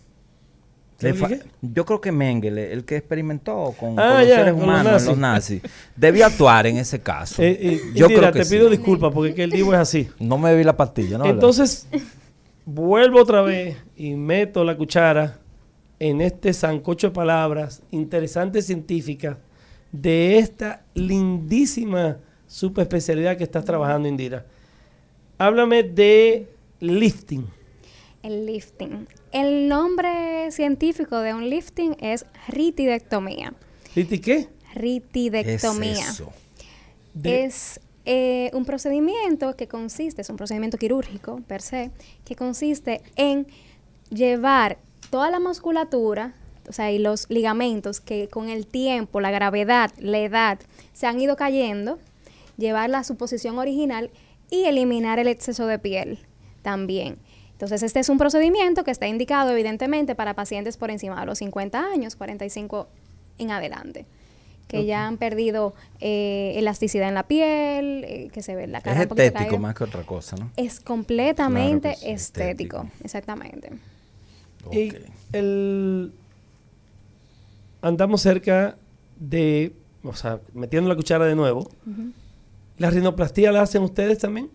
yo 1.63 1.85
creo 1.85 2.01
que 2.01 2.13
Mengele, 2.13 2.73
el 2.73 2.85
que 2.85 2.97
experimentó 2.97 3.75
con, 3.79 3.99
Ah, 3.99 4.09
con 4.09 4.19
los 4.19 4.29
ya, 4.29 4.37
seres 4.37 4.53
con 4.55 4.63
humanos 4.65 5.07
los 5.07 5.19
nazis, 5.19 5.63
debió 5.97 6.27
actuar 6.27 6.67
en 6.67 6.77
ese 6.79 7.01
caso. 7.01 7.43
Eh, 7.43 7.59
eh, 7.61 7.81
yo 7.95 8.07
creo 8.09 8.33
que 8.33 8.41
te 8.41 8.45
sí. 8.45 8.57
pido 8.57 8.69
disculpas 8.69 9.13
porque 9.13 9.35
que 9.35 9.45
el 9.45 9.51
divo 9.51 9.73
es 9.73 9.79
así. 9.81 10.09
No 10.19 10.37
me 10.39 10.55
vi 10.57 10.65
la 10.65 10.77
pastilla, 10.77 11.19
¿no? 11.19 11.27
Entonces, 11.27 11.87
vuelvo 12.65 13.21
otra 13.21 13.43
vez 13.43 13.77
y 13.97 14.15
meto 14.15 14.65
la 14.65 14.77
cuchara 14.77 15.39
en 15.99 16.21
este 16.21 16.53
sancocho 16.53 17.09
de 17.09 17.13
palabras 17.15 17.83
interesantes 17.93 18.67
científicas 18.67 19.37
de 19.93 20.39
esta 20.39 20.83
lindísima 20.95 22.17
subespecialidad 22.49 23.37
que 23.37 23.45
estás 23.45 23.65
trabajando, 23.65 24.09
Indira. 24.09 24.45
Háblame 25.39 25.83
de 25.85 26.49
lifting. 26.81 27.47
El 28.23 28.47
lifting. 28.47 29.07
El 29.33 29.69
nombre 29.69 30.51
científico 30.53 31.19
de 31.19 31.35
un 31.35 31.49
lifting 31.51 31.97
es 32.01 32.25
ritidectomía. 32.49 33.55
¿Lifting 33.95 34.21
qué? 34.21 34.23
¿Qué 34.23 34.41
es 34.69 34.75
Ritidectomía. 34.75 35.93
eso? 36.09 36.33
De- 37.15 37.45
Es 37.45 37.81
eh, 38.05 38.51
un 38.55 38.65
procedimiento 38.65 39.55
que 39.57 39.69
consiste, 39.69 40.23
es 40.23 40.31
un 40.31 40.37
procedimiento 40.37 40.79
quirúrgico 40.79 41.41
per 41.47 41.61
se, 41.63 41.91
que 42.25 42.35
consiste 42.37 43.01
en 43.17 43.47
llevar 44.11 44.79
toda 45.11 45.31
la 45.31 45.39
musculatura, 45.41 46.35
o 46.69 46.73
sea, 46.73 46.91
y 46.91 46.99
los 46.99 47.29
ligamentos 47.29 48.01
que 48.01 48.29
con 48.29 48.49
el 48.49 48.67
tiempo, 48.67 49.21
la 49.21 49.31
gravedad, 49.31 49.91
la 49.99 50.19
edad, 50.19 50.59
se 50.93 51.07
han 51.07 51.21
ido 51.21 51.37
cayendo, 51.37 51.99
llevarla 52.57 52.99
a 53.01 53.05
su 53.05 53.17
posición 53.17 53.59
original 53.59 54.11
y 54.51 54.65
eliminar 54.65 55.19
el 55.19 55.29
exceso 55.29 55.67
de 55.67 55.79
piel 55.79 56.19
también. 56.63 57.19
Entonces, 57.63 57.85
este 57.85 58.01
es 58.01 58.09
un 58.09 58.19
procedimiento 58.19 58.83
que 58.83 58.91
está 58.91 59.07
indicado 59.07 59.51
evidentemente 59.51 60.17
para 60.17 60.35
pacientes 60.35 60.77
por 60.77 60.91
encima 60.91 61.21
de 61.21 61.27
los 61.27 61.39
50 61.39 61.79
años, 61.79 62.17
45 62.17 62.89
en 63.39 63.53
adelante, 63.53 64.05
que 64.67 64.85
ya 64.85 65.07
han 65.07 65.17
perdido 65.17 65.73
eh, 66.01 66.55
elasticidad 66.57 67.07
en 67.07 67.15
la 67.15 67.23
piel, 67.23 68.03
eh, 68.03 68.31
que 68.33 68.43
se 68.43 68.57
ve 68.57 68.67
la 68.67 68.81
cara 68.81 68.97
Es 68.97 69.03
un 69.05 69.09
poquito 69.11 69.23
estético 69.27 69.49
caída. 69.51 69.61
más 69.61 69.77
que 69.77 69.85
otra 69.85 70.03
cosa, 70.03 70.35
¿no? 70.39 70.51
Es 70.57 70.81
completamente 70.81 71.91
Claro 71.91 72.01
que 72.01 72.07
sí, 72.07 72.13
estético, 72.13 72.77
estético. 72.79 73.05
exactamente. 73.05 73.71
Y 74.73 74.93
el, 75.33 76.13
andamos 77.81 78.23
cerca 78.23 78.77
de, 79.21 79.73
o 80.03 80.17
sea, 80.17 80.41
metiendo 80.53 80.89
la 80.89 80.97
cuchara 80.97 81.27
de 81.27 81.37
nuevo. 81.37 81.71
¿La 82.79 82.91
rinoplastía 82.91 83.53
la 83.53 83.63
hacen 83.63 83.83
ustedes 83.85 84.19
también? 84.19 84.51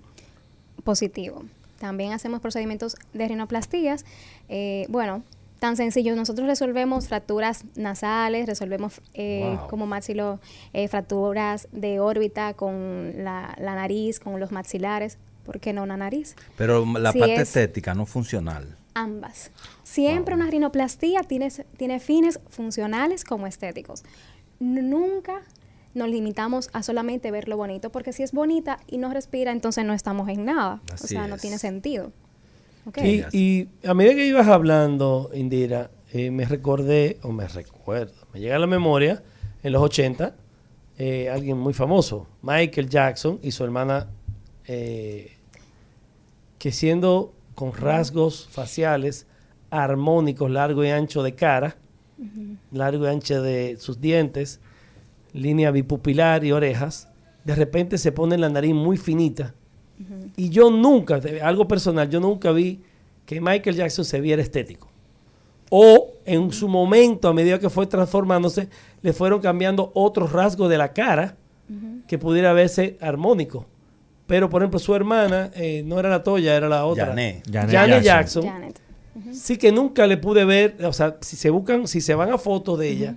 Positivo. 0.83 1.45
También 1.79 2.13
hacemos 2.13 2.41
procedimientos 2.41 2.95
de 3.13 3.27
rinoplastías. 3.27 4.05
Eh, 4.49 4.85
bueno, 4.89 5.23
tan 5.59 5.75
sencillo. 5.75 6.15
Nosotros 6.15 6.47
resolvemos 6.47 7.07
fracturas 7.07 7.63
nasales, 7.75 8.45
resolvemos 8.45 9.01
eh, 9.13 9.57
como 9.69 9.85
maxilo 9.87 10.39
eh, 10.73 10.87
fracturas 10.87 11.67
de 11.71 11.99
órbita 11.99 12.53
con 12.53 13.23
la, 13.23 13.55
nariz, 13.59 14.19
con 14.19 14.39
los 14.39 14.51
maxilares. 14.51 15.17
¿Por 15.45 15.59
qué 15.59 15.73
no 15.73 15.83
una 15.83 15.97
nariz? 15.97 16.35
Pero 16.57 16.85
la 16.85 17.13
parte 17.13 17.41
estética, 17.41 17.93
no 17.93 18.05
funcional. 18.05 18.75
Ambas. 18.93 19.51
Siempre 19.83 20.35
una 20.35 20.47
rinoplastía 20.47 21.21
tiene, 21.21 21.49
tiene 21.77 21.99
fines 21.99 22.39
funcionales 22.49 23.23
como 23.23 23.47
estéticos. 23.47 24.03
Nunca 24.59 25.41
nos 25.97 26.09
limitamos 26.09 26.69
a 26.73 26.83
solamente 26.83 27.31
ver 27.31 27.47
lo 27.47 27.57
bonito, 27.57 27.91
porque 27.91 28.13
si 28.13 28.23
es 28.23 28.31
bonita 28.31 28.79
y 28.87 28.97
no 28.97 29.11
respira, 29.13 29.51
entonces 29.51 29.83
no 29.83 29.93
estamos 29.93 30.29
en 30.29 30.45
nada. 30.45 30.81
o 30.93 30.97
sea, 30.97 31.27
no 31.27 31.37
tiene 31.37 31.59
sentido. 31.59 32.11
Y, 33.03 33.67
a 33.85 33.93
medida 33.93 34.15
que 34.15 34.27
ibas 34.27 34.47
hablando, 34.47 35.29
Indira, 35.33 35.91
eh, 36.13 36.31
me 36.31 36.45
recordé, 36.45 37.17
o 37.21 37.31
me 37.31 37.47
recuerdo, 37.47 38.13
me 38.33 38.39
llega 38.39 38.55
a 38.55 38.59
la 38.59 38.67
memoria, 38.67 39.21
en 39.61 39.73
los 39.73 39.81
80, 39.81 40.35
eh, 40.97 41.29
alguien 41.29 41.57
muy 41.57 41.73
famoso, 41.73 42.27
Michael 42.41 42.89
Jackson 42.89 43.39
y 43.43 43.51
su 43.51 43.63
hermana, 43.63 44.07
eh, 44.67 45.33
que 46.57 46.71
siendo 46.71 47.33
con 47.55 47.73
rasgos 47.73 48.47
faciales 48.49 49.27
armónicos, 49.69 50.49
largo 50.49 50.83
y 50.85 50.89
ancho 50.89 51.23
de 51.23 51.35
cara, 51.35 51.75
largo 52.71 53.05
y 53.05 53.09
ancho 53.09 53.41
de 53.41 53.77
sus 53.79 53.99
dientes, 53.99 54.59
línea 55.33 55.71
bipupilar 55.71 56.43
y 56.43 56.51
orejas, 56.51 57.09
de 57.43 57.55
repente 57.55 57.97
se 57.97 58.11
pone 58.11 58.37
la 58.37 58.49
nariz 58.49 58.73
muy 58.73 58.97
finita. 58.97 59.53
Y 60.35 60.49
yo 60.49 60.69
nunca, 60.69 61.19
algo 61.41 61.67
personal, 61.67 62.09
yo 62.09 62.19
nunca 62.19 62.51
vi 62.51 62.81
que 63.25 63.41
Michael 63.41 63.75
Jackson 63.75 64.05
se 64.05 64.21
viera 64.21 64.41
estético. 64.41 64.87
O 65.69 66.13
en 66.25 66.51
su 66.51 66.67
momento, 66.67 67.27
a 67.27 67.33
medida 67.33 67.59
que 67.59 67.69
fue 67.69 67.87
transformándose, 67.87 68.69
le 69.01 69.13
fueron 69.13 69.41
cambiando 69.41 69.91
otros 69.95 70.31
rasgos 70.31 70.69
de 70.69 70.77
la 70.77 70.93
cara 70.93 71.35
que 72.07 72.17
pudiera 72.17 72.53
verse 72.53 72.97
armónico. 73.01 73.65
Pero, 74.27 74.49
por 74.49 74.61
ejemplo, 74.61 74.79
su 74.79 74.93
hermana 74.93 75.51
eh, 75.55 75.83
no 75.85 75.99
era 75.99 76.09
la 76.09 76.21
Toya, 76.21 76.55
era 76.55 76.67
la 76.67 76.85
otra. 76.85 77.07
Janet, 77.51 78.03
Jackson. 78.03 78.45
Sí 79.31 79.57
que 79.57 79.71
nunca 79.71 80.05
le 80.05 80.17
pude 80.17 80.45
ver, 80.45 80.77
o 80.85 80.93
sea, 80.93 81.17
si 81.21 81.35
se 81.35 81.49
buscan, 81.49 81.87
si 81.87 82.01
se 82.01 82.13
van 82.13 82.31
a 82.31 82.37
fotos 82.37 82.77
de 82.77 82.89
ella, 82.89 83.15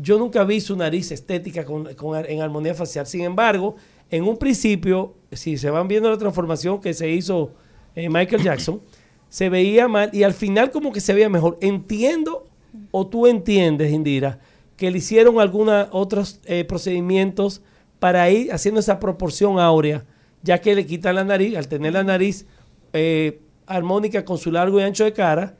yo 0.00 0.18
nunca 0.18 0.44
vi 0.44 0.60
su 0.60 0.76
nariz 0.76 1.10
estética 1.10 1.64
con, 1.64 1.88
en 2.28 2.40
armonía 2.40 2.74
facial. 2.74 3.06
Sin 3.06 3.22
embargo, 3.22 3.76
en 4.10 4.24
un 4.24 4.36
principio, 4.36 5.14
si 5.32 5.56
se 5.56 5.70
van 5.70 5.88
viendo 5.88 6.10
la 6.10 6.18
transformación 6.18 6.80
que 6.80 6.94
se 6.94 7.10
hizo 7.10 7.52
en 7.94 8.12
Michael 8.12 8.42
Jackson, 8.42 8.80
se 9.28 9.48
veía 9.48 9.88
mal 9.88 10.10
y 10.12 10.22
al 10.22 10.34
final 10.34 10.70
como 10.70 10.92
que 10.92 11.00
se 11.00 11.14
veía 11.14 11.28
mejor. 11.28 11.58
Entiendo 11.60 12.46
o 12.90 13.06
tú 13.06 13.26
entiendes, 13.26 13.92
Indira, 13.92 14.40
que 14.76 14.90
le 14.90 14.98
hicieron 14.98 15.40
algunos 15.40 15.88
otros 15.92 16.40
eh, 16.44 16.64
procedimientos 16.64 17.62
para 17.98 18.30
ir 18.30 18.52
haciendo 18.52 18.80
esa 18.80 18.98
proporción 18.98 19.58
áurea, 19.58 20.06
ya 20.42 20.60
que 20.60 20.74
le 20.74 20.86
quitan 20.86 21.16
la 21.16 21.24
nariz, 21.24 21.56
al 21.56 21.68
tener 21.68 21.92
la 21.92 22.02
nariz 22.02 22.46
eh, 22.92 23.42
armónica 23.66 24.24
con 24.24 24.38
su 24.38 24.50
largo 24.50 24.80
y 24.80 24.82
ancho 24.82 25.04
de 25.04 25.12
cara, 25.12 25.58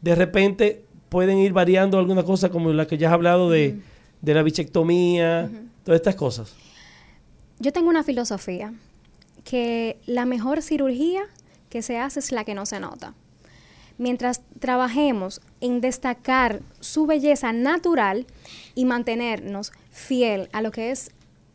de 0.00 0.14
repente 0.14 0.84
pueden 1.10 1.38
ir 1.38 1.52
variando 1.52 1.98
alguna 1.98 2.22
cosa 2.22 2.48
como 2.48 2.72
la 2.72 2.86
que 2.86 2.96
ya 2.96 3.08
has 3.08 3.14
hablado 3.14 3.50
de, 3.50 3.80
la 4.22 4.42
bichectomía, 4.42 5.50
todas 5.84 6.00
estas 6.00 6.14
cosas. 6.14 6.54
Yo 7.58 7.72
tengo 7.72 7.90
una 7.90 8.02
filosofía 8.02 8.72
que 9.44 9.98
la 10.06 10.24
mejor 10.24 10.62
cirugía 10.62 11.22
que 11.68 11.82
se 11.82 11.98
hace 11.98 12.20
es 12.20 12.32
la 12.32 12.44
que 12.44 12.54
no 12.54 12.64
se 12.64 12.80
nota. 12.80 13.14
Mientras 13.98 14.40
trabajemos 14.60 15.42
en 15.60 15.82
destacar 15.82 16.62
su 16.80 17.06
belleza 17.06 17.52
natural 17.52 18.26
y 18.74 18.86
mantenernos 18.86 19.72
fiel 19.90 20.48
a 20.52 20.62
lo 20.62 20.70
que 20.70 20.90
es 20.90 21.10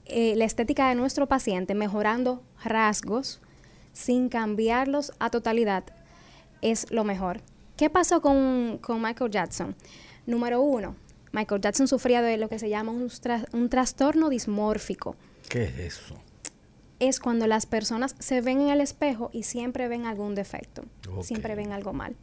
eh, 0.06 0.36
la 0.36 0.46
estética 0.46 0.90
de 0.90 0.96
nuestro 0.96 1.28
paciente, 1.28 1.74
mejorando 1.74 2.44
rasgos 2.64 3.42
sin 3.94 4.30
cambiarlos 4.30 5.14
a 5.18 5.32
totalidad, 5.32 5.86
es 6.62 6.92
lo 6.92 7.04
mejor. 7.04 7.42
¿Qué 7.78 7.90
pasó 7.90 8.22
con, 8.22 8.80
Michael 9.02 9.32
Jackson? 9.32 9.76
Número 10.26 10.62
uno, 10.62 10.96
Michael 11.34 11.62
Jackson 11.62 11.88
sufría 11.88 12.22
de 12.22 12.38
lo 12.38 12.48
que 12.48 12.58
se 12.58 12.70
llama 12.70 12.92
un, 12.92 13.10
un 13.52 13.70
trastorno 13.70 14.30
dismórfico. 14.30 15.18
¿Qué 15.50 15.66
es 15.66 15.78
eso? 15.80 16.16
Es 17.00 17.20
cuando 17.20 17.48
las 17.48 17.66
personas 17.66 18.16
se 18.20 18.40
ven 18.40 18.62
en 18.62 18.70
el 18.70 18.80
espejo 18.80 19.30
y 19.34 19.44
siempre 19.44 19.90
ven 19.90 20.06
algún 20.06 20.36
defecto, 20.36 20.84
siempre 21.22 21.56
ven 21.56 21.74
algo 21.74 21.92
mal. 21.92 22.16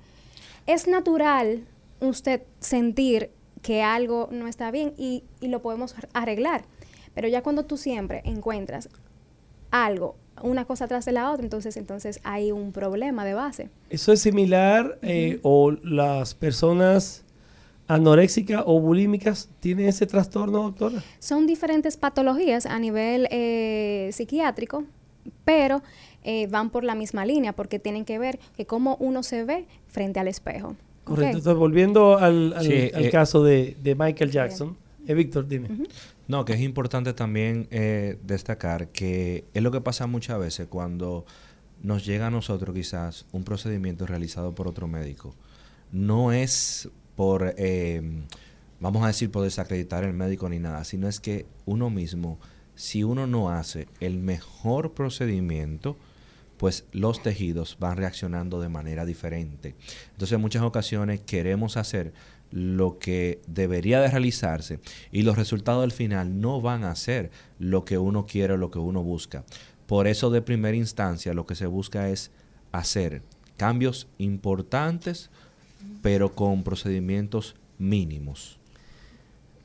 Es 0.67 0.89
natural 0.89 1.67
usted 2.01 2.43
sentir 2.59 3.31
que 3.61 3.83
algo 3.83 4.29
no 4.33 4.49
está 4.49 4.71
bien 4.71 4.95
y, 4.97 5.25
y 5.41 5.49
lo 5.49 5.61
podemos 5.61 5.95
arreglar, 6.15 6.65
pero 7.15 7.29
ya 7.29 7.43
cuando 7.43 7.67
tú 7.67 7.77
siempre 7.77 8.23
encuentras 8.25 8.89
algo 9.71 10.17
una 10.41 10.65
cosa 10.65 10.89
tras 10.89 11.05
de 11.05 11.13
la 11.13 11.31
otra, 11.31 11.45
entonces, 11.45 11.77
entonces 11.77 12.21
hay 12.25 12.53
un 12.53 12.73
problema 12.73 13.25
de 13.25 13.35
base. 13.35 13.69
¿Eso 13.91 14.13
es 14.13 14.21
similar 14.21 14.99
eh, 15.03 15.39
o 15.43 15.71
las 15.71 16.35
personas 16.35 17.25
anoréxicas 17.89 18.63
o 18.67 18.81
bulímicas 18.81 19.51
tienen 19.61 19.87
ese 19.87 20.07
trastorno, 20.07 20.63
doctora? 20.63 21.03
Son 21.19 21.47
diferentes 21.47 21.97
patologías 21.97 22.67
a 22.67 22.79
nivel 22.79 23.29
eh, 23.31 24.11
psiquiátrico, 24.13 24.85
pero 25.45 25.83
eh, 26.25 26.47
van 26.49 26.71
por 26.71 26.85
la 26.85 26.95
misma 26.95 27.27
línea 27.27 27.53
porque 27.53 27.79
tienen 27.79 28.05
que 28.05 28.19
ver 28.19 28.39
que 28.57 28.67
cómo 28.67 28.97
uno 29.01 29.23
se 29.23 29.45
ve 29.45 29.67
frente 29.87 30.21
al 30.21 30.29
espejo. 30.29 30.77
Correcto. 31.05 31.39
Entonces, 31.39 31.59
volviendo 31.59 32.17
al, 32.17 32.55
caso 33.11 33.43
de, 33.43 33.77
Michael 33.99 34.31
Jackson, 34.31 34.77
Víctor, 35.01 35.49
dime. 35.49 35.69
No, 36.33 36.47
que 36.47 36.55
es 36.55 36.63
importante 36.63 37.13
también 37.13 37.69
eh, 37.71 38.17
destacar 38.23 38.89
que 38.89 39.45
es 39.53 39.63
lo 39.63 39.71
que 39.71 39.83
pasa 39.83 40.07
muchas 40.07 40.39
veces 40.39 40.67
cuando 40.67 41.27
nos 41.83 42.07
llega 42.07 42.29
a 42.29 42.31
nosotros 42.31 42.75
quizás 42.75 43.27
un 43.33 43.45
procedimiento 43.45 44.07
realizado 44.07 44.55
por 44.55 44.67
otro 44.67 44.89
médico. 44.89 45.35
No 45.91 46.33
es 46.33 46.89
por, 47.17 47.53
em, 47.59 48.23
vamos 48.81 49.05
a 49.05 49.09
decir, 49.09 49.31
por 49.31 49.43
desacreditar 49.43 50.05
el 50.05 50.15
médico 50.15 50.49
ni 50.49 50.59
nada, 50.59 50.85
sino 50.85 51.07
es 51.07 51.21
que 51.21 51.45
uno 51.67 51.91
mismo, 51.91 52.39
si 52.77 53.05
uno 53.05 53.27
no 53.27 53.51
hace 53.51 53.87
el 54.01 54.17
mejor 54.17 54.95
procedimiento, 54.95 55.99
pues 56.57 56.87
los 56.93 57.23
tejidos 57.23 57.77
van 57.79 57.99
reaccionando 57.99 58.59
de 58.59 58.71
manera 58.71 59.05
diferente. 59.05 59.75
Entonces 60.13 60.37
en 60.37 60.41
muchas 60.41 60.63
ocasiones 60.63 61.21
queremos 61.21 61.77
hacer 61.77 62.15
lo 62.53 62.99
que 62.99 63.41
debería 63.47 64.01
de 64.01 64.09
realizarse 64.09 64.79
y 65.11 65.23
los 65.23 65.37
resultados 65.37 65.83
al 65.83 65.93
final 65.93 66.41
no 66.41 66.61
van 66.61 66.85
a 66.85 66.95
ser 66.95 67.31
lo 67.59 67.85
que 67.85 67.99
uno 67.99 68.27
quiere 68.27 68.55
o 68.55 68.59
lo 68.59 68.71
que 68.71 68.79
uno 68.79 69.03
busca. 69.03 69.45
Por 69.87 70.07
eso 70.07 70.31
de 70.31 70.43
primera 70.43 70.77
instancia 70.77 71.35
lo 71.35 71.47
que 71.47 71.55
se 71.55 71.67
busca 71.67 72.09
es 72.09 72.31
hacer 72.71 73.23
cambios 73.57 74.07
importantes 74.19 75.31
pero 76.03 76.35
con 76.35 76.63
procedimientos 76.63 77.55
mínimos. 77.79 78.59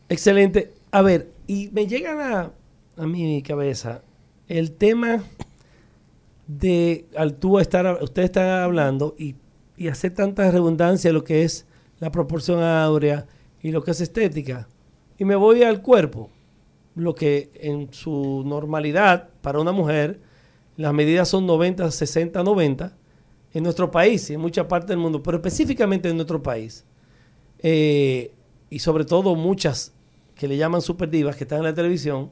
Excelente. 0.10 0.74
A 0.92 1.02
ver, 1.02 1.32
y 1.48 1.70
me 1.72 1.88
llega 1.88 2.52
a, 2.96 3.06
mi 3.06 3.42
cabeza 3.42 4.02
el 4.48 4.72
tema 4.72 5.24
de 6.48 7.06
al 7.16 7.36
tú 7.36 7.60
estar, 7.60 8.02
usted 8.02 8.24
está 8.24 8.64
hablando 8.64 9.16
y, 9.18 9.36
y 9.76 9.90
hacer 9.90 10.14
tanta 10.14 10.50
redundancia 10.50 11.12
lo 11.12 11.24
que 11.24 11.44
es 11.44 11.66
la 12.00 12.12
proporción 12.12 12.62
áurea 12.62 13.26
y 13.62 13.72
lo 13.72 13.84
que 13.84 13.92
es 13.92 14.02
estética. 14.02 14.68
Y 15.18 15.26
me 15.26 15.36
voy 15.36 15.64
al 15.64 15.82
cuerpo, 15.82 16.30
lo 16.96 17.16
que 17.16 17.52
en 17.56 17.92
su 17.94 18.44
normalidad 18.46 19.30
para 19.42 19.60
una 19.60 19.72
mujer, 19.72 20.20
las 20.76 20.94
medidas 20.94 21.30
son 21.30 21.46
90, 21.46 21.90
60, 21.90 22.44
90 22.44 22.98
en 23.54 23.64
nuestro 23.64 23.90
país 23.90 24.30
y 24.30 24.36
en 24.36 24.42
mucha 24.42 24.68
parte 24.68 24.88
del 24.88 25.00
mundo, 25.00 25.24
pero 25.24 25.38
específicamente 25.38 26.10
en 26.10 26.16
nuestro 26.16 26.42
país. 26.42 26.86
Eh, 27.60 28.32
y 28.70 28.80
sobre 28.80 29.06
todo 29.06 29.36
muchas 29.36 29.94
que 30.36 30.48
le 30.48 30.58
llaman 30.58 30.82
superdivas 30.82 31.36
que 31.36 31.46
están 31.46 31.60
en 31.60 31.66
la 31.66 31.74
televisión, 31.74 32.32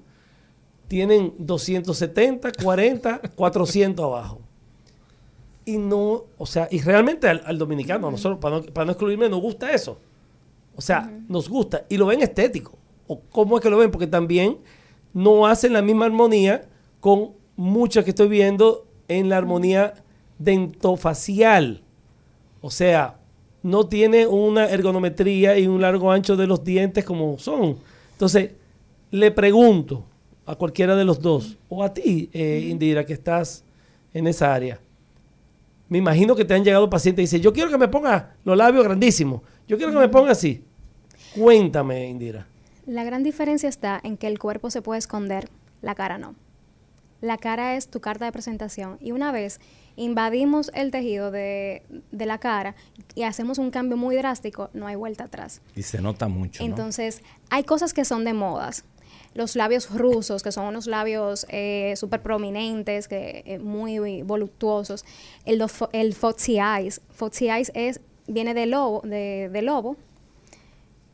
tienen 0.87 1.33
270, 1.39 2.51
40, 2.61 3.21
400 3.35 4.05
abajo 4.05 4.44
y 5.65 5.77
no, 5.77 6.25
o 6.37 6.45
sea, 6.45 6.67
y 6.69 6.79
realmente 6.81 7.27
al, 7.27 7.57
dominicano, 7.57 8.11
nosotros, 8.11 8.39
para 8.39 8.57
no, 8.57 8.63
para 8.63 8.85
no, 8.85 8.91
excluirme, 8.91 9.27
nos 9.27 9.41
gusta 9.41 9.71
eso. 9.71 9.97
O 10.75 10.81
sea, 10.81 11.11
nos 11.27 11.49
gusta 11.49 11.85
y 11.89 11.97
lo 11.97 12.05
ven 12.05 12.21
estético. 12.21 12.77
¿O 13.07 13.19
cómo 13.31 13.57
es 13.57 13.63
que 13.63 13.69
lo 13.69 13.77
ven? 13.77 13.91
Porque 13.91 14.07
también 14.07 14.57
no 15.13 15.47
hacen 15.47 15.73
la 15.73 15.81
misma 15.81 16.05
armonía 16.05 16.67
con 16.99 17.31
muchas 17.55 18.03
que 18.03 18.11
estoy 18.11 18.27
viendo 18.27 18.85
en 19.07 19.29
la 19.29 19.37
armonía 19.37 19.93
dentofacial. 20.37 21.81
O 22.61 22.69
sea, 22.69 23.19
no 23.63 23.87
tiene 23.87 24.27
una 24.27 24.69
ergonometría 24.69 25.57
y 25.57 25.67
un 25.67 25.81
largo 25.81 26.11
ancho 26.11 26.35
de 26.35 26.47
los 26.47 26.63
dientes 26.63 27.05
como 27.05 27.39
son. 27.39 27.77
Entonces, 28.11 28.51
le 29.11 29.31
pregunto 29.31 30.03
a 30.45 30.55
cualquiera 30.55 30.95
de 30.95 31.05
los 31.05 31.21
dos, 31.21 31.57
o 31.69 31.83
a 31.83 31.93
ti, 31.93 32.29
eh, 32.33 32.67
Indira, 32.69 33.05
que 33.05 33.13
estás 33.13 33.63
en 34.13 34.27
esa 34.27 34.53
área. 34.53 34.79
Me 35.87 35.97
imagino 35.99 36.35
que 36.35 36.45
te 36.45 36.53
han 36.53 36.63
llegado 36.63 36.89
pacientes 36.89 37.21
y 37.21 37.25
dicen, 37.25 37.41
yo 37.41 37.53
quiero 37.53 37.69
que 37.69 37.77
me 37.77 37.87
ponga 37.87 38.35
los 38.43 38.57
labios 38.57 38.83
grandísimos, 38.83 39.41
yo 39.67 39.77
quiero 39.77 39.91
que 39.91 39.99
me 39.99 40.09
ponga 40.09 40.31
así. 40.31 40.63
Cuéntame, 41.35 42.07
Indira. 42.07 42.47
La 42.85 43.03
gran 43.03 43.23
diferencia 43.23 43.69
está 43.69 43.99
en 44.03 44.17
que 44.17 44.27
el 44.27 44.39
cuerpo 44.39 44.69
se 44.71 44.81
puede 44.81 44.99
esconder, 44.99 45.49
la 45.81 45.95
cara 45.95 46.17
no. 46.17 46.35
La 47.21 47.37
cara 47.37 47.75
es 47.75 47.87
tu 47.87 47.99
carta 48.01 48.25
de 48.25 48.31
presentación 48.31 48.97
y 48.99 49.11
una 49.11 49.31
vez 49.31 49.59
invadimos 49.95 50.69
el 50.73 50.91
tejido 50.91 51.31
de, 51.31 51.83
de 52.11 52.25
la 52.25 52.37
cara 52.39 52.75
y 53.15 53.23
hacemos 53.23 53.57
un 53.57 53.71
cambio 53.71 53.97
muy 53.97 54.15
drástico, 54.15 54.69
no 54.73 54.87
hay 54.87 54.95
vuelta 54.95 55.25
atrás. 55.25 55.61
Y 55.75 55.83
se 55.83 56.01
nota 56.01 56.27
mucho. 56.27 56.61
¿no? 56.61 56.69
Entonces, 56.69 57.21
hay 57.49 57.63
cosas 57.63 57.93
que 57.93 58.05
son 58.05 58.25
de 58.25 58.33
modas. 58.33 58.85
Los 59.35 59.55
labios 59.55 59.91
rusos, 59.91 60.41
que 60.41 60.51
son 60.51 60.65
unos 60.65 60.87
labios 60.87 61.45
eh, 61.49 61.93
súper 61.97 62.23
prominentes, 62.23 63.07
que, 63.07 63.43
eh, 63.45 63.59
muy 63.59 64.23
voluptuosos. 64.23 65.05
El, 65.45 65.63
el 65.91 66.13
Foxy 66.15 66.57
Eyes. 66.57 67.01
Foxy 67.11 67.49
Eyes 67.49 67.71
es, 67.75 68.01
viene 68.25 68.55
de 68.55 68.65
lobo, 68.65 69.01
de, 69.03 69.49
de 69.51 69.61
lobo 69.61 69.97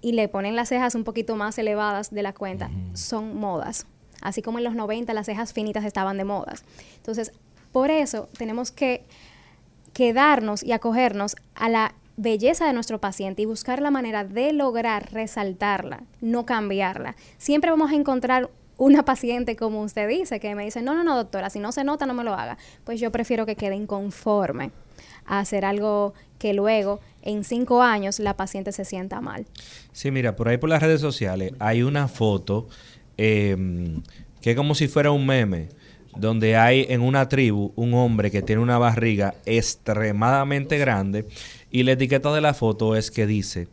y 0.02 0.14
le 0.14 0.28
ponen 0.28 0.56
las 0.56 0.70
cejas 0.70 0.96
un 0.96 1.04
poquito 1.04 1.36
más 1.36 1.58
elevadas 1.58 2.12
de 2.12 2.24
la 2.24 2.34
cuenta. 2.34 2.70
Son 2.94 3.36
modas. 3.36 3.86
Así 4.22 4.42
como 4.42 4.60
en 4.60 4.64
los 4.64 4.76
90 4.76 5.14
las 5.14 5.26
cejas 5.26 5.54
finitas 5.54 5.84
estaban 5.84 6.18
de 6.18 6.24
modas. 6.24 6.64
Entonces, 6.98 7.32
por 7.72 7.90
eso 7.90 8.28
tenemos 8.38 8.72
que 8.72 9.04
quedarnos 9.94 10.64
y 10.64 10.72
acogernos 10.72 11.36
a 11.56 11.70
la 11.70 11.96
belleza 12.18 12.66
de 12.66 12.74
nuestro 12.74 13.00
paciente 13.00 13.42
y 13.42 13.46
buscar 13.46 13.82
la 13.82 13.92
manera 13.92 14.24
de 14.24 14.54
lograr 14.54 15.12
resaltarla, 15.12 16.04
no 16.22 16.46
cambiarla. 16.46 17.16
Siempre 17.38 17.72
vamos 17.72 17.92
a 17.92 17.96
encontrar 17.96 18.50
una 18.78 19.06
paciente, 19.06 19.56
como 19.56 19.82
usted 19.82 20.08
dice, 20.08 20.40
que 20.40 20.56
me 20.56 20.66
dice, 20.66 20.82
no, 20.82 20.96
no, 20.96 21.04
no, 21.04 21.16
doctora, 21.16 21.50
si 21.50 21.60
no 21.60 21.72
se 21.72 21.84
nota, 21.84 22.06
no 22.06 22.14
me 22.14 22.24
lo 22.24 22.34
haga. 22.34 22.58
Pues 22.84 23.00
yo 23.00 23.12
prefiero 23.12 23.46
que 23.46 23.56
quede 23.56 23.76
inconforme 23.76 24.72
a 25.26 25.40
hacer 25.40 25.66
algo 25.66 26.14
que 26.40 26.54
luego, 26.54 27.00
en 27.22 27.44
cinco 27.44 27.84
años, 27.84 28.20
la 28.20 28.36
paciente 28.36 28.72
se 28.72 28.86
sienta 28.86 29.22
mal. 29.22 29.46
Sí, 29.92 30.10
mira, 30.10 30.36
por 30.36 30.48
ahí 30.48 30.58
por 30.58 30.70
las 30.70 30.82
redes 30.82 31.00
sociales 31.00 31.54
hay 31.60 31.84
una 31.84 32.08
foto 32.08 32.68
eh, 33.18 33.56
que 34.42 34.52
es 34.52 34.58
como 34.58 34.74
si 34.74 34.88
fuera 34.88 35.12
un 35.12 35.28
meme, 35.28 35.70
donde 36.16 36.58
hay 36.58 36.88
en 36.90 37.02
una 37.02 37.30
tribu 37.30 37.72
un 37.76 37.94
hombre 37.94 38.32
que 38.32 38.42
tiene 38.42 38.62
una 38.62 38.78
barriga 38.78 39.36
extremadamente 39.46 40.78
grande 40.78 41.28
y 41.72 41.84
la 41.84 41.94
etiqueta 41.94 42.34
de 42.34 42.42
la 42.42 42.54
foto 42.54 42.96
es 42.96 43.12
que 43.12 43.26
dice 43.26 43.68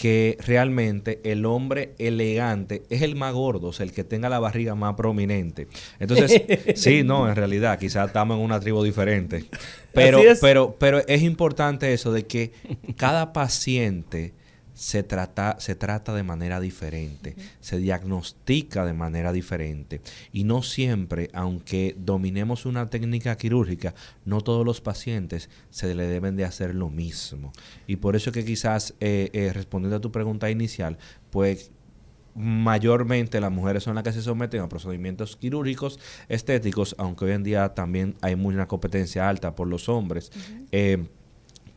que 0.00 0.38
realmente 0.46 1.20
el 1.24 1.44
hombre 1.44 1.92
elegante 1.98 2.84
es 2.88 3.02
el 3.02 3.16
más 3.16 3.34
gordo, 3.34 3.68
o 3.68 3.72
sea, 3.74 3.84
el 3.84 3.92
que 3.92 4.02
tenga 4.02 4.30
la 4.30 4.38
barriga 4.38 4.74
más 4.74 4.94
prominente. 4.94 5.68
Entonces, 5.98 6.42
sí, 6.74 7.02
no, 7.02 7.28
en 7.28 7.36
realidad, 7.36 7.78
quizás 7.78 8.06
estamos 8.06 8.38
en 8.38 8.44
una 8.44 8.58
tribu 8.60 8.82
diferente. 8.82 9.44
Pero, 9.92 10.20
es. 10.20 10.38
pero, 10.40 10.76
pero 10.78 11.06
es 11.06 11.20
importante 11.20 11.92
eso 11.92 12.12
de 12.12 12.24
que 12.24 12.52
cada 12.96 13.34
paciente 13.34 14.32
se 14.80 15.02
trata, 15.02 15.56
se 15.60 15.74
trata 15.74 16.14
de 16.14 16.22
manera 16.22 16.58
diferente, 16.58 17.36
se 17.60 17.76
diagnostica 17.76 18.86
de 18.86 18.94
manera 18.94 19.30
diferente. 19.30 20.00
Y 20.32 20.44
no 20.44 20.62
siempre, 20.62 21.28
aunque 21.34 21.94
dominemos 21.98 22.64
una 22.64 22.88
técnica 22.88 23.36
quirúrgica, 23.36 23.94
no 24.24 24.40
todos 24.40 24.64
los 24.64 24.80
pacientes 24.80 25.50
se 25.68 25.94
le 25.94 26.06
deben 26.06 26.34
de 26.34 26.46
hacer 26.46 26.74
lo 26.74 26.88
mismo. 26.88 27.52
Y 27.86 27.96
por 27.96 28.16
eso 28.16 28.32
que 28.32 28.42
quizás, 28.42 28.94
eh, 29.00 29.28
eh, 29.34 29.52
respondiendo 29.52 29.96
a 29.96 30.00
tu 30.00 30.10
pregunta 30.12 30.50
inicial, 30.50 30.96
pues 31.28 31.72
mayormente 32.34 33.38
las 33.38 33.52
mujeres 33.52 33.82
son 33.82 33.96
las 33.96 34.04
que 34.04 34.14
se 34.14 34.22
someten 34.22 34.62
a 34.62 34.68
procedimientos 34.70 35.36
quirúrgicos 35.36 36.00
estéticos, 36.30 36.94
aunque 36.96 37.26
hoy 37.26 37.32
en 37.32 37.42
día 37.42 37.74
también 37.74 38.14
hay 38.22 38.32
una 38.32 38.66
competencia 38.66 39.28
alta 39.28 39.54
por 39.54 39.68
los 39.68 39.90
hombres. 39.90 40.32
Eh, 40.72 41.06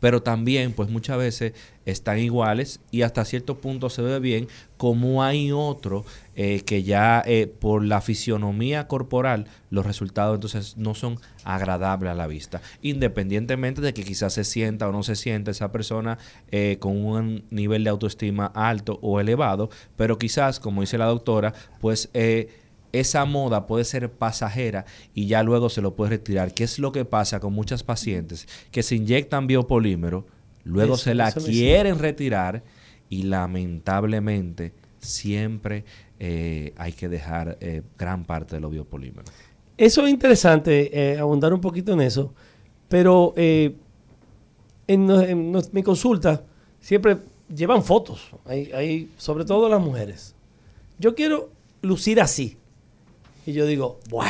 pero 0.04 0.22
también 0.22 0.74
pues 0.74 0.90
muchas 0.90 1.18
veces 1.18 1.54
están 1.86 2.20
iguales 2.20 2.82
y 2.92 3.04
hasta 3.04 3.24
cierto 3.24 3.62
punto 3.62 3.90
se 3.90 4.02
ve 4.02 4.20
bien 4.20 4.50
como 4.76 5.24
hay 5.24 5.54
otro 5.54 6.04
eh, 6.36 6.60
que 6.66 6.84
ya 6.84 7.24
eh, 7.26 7.48
por 7.48 7.86
la 7.86 8.02
fisionomía 8.02 8.90
corporal 8.90 9.48
los 9.70 9.86
resultados 9.86 10.36
entonces 10.36 10.76
no 10.76 10.94
son 10.94 11.20
agradables 11.46 12.12
a 12.12 12.16
la 12.16 12.28
vista 12.28 12.62
independientemente 12.82 13.80
de 13.80 13.94
que 13.94 14.04
quizás 14.04 14.34
se 14.34 14.44
sienta 14.44 14.90
o 14.90 14.92
no 14.92 15.04
se 15.04 15.16
sienta 15.16 15.52
esa 15.52 15.72
persona 15.72 16.18
eh, 16.52 16.76
con 16.82 16.98
un 16.98 17.46
nivel 17.50 17.86
de 17.86 17.90
autoestima 17.90 18.48
alto 18.48 19.00
o 19.02 19.22
elevado 19.22 19.70
pero 19.96 20.18
quizás 20.18 20.60
como 20.60 20.82
dice 20.82 20.98
la 20.98 21.06
doctora 21.06 21.54
pues 21.80 22.10
eh, 22.14 22.50
esa 22.94 23.26
moda 23.26 23.68
puede 23.68 23.84
ser 23.84 24.10
pasajera 24.12 24.86
y 25.14 25.26
ya 25.28 25.44
luego 25.44 25.70
se 25.70 25.82
lo 25.82 25.96
puede 25.96 26.12
retirar. 26.12 26.54
¿Qué 26.54 26.64
es 26.64 26.80
lo 26.80 26.92
que 26.92 27.04
pasa 27.06 27.40
con 27.40 27.52
muchas 27.54 27.84
pacientes 27.84 28.48
que 28.72 28.84
se 28.84 28.96
inyectan 28.96 29.48
biopolímero, 29.48 30.26
luego 30.64 30.94
Eso, 30.96 31.04
se 31.04 31.16
la 31.16 31.32
quieren 31.32 32.00
retirar 32.00 32.64
y 33.10 33.24
lamentablemente 33.24 34.74
siempre 35.00 35.84
eh, 36.20 36.74
hay 36.78 36.94
que 36.94 37.10
dejar 37.10 37.58
eh, 37.60 37.82
gran 37.98 38.24
parte 38.24 38.56
de 38.56 38.62
los 38.62 38.72
biopolímeros? 38.72 39.30
Eso 39.76 40.06
es 40.06 40.12
interesante, 40.12 41.14
eh, 41.14 41.18
abundar 41.18 41.54
un 41.54 41.60
poquito 41.60 41.94
en 41.94 42.02
eso, 42.02 42.34
pero 42.88 43.34
eh, 43.36 43.76
en, 44.88 45.52
mi 45.72 45.82
consulta 45.84 46.44
siempre 46.80 47.18
llevan 47.54 47.84
fotos, 47.84 48.30
hay, 48.46 48.72
hay- 48.72 49.12
sobre 49.18 49.46
todo 49.46 49.68
las 49.68 49.82
mujeres. 49.82 50.36
Yo 51.00 51.16
quiero 51.16 51.50
lucir 51.82 52.22
así. 52.22 52.58
Y 53.46 53.54
yo 53.54 53.66
digo, 53.66 54.00
¡buah! 54.10 54.28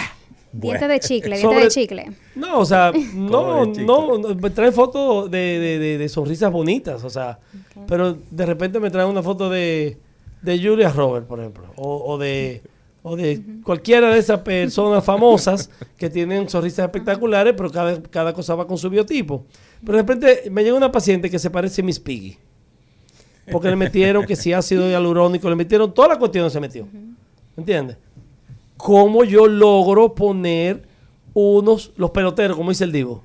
Diente 0.51 0.88
de 0.88 0.99
chicle, 0.99 1.38
diente 1.38 1.41
Sobre- 1.41 1.64
de 1.64 1.68
chicle. 1.70 2.11
No, 2.36 2.59
o 2.59 2.66
sea, 2.66 2.91
no, 3.16 3.66
no, 3.66 4.18
no, 4.20 4.36
me 4.36 4.49
traen 4.51 4.72
fotos 4.74 5.30
de, 5.32 5.38
de- 5.59 5.80
de- 5.80 5.97
de 5.97 6.09
sonrisas 6.09 6.51
bonitas, 6.51 7.03
o 7.03 7.09
sea, 7.09 7.39
pero 7.88 8.18
de 8.30 8.45
repente 8.45 8.80
me 8.80 8.91
traen 8.91 9.09
una 9.09 9.24
foto 9.24 9.49
de, 9.49 9.97
de 10.43 10.59
Julia 10.64 10.89
Roberts, 10.89 11.28
por 11.28 11.39
ejemplo, 11.39 11.64
o, 11.76 12.03
o 12.14 12.18
de, 12.20 12.61
o 13.01 13.16
de 13.16 13.41
cualquiera 13.64 14.11
de 14.14 14.20
esas 14.20 14.41
personas 14.41 15.03
famosas 15.03 15.72
que 15.97 16.07
tienen 16.11 16.47
sonrisas 16.47 16.86
espectaculares, 16.86 17.55
pero 17.57 17.72
cada, 17.72 17.99
cada 18.03 18.32
cosa 18.32 18.53
va 18.53 18.68
con 18.68 18.78
su 18.78 18.91
biotipo. 18.91 19.45
Pero 19.84 19.93
de 19.97 20.03
repente 20.03 20.49
me 20.51 20.64
llega 20.64 20.76
una 20.78 20.91
paciente 20.91 21.32
que 21.32 21.39
se 21.39 21.49
parece 21.49 21.82
a 21.82 21.84
Miss 21.84 21.99
Piggy, 21.99 22.38
porque 23.51 23.70
le 23.70 23.76
metieron 23.76 24.24
que 24.24 24.36
si 24.36 24.53
ácido 24.53 24.88
hialurónico, 24.89 25.49
le 25.49 25.55
metieron 25.55 25.91
toda 25.95 26.09
la 26.09 26.20
cuestión 26.20 26.51
se 26.51 26.59
metió, 26.59 26.88
¿entiendes? 27.57 27.97
¿Cómo 28.78 29.24
yo 29.24 29.47
logro 29.47 30.15
poner 30.15 30.88
unos, 31.34 31.93
los 31.95 32.11
peloteros, 32.11 32.57
como 32.57 32.69
dice 32.69 32.84
el 32.84 32.91
Divo, 32.91 33.24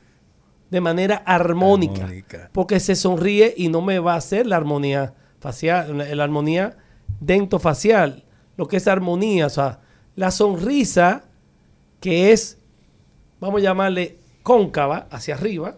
de 0.70 0.80
manera 0.80 1.22
armónica? 1.26 2.04
Armónica. 2.04 2.50
Porque 2.52 2.80
se 2.80 2.94
sonríe 2.94 3.54
y 3.56 3.68
no 3.68 3.80
me 3.80 3.98
va 3.98 4.14
a 4.14 4.18
hacer 4.18 4.46
la 4.46 4.56
armonía 4.56 5.14
facial, 5.40 5.96
la, 5.98 6.14
la 6.14 6.24
armonía 6.24 6.76
dentofacial, 7.20 8.24
lo 8.56 8.68
que 8.68 8.76
es 8.76 8.88
armonía, 8.88 9.46
o 9.46 9.50
sea, 9.50 9.80
la 10.14 10.30
sonrisa 10.30 11.24
que 12.00 12.32
es, 12.32 12.58
vamos 13.40 13.60
a 13.60 13.64
llamarle 13.64 14.18
cóncava 14.42 15.08
hacia 15.10 15.34
arriba, 15.34 15.76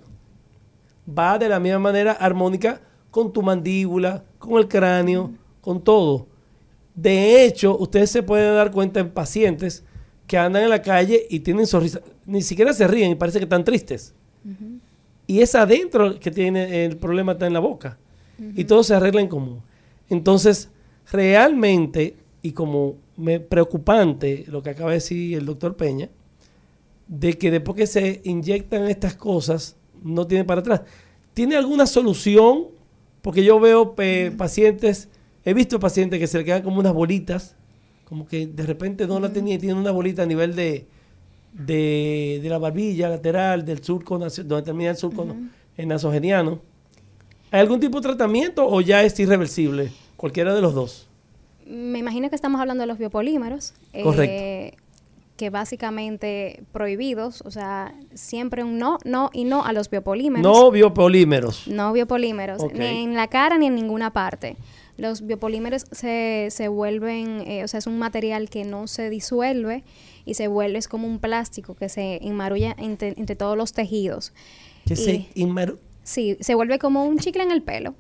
va 1.07 1.39
de 1.39 1.49
la 1.49 1.61
misma 1.61 1.79
manera 1.79 2.13
armónica 2.13 2.81
con 3.11 3.33
tu 3.33 3.43
mandíbula, 3.43 4.25
con 4.39 4.59
el 4.59 4.69
cráneo, 4.69 5.33
con 5.61 5.83
todo. 5.83 6.29
De 7.01 7.45
hecho, 7.45 7.79
ustedes 7.79 8.11
se 8.11 8.23
pueden 8.23 8.55
dar 8.55 8.71
cuenta 8.71 9.01
en 9.01 9.11
pacientes 9.11 9.85
que 10.27 10.37
andan 10.37 10.65
en 10.65 10.69
la 10.69 10.83
calle 10.83 11.27
y 11.31 11.41
tienen 11.41 11.67
sonrisa, 11.67 12.03
ni 12.27 12.43
siquiera 12.43 12.75
se 12.75 12.87
ríen 12.87 13.13
y 13.13 13.15
parece 13.15 13.39
que 13.39 13.45
están 13.45 13.65
tristes. 13.65 14.15
Y 15.27 15.41
es 15.41 15.55
adentro 15.55 16.21
que 16.21 16.31
tiene 16.31 16.85
el 16.85 16.99
problema, 16.99 17.33
está 17.33 17.47
en 17.47 17.55
la 17.55 17.61
boca. 17.61 17.99
Y 18.55 18.65
todo 18.65 18.83
se 18.83 18.95
arregla 18.95 19.21
en 19.21 19.29
común. 19.29 19.63
Entonces, 20.09 20.71
realmente, 21.11 22.17
y 22.43 22.53
como 22.53 22.97
me 23.17 23.41
preocupante 23.41 24.45
lo 24.49 24.63
que 24.63 24.71
acaba 24.71 24.91
de 24.91 24.97
decir 24.97 25.39
el 25.39 25.47
doctor 25.47 25.77
Peña, 25.77 26.11
de 27.07 27.39
que 27.39 27.51
después 27.51 27.77
que 27.77 27.87
se 27.87 28.21
inyectan 28.25 28.89
estas 28.89 29.15
cosas, 29.15 29.77
no 30.03 30.27
tiene 30.27 30.45
para 30.45 30.61
atrás. 30.61 30.83
¿Tiene 31.33 31.57
alguna 31.57 31.87
solución? 31.87 32.69
Porque 33.23 33.43
yo 33.43 33.59
veo 33.59 33.95
eh, 33.99 34.33
pacientes, 34.37 35.09
he 35.45 35.55
visto 35.55 35.79
pacientes 35.81 36.19
que 36.19 36.27
se 36.27 36.39
le 36.39 36.45
quedan 36.45 36.63
como 36.63 36.79
unas 36.81 36.93
bolitas, 36.93 37.55
como 38.05 38.27
que 38.27 38.47
de 38.47 38.65
repente 38.67 39.07
no 39.07 39.21
la 39.21 39.33
tenía 39.33 39.55
y 39.55 39.59
tiene 39.59 39.75
una 39.75 39.91
bolita 39.93 40.23
a 40.23 40.27
nivel 40.27 40.55
de, 40.57 40.87
de, 41.53 42.41
de 42.43 42.49
la 42.49 42.59
barbilla 42.59 43.09
lateral, 43.09 43.65
del 43.65 43.83
surco, 43.83 44.19
donde 44.19 44.63
termina 44.63 44.91
el 44.91 44.97
surco 44.97 45.25
no- 45.25 45.37
el 45.77 45.89
nasogeniano. 45.89 46.61
¿Hay 47.51 47.61
algún 47.61 47.81
tipo 47.81 48.01
de 48.01 48.09
tratamiento 48.09 48.67
o 48.69 48.81
ya 48.81 49.03
es 49.03 49.19
irreversible? 49.19 49.91
Cualquiera 50.17 50.55
de 50.55 50.61
los 50.61 50.75
dos. 50.75 51.09
Me 51.67 51.99
imagino 51.99 52.29
que 52.29 52.37
estamos 52.37 52.61
hablando 52.61 52.83
de 52.83 52.87
los 52.87 52.99
biopolímeros. 52.99 53.73
Correcto. 54.03 54.23
eh, 54.37 54.77
que 55.37 55.49
básicamente 55.49 56.63
prohibidos, 56.71 57.41
o 57.47 57.51
sea, 57.51 57.95
siempre 58.13 58.63
un 58.63 58.79
no, 58.79 58.99
no 59.07 59.31
y 59.33 59.45
no 59.45 59.65
a 59.65 59.73
los 59.73 59.89
biopolímeros. 59.89 60.43
No 60.43 60.71
biopolímeros. 60.71 61.67
No 61.67 61.93
biopolímeros, 61.95 62.63
ni 62.75 63.05
en 63.05 63.15
la 63.15 63.29
cara 63.29 63.57
ni 63.57 63.67
en 63.67 63.75
ninguna 63.75 64.13
parte. 64.13 64.57
Los 65.01 65.27
biopolímeros 65.27 65.87
se, 65.93 66.49
se 66.51 66.69
vuelven, 66.69 67.41
eh, 67.47 67.65
o 67.65 67.69
sea, 67.69 67.79
es 67.79 67.87
un 67.87 67.99
material 67.99 68.51
que 68.51 68.65
no 68.65 68.87
se 68.87 69.09
disuelve 69.09 69.83
y 70.27 70.35
se 70.35 70.47
vuelve, 70.47 70.79
es 70.79 70.89
como 70.89 71.07
un 71.07 71.19
plástico 71.19 71.75
que 71.75 71.89
se 71.89 72.19
enmarulla 72.23 72.77
entre, 72.79 73.15
entre 73.17 73.35
todos 73.35 73.57
los 73.57 73.73
tejidos. 73.73 74.35
Que 74.85 74.97
se 74.97 75.27
Sí, 76.03 76.37
se 76.41 76.55
vuelve 76.55 76.79
como 76.79 77.05
un 77.05 77.19
chicle 77.19 77.43
en 77.43 77.51
el 77.51 77.63
pelo. 77.63 77.95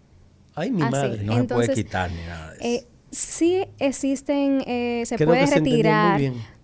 Ay, 0.55 0.71
mi 0.71 0.83
Así. 0.83 0.91
madre. 0.91 1.25
No 1.25 1.37
se 1.37 1.45
puede 1.45 1.75
quitar 1.75 2.11
ni 2.11 2.23
nada 2.23 2.53
de 2.53 2.57
eso. 2.57 2.65
Eh, 2.67 2.87
sí 3.11 3.65
existen, 3.79 4.63
eh, 4.67 5.03
se 5.07 5.17
Creo 5.17 5.29
puede 5.29 5.47
se 5.47 5.55
retirar, 5.55 6.21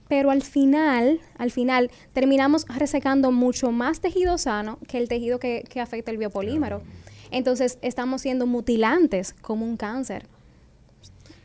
pero 0.08 0.30
al 0.30 0.42
final, 0.42 1.20
al 1.38 1.50
final 1.50 1.90
terminamos 2.12 2.66
resecando 2.68 3.32
mucho 3.32 3.72
más 3.72 4.00
tejido 4.00 4.36
sano 4.36 4.78
que 4.86 4.98
el 4.98 5.08
tejido 5.08 5.38
que, 5.38 5.64
que 5.68 5.80
afecta 5.80 6.10
el 6.10 6.18
biopolímero. 6.18 6.82
Entonces 7.30 7.78
estamos 7.82 8.22
siendo 8.22 8.46
mutilantes 8.46 9.34
como 9.40 9.64
un 9.64 9.76
cáncer. 9.76 10.26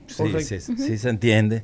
Sí, 0.08 0.24
sí, 0.44 0.60
sí 0.60 0.98
se 0.98 1.10
entiende. 1.10 1.64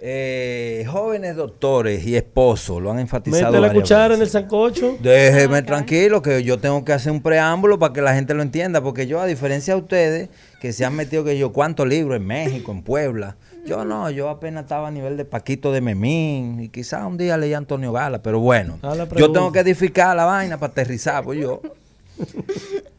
Eh, 0.00 0.86
jóvenes 0.88 1.34
doctores 1.34 2.06
y 2.06 2.14
esposos 2.14 2.80
lo 2.80 2.92
han 2.92 3.00
enfatizado. 3.00 3.50
Mete 3.50 3.60
la 3.66 3.72
cuchara 3.72 4.14
en 4.14 4.22
el 4.22 4.30
sancocho. 4.30 4.96
Déjeme 5.00 5.58
Ah, 5.58 5.64
tranquilo 5.66 6.22
que 6.22 6.44
yo 6.44 6.58
tengo 6.60 6.84
que 6.84 6.92
hacer 6.92 7.10
un 7.10 7.20
preámbulo 7.20 7.80
para 7.80 7.92
que 7.92 8.00
la 8.00 8.14
gente 8.14 8.32
lo 8.34 8.42
entienda, 8.42 8.80
porque 8.80 9.08
yo 9.08 9.20
a 9.20 9.26
diferencia 9.26 9.74
de 9.74 9.80
ustedes 9.80 10.28
que 10.60 10.72
se 10.72 10.84
han 10.84 10.94
metido 10.94 11.24
que 11.24 11.36
yo 11.36 11.52
cuántos 11.52 11.88
libros 11.88 12.16
en 12.16 12.26
México, 12.28 12.70
en 12.70 12.82
Puebla, 12.82 13.36
yo 13.66 13.84
no, 13.84 14.08
yo 14.08 14.28
apenas 14.28 14.62
estaba 14.64 14.86
a 14.86 14.90
nivel 14.92 15.16
de 15.16 15.24
Paquito 15.24 15.72
de 15.72 15.80
Memín 15.80 16.60
y 16.60 16.68
quizás 16.68 17.04
un 17.04 17.16
día 17.16 17.36
leí 17.36 17.52
a 17.52 17.58
Antonio 17.58 17.90
Gala, 17.90 18.22
pero 18.22 18.38
bueno, 18.38 18.78
Ah, 18.84 18.94
yo 19.16 19.32
tengo 19.32 19.50
que 19.50 19.58
edificar 19.58 20.14
la 20.16 20.26
vaina 20.26 20.58
para 20.58 20.70
aterrizar, 20.70 21.24
pues 21.24 21.40
yo. 21.40 21.60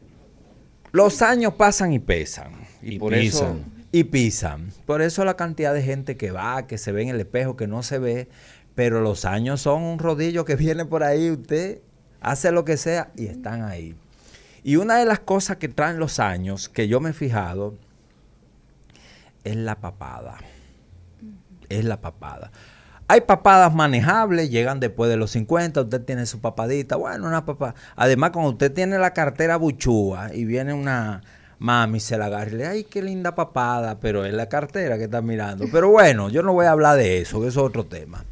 Los 0.92 1.22
años 1.22 1.54
pasan 1.54 1.92
y 1.92 1.98
pesan 1.98 2.52
y, 2.82 2.96
Y 2.96 2.98
por 2.98 3.14
eso 3.14 3.46
pisan. 3.46 3.64
y 3.92 4.04
pisan. 4.04 4.72
Por 4.86 5.02
eso 5.02 5.24
la 5.24 5.36
cantidad 5.36 5.72
de 5.74 5.82
gente 5.82 6.16
que 6.16 6.30
va, 6.30 6.66
que 6.66 6.78
se 6.78 6.92
ve 6.92 7.02
en 7.02 7.08
el 7.10 7.20
espejo, 7.20 7.56
que 7.56 7.66
no 7.66 7.82
se 7.82 7.98
ve, 7.98 8.28
pero 8.74 9.00
los 9.00 9.24
años 9.24 9.60
son 9.60 9.82
un 9.82 9.98
rodillo 9.98 10.44
que 10.44 10.56
viene 10.56 10.84
por 10.84 11.02
ahí, 11.02 11.30
usted 11.30 11.80
hace 12.20 12.52
lo 12.52 12.64
que 12.64 12.76
sea 12.76 13.10
y 13.16 13.26
están 13.26 13.62
ahí. 13.62 13.94
Y 14.62 14.76
una 14.76 14.98
de 14.98 15.06
las 15.06 15.20
cosas 15.20 15.56
que 15.56 15.68
traen 15.68 15.98
los 15.98 16.18
años, 16.18 16.68
que 16.68 16.86
yo 16.86 17.00
me 17.00 17.10
he 17.10 17.12
fijado, 17.14 17.78
es 19.44 19.56
la 19.56 19.76
papada. 19.80 20.38
Es 21.68 21.84
la 21.84 22.00
papada. 22.00 22.50
Hay 23.10 23.22
papadas 23.22 23.74
manejables, 23.74 24.50
llegan 24.50 24.78
después 24.78 25.10
de 25.10 25.16
los 25.16 25.32
50, 25.32 25.80
usted 25.80 26.00
tiene 26.02 26.26
su 26.26 26.40
papadita, 26.40 26.94
bueno, 26.94 27.26
una 27.26 27.44
papada. 27.44 27.74
Además, 27.96 28.30
cuando 28.30 28.52
usted 28.52 28.72
tiene 28.72 29.00
la 29.00 29.12
cartera 29.12 29.56
buchúa 29.56 30.32
y 30.32 30.44
viene 30.44 30.72
una 30.72 31.20
mami, 31.58 31.98
se 31.98 32.16
la 32.16 32.26
agarra 32.26 32.52
y 32.52 32.54
le 32.54 32.66
ay, 32.68 32.84
qué 32.84 33.02
linda 33.02 33.34
papada, 33.34 33.98
pero 33.98 34.24
es 34.24 34.32
la 34.32 34.48
cartera 34.48 34.96
que 34.96 35.04
está 35.06 35.22
mirando. 35.22 35.64
Pero 35.72 35.90
bueno, 35.90 36.28
yo 36.28 36.44
no 36.44 36.52
voy 36.52 36.66
a 36.66 36.70
hablar 36.70 36.98
de 36.98 37.20
eso, 37.20 37.40
que 37.40 37.48
eso 37.48 37.62
es 37.62 37.66
otro 37.66 37.84
tema. 37.84 38.24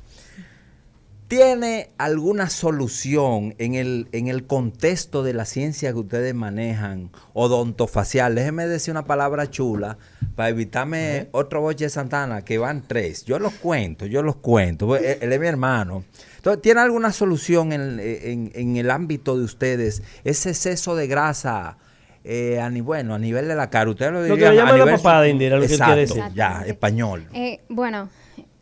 ¿Tiene 1.29 1.91
alguna 1.99 2.49
solución 2.49 3.55
en 3.59 3.75
el, 3.75 4.09
en 4.13 4.29
el 4.29 4.47
contexto 4.47 5.23
de 5.23 5.35
la 5.35 5.45
ciencia 5.45 5.93
que 5.93 5.99
ustedes 5.99 6.35
manejan, 6.35 7.11
odontofacial? 7.35 8.35
Déjeme 8.35 8.67
decir 8.67 8.93
una 8.93 9.05
palabra 9.05 9.51
chula 9.51 9.99
para 10.35 10.49
evitarme 10.49 11.29
otro 11.33 11.61
boche 11.61 11.85
de 11.85 11.91
Santana, 11.91 12.43
que 12.47 12.57
van 12.57 12.83
tres. 12.87 13.27
Yo 13.27 13.39
los 13.39 13.53
cuento, 13.53 14.07
yo 14.07 14.23
los 14.23 14.37
cuento. 14.37 14.87
pues, 14.87 15.03
Él, 15.03 15.19
él 15.21 15.33
es 15.35 15.41
mi 15.41 15.47
hermano. 15.49 16.03
Entonces, 16.37 16.63
¿tiene 16.63 16.81
alguna 16.81 17.13
solución 17.13 17.73
en, 17.75 18.01
en- 18.01 18.51
en 18.55 18.77
el 18.79 18.91
ámbito 18.91 19.37
de 19.37 19.45
ustedes? 19.45 20.03
Ese 20.25 20.49
exceso 20.51 20.97
de 20.97 21.09
grasa, 21.09 21.77
eh, 22.25 22.59
a, 22.59 22.71
ni- 22.71 22.81
bueno, 22.81 23.15
a 23.15 23.19
nivel 23.19 23.49
de 23.49 23.55
la 23.55 23.69
cara. 23.69 23.91
Ustedes 23.91 24.13
lo 24.13 24.21
Lo 24.23 24.29
que 24.29 24.33
dirían 24.49 24.55
le 24.55 24.61
a 24.61 24.65
llaman 24.65 24.79
la 24.79 24.85
nivel- 24.87 24.97
papada, 24.97 25.29
Indira, 25.29 25.57
lo 25.57 25.61
que 25.61 25.67
él 25.67 25.73
Exacto, 25.73 25.93
quiere 25.95 26.07
decir. 26.07 26.25
ya, 26.35 26.63
español. 26.67 27.27
Eh, 27.35 27.61
bueno, 27.69 28.09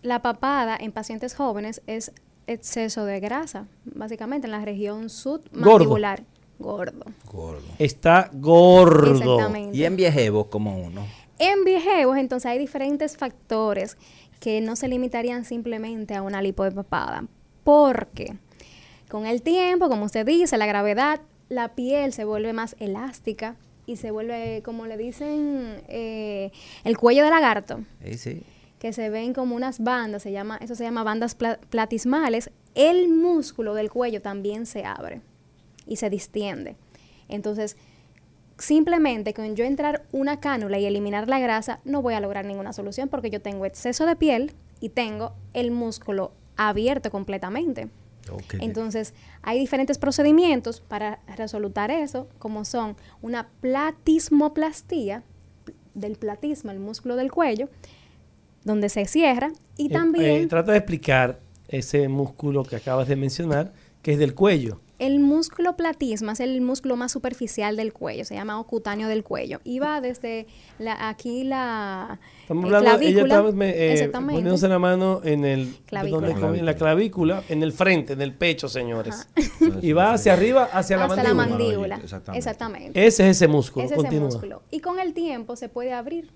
la 0.02 0.20
papada 0.20 0.76
en 0.80 0.90
pacientes 0.90 1.34
jóvenes 1.34 1.80
es 1.86 2.10
exceso 2.46 3.04
de 3.04 3.20
grasa, 3.20 3.66
básicamente 3.84 4.46
en 4.46 4.52
la 4.52 4.64
región 4.64 5.08
submandibular. 5.10 6.24
Gordo. 6.58 7.04
Gordo. 7.30 7.60
Está 7.78 8.30
gordo. 8.32 9.12
Exactamente. 9.12 9.76
Y 9.76 9.84
en 9.84 9.96
viejevos 9.96 10.46
como 10.46 10.78
uno. 10.78 11.06
En 11.38 11.64
viejevos, 11.64 12.16
entonces 12.16 12.50
hay 12.50 12.58
diferentes 12.58 13.16
factores 13.16 13.98
que 14.40 14.60
no 14.60 14.74
se 14.76 14.88
limitarían 14.88 15.44
simplemente 15.44 16.14
a 16.14 16.22
una 16.22 16.40
lipo 16.40 16.64
de 16.64 16.70
papada. 16.72 17.26
Porque 17.62 18.34
con 19.10 19.26
el 19.26 19.42
tiempo, 19.42 19.88
como 19.88 20.06
usted 20.06 20.24
dice, 20.24 20.56
la 20.56 20.66
gravedad, 20.66 21.20
la 21.48 21.74
piel 21.74 22.12
se 22.12 22.24
vuelve 22.24 22.52
más 22.52 22.74
elástica 22.80 23.56
y 23.86 23.96
se 23.96 24.10
vuelve, 24.10 24.62
como 24.64 24.86
le 24.86 24.96
dicen, 24.96 25.82
eh, 25.88 26.50
el 26.84 26.96
cuello 26.96 27.22
de 27.24 27.30
lagarto, 27.30 27.80
Sí, 28.02 28.18
sí. 28.18 28.42
Que 28.78 28.92
se 28.92 29.08
ven 29.10 29.32
como 29.32 29.56
unas 29.56 29.80
bandas, 29.80 30.22
se 30.22 30.32
llama, 30.32 30.58
eso 30.60 30.74
se 30.74 30.84
llama 30.84 31.02
bandas 31.02 31.34
pla- 31.34 31.58
platismales. 31.70 32.50
El 32.74 33.08
músculo 33.08 33.74
del 33.74 33.90
cuello 33.90 34.20
también 34.20 34.66
se 34.66 34.84
abre 34.84 35.22
y 35.86 35.96
se 35.96 36.10
distiende. 36.10 36.76
Entonces, 37.28 37.76
simplemente 38.58 39.34
con 39.34 39.54
yo 39.56 39.64
entrar 39.64 40.04
una 40.12 40.40
cánula 40.40 40.78
y 40.78 40.86
eliminar 40.86 41.28
la 41.28 41.38
grasa, 41.38 41.80
no 41.84 42.02
voy 42.02 42.14
a 42.14 42.20
lograr 42.20 42.44
ninguna 42.44 42.72
solución 42.72 43.08
porque 43.08 43.30
yo 43.30 43.40
tengo 43.40 43.64
exceso 43.66 44.06
de 44.06 44.16
piel 44.16 44.52
y 44.80 44.90
tengo 44.90 45.32
el 45.54 45.70
músculo 45.70 46.32
abierto 46.56 47.10
completamente. 47.10 47.88
Ok. 48.30 48.54
Entonces, 48.60 49.14
hay 49.42 49.58
diferentes 49.58 49.98
procedimientos 49.98 50.80
para 50.80 51.20
resolutar 51.36 51.90
eso, 51.90 52.28
como 52.38 52.64
son 52.64 52.96
una 53.22 53.48
platismoplastía 53.60 55.22
del 55.94 56.16
platisma, 56.16 56.72
el 56.72 56.80
músculo 56.80 57.16
del 57.16 57.30
cuello, 57.30 57.68
donde 58.66 58.88
se 58.90 59.06
cierra, 59.06 59.50
y 59.78 59.86
Eh, 59.86 59.90
también 59.90 60.42
eh, 60.42 60.46
trata 60.48 60.72
de 60.72 60.78
explicar 60.78 61.38
ese 61.68 62.08
músculo 62.08 62.64
que 62.64 62.76
acabas 62.76 63.08
de 63.08 63.16
mencionar, 63.16 63.72
que 64.02 64.12
es 64.12 64.18
del 64.18 64.34
cuello. 64.34 64.80
el 64.98 65.20
músculo 65.20 65.76
platisma 65.76 66.32
es 66.32 66.40
el 66.40 66.60
músculo 66.62 66.96
más 66.96 67.12
superficial 67.12 67.76
del 67.76 67.92
cuello, 67.92 68.24
se 68.24 68.34
llama 68.34 68.58
ocutáneo 68.58 69.08
del 69.08 69.22
cuello, 69.24 69.60
y 69.62 69.78
va 69.78 70.00
desde 70.00 70.46
la, 70.78 71.08
aquí 71.10 71.44
la 71.44 72.18
Estamos 72.42 72.64
eh, 72.64 72.76
hablando, 72.76 73.00
ella 73.02 73.24
clavícula, 73.24 73.36
está 73.40 73.52
me- 73.52 73.70
eh, 73.70 73.92
exactamente. 73.92 74.34
poniéndose 74.36 74.68
la 74.68 74.78
mano 74.78 75.20
en 75.22 75.44
el 75.44 75.76
Clavícula. 75.86 76.28
donde 76.30 76.58
en 76.60 76.64
la 76.66 76.74
clavícula, 76.76 77.42
en 77.50 77.62
el 77.62 77.72
frente, 77.72 78.14
en 78.14 78.22
el 78.22 78.32
pecho, 78.32 78.68
señores. 78.68 79.14
Ajá. 79.36 79.78
Y 79.82 79.92
va 79.92 80.14
hacia 80.14 80.32
arriba, 80.32 80.64
hacia 80.72 80.96
la 80.96 81.04
hasta 81.04 81.22
la 81.22 81.34
mandíbula. 81.34 81.66
mandíbula. 81.66 81.96
Exactamente. 81.96 82.38
Exactamente. 82.38 83.06
Ese 83.06 83.28
es 83.28 83.36
ese 83.36 83.48
músculo. 83.48 83.84
Ese 83.84 83.94
es 83.94 83.98
ese 83.98 84.06
Continúa. 84.08 84.28
músculo. 84.30 84.62
Y 84.70 84.80
con 84.80 84.98
el 84.98 85.12
tiempo 85.12 85.56
se 85.56 85.68
puede 85.68 85.92
abrir. 85.92 86.30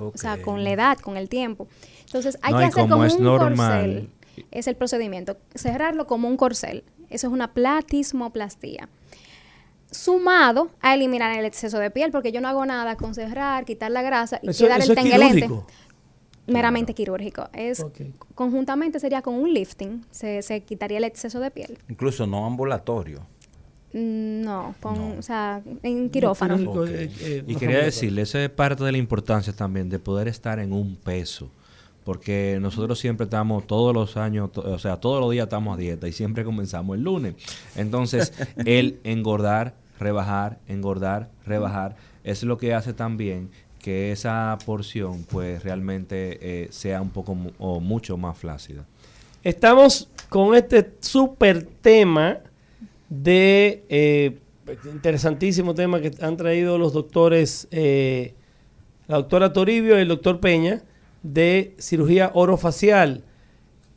O 0.00 0.12
sea, 0.16 0.40
con 0.42 0.64
la 0.64 0.70
edad, 0.70 0.98
con 0.98 1.16
el 1.16 1.28
tiempo. 1.28 1.68
Entonces, 2.06 2.38
hay 2.42 2.52
No, 2.52 2.58
que 2.58 2.64
hacer 2.66 2.74
como 2.82 2.94
como 2.94 3.04
es 3.04 3.14
un 3.14 3.24
normal- 3.24 3.56
corcel. 3.56 4.10
Es 4.50 4.66
el 4.66 4.74
procedimiento. 4.76 5.36
Cerrarlo 5.54 6.06
como 6.06 6.26
un 6.28 6.36
corcel. 6.36 6.82
Eso 7.10 7.28
es 7.28 7.32
una 7.32 7.52
platismoplastía. 7.54 8.88
Sumado 9.90 10.70
a 10.80 10.94
eliminar 10.94 11.38
el 11.38 11.44
exceso 11.44 11.78
de 11.78 11.90
piel, 11.90 12.10
porque 12.10 12.32
yo 12.32 12.40
no 12.40 12.48
hago 12.48 12.66
nada 12.66 12.96
con 12.96 13.14
cerrar, 13.14 13.64
quitar 13.64 13.92
la 13.92 14.02
grasa 14.02 14.40
y 14.42 14.50
Eso, 14.50 14.64
quedar 14.64 14.80
eso 14.80 14.92
el 14.92 14.98
tenguelente. 14.98 15.48
Meramente 16.46 16.92
quirúrgico. 16.94 17.48
Es 17.52 17.84
conjuntamente 18.34 18.98
sería 19.00 19.22
con 19.22 19.34
un 19.34 19.54
lifting, 19.54 20.04
se, 20.10 20.42
se 20.42 20.62
quitaría 20.62 20.98
el 20.98 21.04
exceso 21.04 21.38
de 21.40 21.50
piel. 21.50 21.78
Incluso 21.88 22.26
no 22.26 22.44
ambulatorio. 22.44 23.24
Mm, 23.94 24.42
No, 24.44 24.74
con, 24.80 25.18
o 25.18 25.22
sea, 25.22 25.62
en 25.82 26.10
quirófano. 26.10 26.56
Quirúrgico, 26.58 26.82
Ok. 26.82 26.88
eh, 26.90 27.44
Y 27.46 27.52
no 27.54 27.58
quería 27.58 27.78
decirle, 27.78 28.22
eso 28.22 28.38
es 28.38 28.50
parte 28.50 28.84
de 28.84 28.92
la 28.92 28.98
importancia 28.98 29.52
también 29.54 29.88
de 29.88 29.98
poder 29.98 30.28
estar 30.28 30.58
en 30.58 30.72
un 30.72 30.96
peso. 30.96 31.48
Porque 32.04 32.58
nosotros 32.60 32.98
siempre 32.98 33.24
estamos 33.24 33.66
todos 33.66 33.94
los 33.94 34.18
años, 34.18 34.52
to- 34.52 34.60
o 34.60 34.78
sea, 34.78 34.96
todos 34.98 35.20
los 35.22 35.30
días 35.30 35.44
estamos 35.44 35.74
a 35.74 35.80
dieta 35.80 36.06
y 36.06 36.12
siempre 36.12 36.44
comenzamos 36.44 36.96
el 36.98 37.02
lunes. 37.04 37.34
Entonces, 37.76 38.32
el 38.66 38.98
engordar, 39.04 39.74
rebajar, 39.98 40.58
engordar, 40.68 41.30
rebajar, 41.46 41.96
es 42.22 42.42
lo 42.42 42.58
que 42.58 42.74
hace 42.74 42.92
también 42.92 43.48
que 43.78 44.12
esa 44.12 44.58
porción 44.66 45.24
pues 45.30 45.62
realmente 45.62 46.38
eh, 46.64 46.68
sea 46.72 47.00
un 47.00 47.10
poco 47.10 47.34
mu- 47.34 47.52
o 47.58 47.80
mucho 47.80 48.16
más 48.18 48.36
flácida. 48.36 48.84
Estamos 49.42 50.08
con 50.28 50.54
este 50.54 50.94
súper 51.00 51.64
tema 51.80 52.38
de 53.08 53.84
eh, 53.88 54.38
interesantísimo 54.92 55.74
tema 55.74 56.00
que 56.00 56.12
han 56.20 56.36
traído 56.36 56.78
los 56.78 56.92
doctores, 56.92 57.68
eh, 57.70 58.34
la 59.06 59.16
doctora 59.16 59.52
Toribio 59.52 59.98
y 59.98 60.02
el 60.02 60.08
doctor 60.08 60.40
Peña, 60.40 60.82
de 61.22 61.74
cirugía 61.78 62.30
orofacial. 62.34 63.24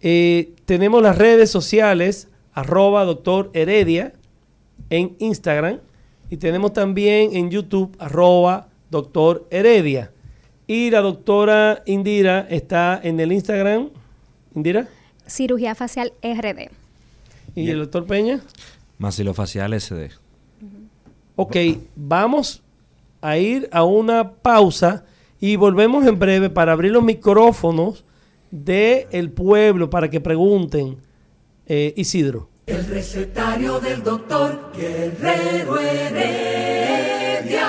Eh, 0.01 0.53
tenemos 0.65 1.01
las 1.01 1.17
redes 1.17 1.49
sociales, 1.49 2.29
arroba 2.53 3.05
doctor 3.05 3.51
Heredia 3.53 4.13
en 4.89 5.15
Instagram 5.19 5.79
y 6.29 6.37
tenemos 6.37 6.73
también 6.73 7.35
en 7.35 7.49
YouTube, 7.49 7.95
arroba 7.99 8.69
doctor 8.89 9.47
Heredia. 9.49 10.11
Y 10.67 10.89
la 10.89 10.99
doctora 10.99 11.83
Indira 11.85 12.45
está 12.49 12.99
en 13.01 13.19
el 13.21 13.31
Instagram. 13.31 13.89
Indira. 14.53 14.89
Cirugía 15.25 15.75
Facial 15.75 16.11
RD. 16.21 16.69
¿Y 17.55 17.69
el 17.69 17.79
doctor 17.79 18.05
Peña? 18.05 18.41
Maxilofacial 18.97 19.79
SD. 19.79 20.11
Ok, 21.35 21.55
vamos 21.95 22.63
a 23.21 23.37
ir 23.37 23.69
a 23.71 23.83
una 23.83 24.31
pausa 24.33 25.05
y 25.39 25.55
volvemos 25.55 26.05
en 26.07 26.17
breve 26.17 26.49
para 26.49 26.71
abrir 26.71 26.91
los 26.91 27.03
micrófonos 27.03 28.05
del 28.51 29.07
el 29.11 29.31
pueblo 29.31 29.89
para 29.89 30.09
que 30.09 30.19
pregunten. 30.19 30.97
Eh, 31.69 31.93
Isidro. 31.97 32.49
El 32.65 32.85
recetario 32.85 33.79
del 33.79 34.01
doctor 34.01 34.71
Guerrero 34.73 35.77
Heredia. 35.77 37.67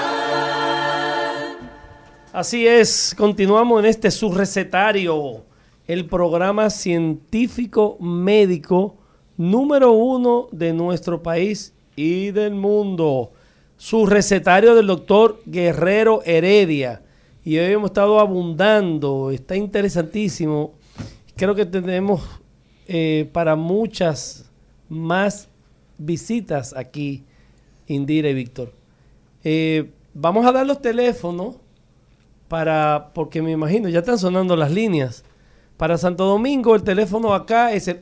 Así 2.32 2.66
es, 2.66 3.14
continuamos 3.18 3.80
en 3.80 3.86
este 3.86 4.12
su 4.12 4.30
recetario, 4.30 5.44
el 5.88 6.06
programa 6.06 6.70
científico 6.70 7.96
médico 7.98 8.97
número 9.38 9.92
uno 9.92 10.48
de 10.52 10.74
nuestro 10.74 11.22
país 11.22 11.72
y 11.96 12.32
del 12.32 12.54
mundo. 12.54 13.32
Su 13.78 14.04
recetario 14.04 14.74
del 14.74 14.88
doctor 14.88 15.40
Guerrero 15.46 16.20
Heredia. 16.24 17.00
Y 17.44 17.56
hoy 17.56 17.72
hemos 17.72 17.90
estado 17.90 18.20
abundando, 18.20 19.30
está 19.30 19.56
interesantísimo. 19.56 20.74
Creo 21.36 21.54
que 21.54 21.64
tenemos 21.64 22.20
eh, 22.88 23.30
para 23.32 23.56
muchas 23.56 24.50
más 24.88 25.48
visitas 25.96 26.74
aquí, 26.76 27.24
Indira 27.86 28.28
y 28.28 28.34
Víctor. 28.34 28.72
Eh, 29.44 29.92
vamos 30.12 30.44
a 30.44 30.52
dar 30.52 30.66
los 30.66 30.82
teléfonos 30.82 31.56
para, 32.48 33.12
porque 33.14 33.40
me 33.40 33.52
imagino, 33.52 33.88
ya 33.88 34.00
están 34.00 34.18
sonando 34.18 34.56
las 34.56 34.72
líneas. 34.72 35.24
Para 35.76 35.96
Santo 35.96 36.24
Domingo, 36.24 36.74
el 36.74 36.82
teléfono 36.82 37.32
acá 37.32 37.72
es 37.72 37.86
el 37.86 38.00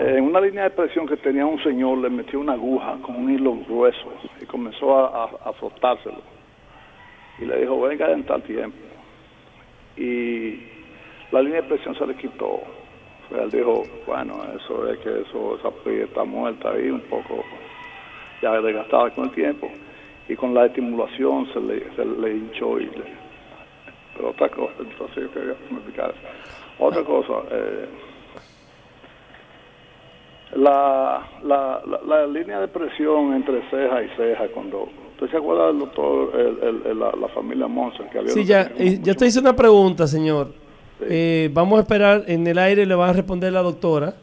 en 0.00 0.24
una 0.24 0.40
línea 0.40 0.64
de 0.64 0.70
presión 0.70 1.06
que 1.06 1.16
tenía 1.16 1.46
un 1.46 1.62
señor, 1.62 1.98
le 1.98 2.10
metió 2.10 2.40
una 2.40 2.52
aguja 2.54 2.96
con 3.02 3.16
un 3.16 3.30
hilo 3.32 3.54
grueso 3.66 4.12
y 4.40 4.44
comenzó 4.46 4.94
a, 4.98 5.24
a- 5.24 5.48
a 5.50 5.52
frotárselo. 5.54 6.20
Y 7.40 7.44
le 7.44 7.60
dijo, 7.60 7.80
venga 7.80 8.10
en 8.12 8.24
tal 8.24 8.42
tiempo. 8.42 8.76
Y 9.96 10.60
la 11.32 11.40
línea 11.42 11.62
de 11.62 11.68
presión 11.68 11.94
se 11.96 12.06
le 12.06 12.14
quitó. 12.16 12.60
Él 13.30 13.50
dijo, 13.50 13.84
bueno, 14.06 14.40
eso 14.56 14.88
es 14.90 14.98
que 15.00 15.20
eso, 15.20 15.56
esa 15.58 15.70
piel 15.84 16.02
está 16.02 16.24
muerta 16.24 16.70
ahí, 16.70 16.88
un 16.90 17.00
poco 17.02 17.44
ya 18.40 18.60
desgastada 18.60 19.10
con 19.14 19.24
el 19.24 19.30
tiempo. 19.32 19.68
Y 20.28 20.36
con 20.36 20.54
la 20.54 20.66
estimulación 20.66 21.46
se 21.52 21.60
le, 21.60 21.94
se 21.96 22.04
le 22.04 22.36
hinchó 22.36 22.78
y 22.80 22.84
le, 22.86 23.02
pero 24.16 24.30
otra 24.30 24.48
cosa, 24.48 24.72
entonces 24.80 25.24
yo 25.24 25.30
quería 25.32 25.52
explicara. 25.52 26.12
Otra 26.78 27.02
cosa, 27.04 27.32
eh, 27.50 27.88
la, 30.54 31.28
la, 31.44 31.82
la, 31.86 32.00
la 32.06 32.26
línea 32.26 32.60
de 32.60 32.68
presión 32.68 33.34
entre 33.34 33.62
ceja 33.70 34.02
y 34.02 34.08
ceja, 34.16 34.48
cuando... 34.48 34.88
¿Usted 35.12 35.30
se 35.32 35.36
acuerda 35.36 35.66
del 35.66 35.80
doctor, 35.80 36.30
el, 36.34 36.58
el- 36.68 36.86
el- 36.92 36.98
la, 37.00 37.10
la 37.20 37.28
familia 37.28 37.66
Monson? 37.66 38.08
Que 38.08 38.18
había 38.20 38.30
Sí, 38.30 38.44
ya, 38.44 38.70
ya 39.02 39.14
te 39.14 39.26
hice 39.26 39.40
una 39.40 39.54
pregunta, 39.56 40.06
señor. 40.06 40.52
Eh, 41.00 41.50
vamos 41.52 41.78
a 41.78 41.82
esperar 41.82 42.24
en 42.26 42.46
el 42.46 42.58
aire, 42.58 42.86
le 42.86 42.94
va 42.94 43.10
a 43.10 43.12
responder 43.12 43.52
la 43.52 43.62
doctora. 43.62 44.14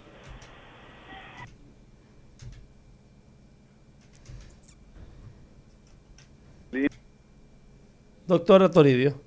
Doctora 8.28 8.70
Toribio. 8.72 9.22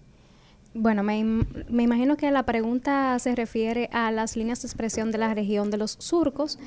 Bueno, 0.75 1.03
me, 1.03 1.25
me 1.69 1.83
imagino 1.83 2.17
que 2.17 2.31
la 2.31 2.45
pregunta 2.45 3.19
se 3.19 3.35
refiere 3.35 3.89
a 3.93 4.11
las 4.11 4.37
líneas 4.37 4.63
de 4.63 4.69
expresión 4.69 5.11
de 5.11 5.19
la 5.19 5.33
región 5.35 5.71
de 5.71 5.79
los 5.79 5.97
surcos 5.99 6.59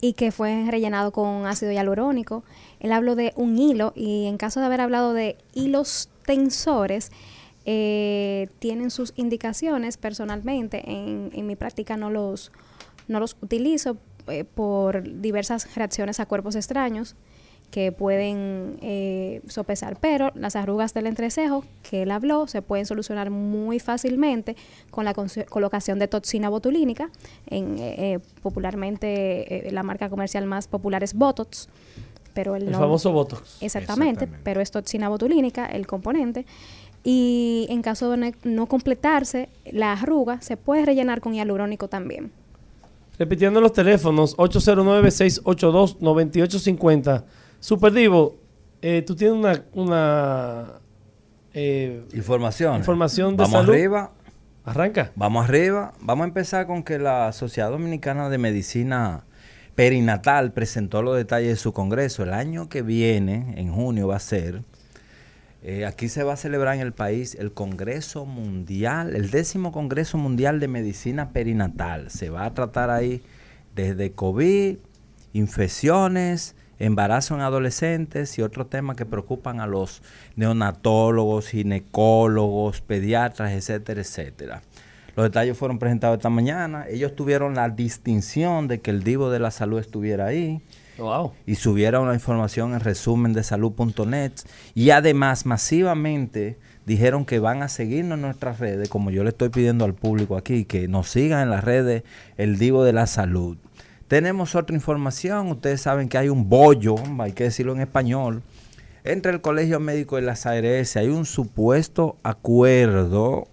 y 0.00 0.14
que 0.14 0.32
fue 0.32 0.66
rellenado 0.70 1.10
con 1.12 1.46
ácido 1.46 1.72
hialurónico. 1.72 2.44
Él 2.78 2.92
habló 2.92 3.16
de 3.16 3.32
un 3.36 3.58
hilo 3.58 3.92
y 3.94 4.26
en 4.26 4.38
caso 4.38 4.60
de 4.60 4.66
haber 4.66 4.80
hablado 4.80 5.12
de 5.12 5.36
hilos 5.52 6.08
tensores, 6.24 7.10
eh, 7.64 8.48
tienen 8.58 8.90
sus 8.90 9.12
indicaciones 9.16 9.96
personalmente. 9.96 10.82
En, 10.90 11.30
en 11.34 11.46
mi 11.46 11.56
práctica 11.56 11.96
no 11.96 12.10
los, 12.10 12.52
no 13.08 13.20
los 13.20 13.36
utilizo 13.42 13.96
eh, 14.28 14.44
por 14.44 15.20
diversas 15.20 15.74
reacciones 15.74 16.20
a 16.20 16.26
cuerpos 16.26 16.56
extraños 16.56 17.16
que 17.70 17.92
pueden 17.92 18.78
eh, 18.82 19.42
sopesar, 19.46 19.96
pero 20.00 20.32
las 20.34 20.56
arrugas 20.56 20.92
del 20.92 21.06
entrecejo 21.06 21.64
que 21.88 22.02
él 22.02 22.10
habló 22.10 22.48
se 22.48 22.62
pueden 22.62 22.84
solucionar 22.84 23.30
muy 23.30 23.78
fácilmente 23.78 24.56
con 24.90 25.04
la 25.04 25.14
colocación 25.14 26.00
de 26.00 26.08
toxina 26.08 26.48
botulínica, 26.48 27.10
en, 27.46 27.78
eh, 27.78 28.14
eh, 28.14 28.18
popularmente 28.42 29.68
eh, 29.68 29.72
la 29.72 29.84
marca 29.84 30.08
comercial 30.08 30.46
más 30.46 30.66
popular 30.66 31.04
es 31.04 31.14
Botox, 31.14 31.68
pero 32.34 32.56
el, 32.56 32.64
El 32.64 32.74
nom- 32.74 32.78
famoso 32.80 33.12
Botox. 33.12 33.58
Exactamente, 33.62 34.24
Exactamente. 34.24 34.42
pero 34.42 34.60
es 34.60 34.70
toxina 34.72 35.08
botulínica, 35.08 35.66
el 35.66 35.86
componente. 35.86 36.46
Y 37.02 37.66
en 37.70 37.82
caso 37.82 38.10
de 38.10 38.34
no 38.44 38.66
completarse, 38.66 39.48
la 39.72 39.92
arruga 39.92 40.40
se 40.42 40.56
puede 40.56 40.84
rellenar 40.84 41.20
con 41.20 41.34
hialurónico 41.34 41.88
también. 41.88 42.30
Repitiendo 43.18 43.60
los 43.60 43.72
teléfonos, 43.72 44.36
809-682-9850. 44.36 47.24
Super 47.60 47.92
Divo, 47.92 48.36
eh, 48.82 49.02
tú 49.06 49.14
tienes 49.14 49.36
una, 49.36 49.62
una 49.74 50.66
eh, 51.52 52.02
Información. 52.14 52.76
Información 52.76 53.36
de 53.36 53.42
Vamos 53.44 53.52
salud. 53.52 53.72
arriba. 53.74 54.12
arranca. 54.64 55.12
Vamos 55.16 55.48
arriba. 55.48 55.92
Vamos 56.00 56.24
a 56.24 56.28
empezar 56.28 56.66
con 56.66 56.82
que 56.82 56.98
la 56.98 57.32
Sociedad 57.32 57.70
Dominicana 57.70 58.28
de 58.28 58.38
Medicina 58.38 59.24
Perinatal 59.74 60.52
presentó 60.52 61.02
los 61.02 61.16
detalles 61.16 61.48
de 61.50 61.56
su 61.56 61.72
congreso. 61.72 62.22
El 62.22 62.32
año 62.32 62.68
que 62.68 62.82
viene, 62.82 63.54
en 63.56 63.72
junio, 63.72 64.08
va 64.08 64.16
a 64.16 64.20
ser. 64.20 64.62
Eh, 65.62 65.84
aquí 65.84 66.08
se 66.08 66.22
va 66.22 66.32
a 66.32 66.36
celebrar 66.36 66.74
en 66.76 66.80
el 66.80 66.92
país 66.92 67.34
el 67.34 67.52
Congreso 67.52 68.24
Mundial, 68.24 69.14
el 69.14 69.30
décimo 69.30 69.72
Congreso 69.72 70.16
Mundial 70.16 70.58
de 70.58 70.68
Medicina 70.68 71.32
Perinatal. 71.32 72.10
Se 72.10 72.30
va 72.30 72.46
a 72.46 72.54
tratar 72.54 72.88
ahí 72.88 73.22
desde 73.74 74.12
COVID, 74.12 74.78
infecciones, 75.34 76.56
embarazo 76.78 77.34
en 77.34 77.42
adolescentes 77.42 78.38
y 78.38 78.42
otros 78.42 78.70
temas 78.70 78.96
que 78.96 79.04
preocupan 79.04 79.60
a 79.60 79.66
los 79.66 80.02
neonatólogos, 80.34 81.48
ginecólogos, 81.48 82.80
pediatras, 82.80 83.52
etcétera, 83.52 84.00
etcétera. 84.00 84.62
Los 85.14 85.24
detalles 85.24 85.58
fueron 85.58 85.78
presentados 85.78 86.16
esta 86.16 86.30
mañana. 86.30 86.86
Ellos 86.88 87.14
tuvieron 87.14 87.54
la 87.54 87.68
distinción 87.68 88.66
de 88.66 88.80
que 88.80 88.90
el 88.90 89.02
Divo 89.02 89.28
de 89.28 89.40
la 89.40 89.50
Salud 89.50 89.78
estuviera 89.78 90.26
ahí 90.26 90.62
Y 91.46 91.54
subiera 91.54 92.00
una 92.00 92.14
información 92.14 92.74
en 92.74 92.80
resumen 92.80 93.32
de 93.32 93.42
salud.net 93.42 94.32
y 94.74 94.90
además 94.90 95.46
masivamente 95.46 96.58
dijeron 96.86 97.24
que 97.24 97.38
van 97.38 97.62
a 97.62 97.68
seguirnos 97.68 98.16
en 98.16 98.22
nuestras 98.22 98.58
redes, 98.58 98.88
como 98.88 99.10
yo 99.10 99.22
le 99.22 99.30
estoy 99.30 99.48
pidiendo 99.48 99.84
al 99.84 99.94
público 99.94 100.36
aquí, 100.36 100.64
que 100.64 100.88
nos 100.88 101.08
sigan 101.08 101.42
en 101.42 101.50
las 101.50 101.64
redes 101.64 102.02
El 102.36 102.58
Divo 102.58 102.84
de 102.84 102.92
la 102.92 103.06
Salud. 103.06 103.56
Tenemos 104.08 104.54
otra 104.54 104.74
información, 104.74 105.48
ustedes 105.48 105.80
saben 105.80 106.08
que 106.08 106.18
hay 106.18 106.28
un 106.28 106.48
bollo, 106.48 106.96
hay 107.20 107.32
que 107.32 107.44
decirlo 107.44 107.72
en 107.72 107.80
español, 107.80 108.42
entre 109.04 109.32
el 109.32 109.40
Colegio 109.40 109.78
Médico 109.78 110.18
y 110.18 110.22
las 110.22 110.46
ARS. 110.46 110.96
Hay 110.96 111.08
un 111.08 111.24
supuesto 111.24 112.16
acuerdo 112.22 113.46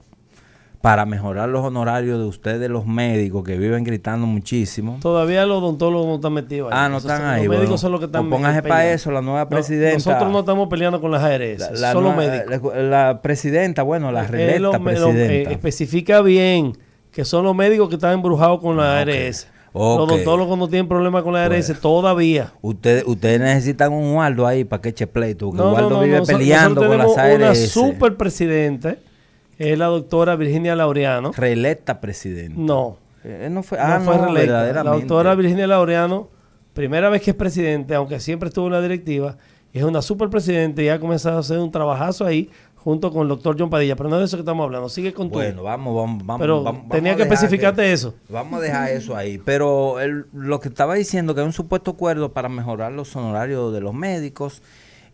para 0.88 1.05
mejorar 1.05 1.49
los 1.49 1.65
honorarios 1.65 2.17
de 2.17 2.23
ustedes, 2.23 2.69
los 2.69 2.85
médicos, 2.85 3.43
que 3.43 3.57
viven 3.57 3.83
gritando 3.83 4.25
muchísimo. 4.25 4.99
Todavía 5.01 5.45
los 5.45 5.57
odontólogos 5.57 6.07
no 6.07 6.15
están 6.15 6.31
metidos 6.31 6.71
ahí. 6.71 6.79
Ah, 6.81 6.88
no 6.88 6.99
están 6.99 7.25
ahí. 7.25 7.45
Los 7.45 7.57
médicos 7.57 7.81
son 7.81 7.91
los 7.91 7.99
que 7.99 8.05
están 8.05 8.29
pues 8.29 8.39
póngase 8.39 8.63
para 8.63 8.93
eso, 8.93 9.11
la 9.11 9.21
nueva 9.21 9.49
presidenta. 9.49 9.95
nosotros 9.95 10.31
no 10.31 10.39
estamos 10.39 10.69
peleando 10.69 11.01
con 11.01 11.11
las 11.11 11.21
ARS, 11.21 11.77
la, 11.77 11.91
solo 11.91 12.13
médicos. 12.13 12.73
La, 12.73 13.19
presidenta, 13.21 13.83
bueno, 13.83 14.13
la 14.13 14.23
reelecta 14.27 14.79
presidenta. 14.79 15.51
Eh, 15.51 15.53
especifica 15.53 16.21
bien 16.21 16.77
que 17.11 17.25
son 17.25 17.43
los 17.43 17.53
médicos 17.53 17.89
que 17.89 17.95
están 17.95 18.13
embrujados 18.13 18.61
con 18.61 18.77
la 18.77 18.99
ARS. 18.99 19.45
Los 19.73 19.83
odontólogos 19.83 20.57
no 20.57 20.69
tienen 20.69 20.88
problema 20.88 21.21
con 21.21 21.33
la 21.33 21.43
ARS 21.43 21.81
todavía. 21.81 22.53
Ustedes 22.61 23.03
ustedes 23.05 23.41
necesitan 23.41 23.91
un 23.91 24.15
Waldo 24.15 24.47
ahí 24.47 24.63
para 24.63 24.81
que 24.81 24.89
eche 24.89 25.05
pleito. 25.05 25.47
Porque 25.47 25.61
Waldo 25.61 25.99
vive 25.99 26.21
peleando 26.21 26.88
con 26.88 26.97
las 26.97 27.17
ARS. 27.17 27.35
una 27.35 27.55
super 27.55 28.15
presidente 28.15 28.99
es 29.57 29.77
la 29.77 29.87
doctora 29.87 30.35
Virginia 30.35 30.75
Laureano. 30.75 31.31
Reelecta 31.35 31.99
presidente. 31.99 32.55
No. 32.59 32.97
Eh, 33.23 33.49
no 33.51 33.63
fue, 33.63 33.79
ah, 33.79 33.99
no, 33.99 34.31
La 34.31 34.83
doctora 34.83 35.35
Virginia 35.35 35.67
Laureano, 35.67 36.29
primera 36.73 37.09
vez 37.09 37.21
que 37.21 37.31
es 37.31 37.35
presidente, 37.35 37.95
aunque 37.95 38.19
siempre 38.19 38.49
estuvo 38.49 38.67
en 38.67 38.73
la 38.73 38.81
directiva, 38.81 39.37
es 39.73 39.83
una 39.83 40.01
super 40.01 40.29
presidente 40.29 40.83
y 40.83 40.89
ha 40.89 40.99
comenzado 40.99 41.37
a 41.37 41.39
hacer 41.41 41.59
un 41.59 41.71
trabajo 41.71 42.23
ahí 42.23 42.49
junto 42.75 43.11
con 43.11 43.23
el 43.23 43.27
doctor 43.27 43.55
John 43.59 43.69
Padilla. 43.69 43.95
Pero 43.95 44.09
no 44.09 44.15
es 44.15 44.21
de 44.21 44.25
eso 44.27 44.37
que 44.37 44.41
estamos 44.41 44.63
hablando. 44.63 44.87
Sigue 44.87 45.13
con 45.13 45.29
tu. 45.29 45.35
Bueno, 45.35 45.63
vamos, 45.63 45.93
vamos, 45.93 46.25
vamos. 46.25 46.41
Pero 46.41 46.83
tenía 46.89 47.15
que 47.15 47.23
especificarte 47.23 47.91
eso. 47.91 48.15
Vamos 48.29 48.59
a 48.59 48.63
dejar 48.63 48.91
eso 48.91 49.15
ahí. 49.15 49.39
Pero 49.43 49.97
lo 50.33 50.59
que 50.59 50.69
estaba 50.69 50.95
diciendo, 50.95 51.35
que 51.35 51.41
hay 51.41 51.45
un 51.45 51.53
supuesto 51.53 51.91
acuerdo 51.91 52.31
para 52.31 52.47
mejorar 52.47 52.93
los 52.93 53.13
honorarios 53.15 53.73
de 53.73 53.81
los 53.81 53.93
médicos 53.93 54.61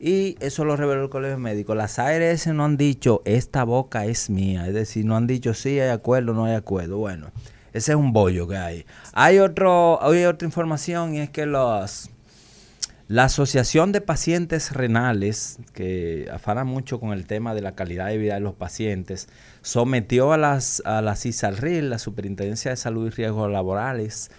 y 0.06 0.36
eso 0.42 0.66
lo 0.66 0.76
reveló 0.76 1.04
el 1.04 1.10
Colegio 1.10 1.38
Médico. 1.38 1.76
Las 1.76 1.98
ARS 1.98 2.48
no 2.48 2.66
han 2.66 2.76
dicho, 2.76 3.22
esta 3.24 3.64
boca 3.64 4.06
es 4.06 4.30
mía. 4.30 4.68
Es 4.68 4.74
decir, 4.74 5.06
no 5.06 5.16
han 5.16 5.28
dicho, 5.28 5.54
sí 5.54 5.80
hay 5.80 5.92
acuerdo, 5.92 6.34
no 6.34 6.44
hay 6.44 6.56
acuerdo. 6.56 6.98
Bueno, 6.98 7.32
ese 7.72 7.94
es 7.94 7.96
un 7.96 8.12
bollo 8.12 8.46
que 8.46 8.58
hay. 8.58 8.86
Hay, 9.14 9.40
otro, 9.40 10.04
hay 10.04 10.26
otra 10.26 10.46
información 10.46 11.16
y 11.16 11.22
es 11.22 11.30
que 11.30 11.46
los, 11.46 12.10
la 13.08 13.24
Asociación 13.24 13.94
de 13.94 14.02
Pacientes 14.02 14.74
Renales, 14.74 15.60
que 15.74 16.28
afana 16.34 16.66
mucho 16.66 17.00
con 17.00 17.14
el 17.14 17.26
tema 17.26 17.54
de 17.54 17.62
la 17.62 17.74
calidad 17.74 18.08
de 18.08 18.18
vida 18.18 18.34
de 18.34 18.42
los 18.42 18.56
pacientes, 18.56 19.30
sometió 19.62 20.34
a, 20.34 20.38
las, 20.38 20.82
a 20.84 21.02
la 21.02 21.16
CISALRIL, 21.16 21.90
la 21.90 21.98
Superintendencia 21.98 22.72
de 22.72 22.76
Salud 22.76 23.08
y 23.08 23.10
Riesgos 23.10 23.50
Laborales, 23.50 24.32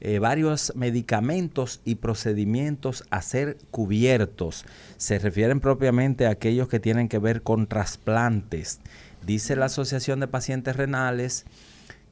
eh, 0.00 0.18
varios 0.18 0.72
medicamentos 0.76 1.80
y 1.84 1.96
procedimientos 1.96 3.04
a 3.10 3.20
ser 3.22 3.58
cubiertos. 3.70 4.64
Se 4.96 5.18
refieren 5.18 5.60
propiamente 5.60 6.26
a 6.26 6.30
aquellos 6.30 6.68
que 6.68 6.80
tienen 6.80 7.08
que 7.08 7.18
ver 7.18 7.42
con 7.42 7.66
trasplantes. 7.66 8.80
Dice 9.26 9.56
la 9.56 9.66
Asociación 9.66 10.20
de 10.20 10.28
Pacientes 10.28 10.76
Renales 10.76 11.44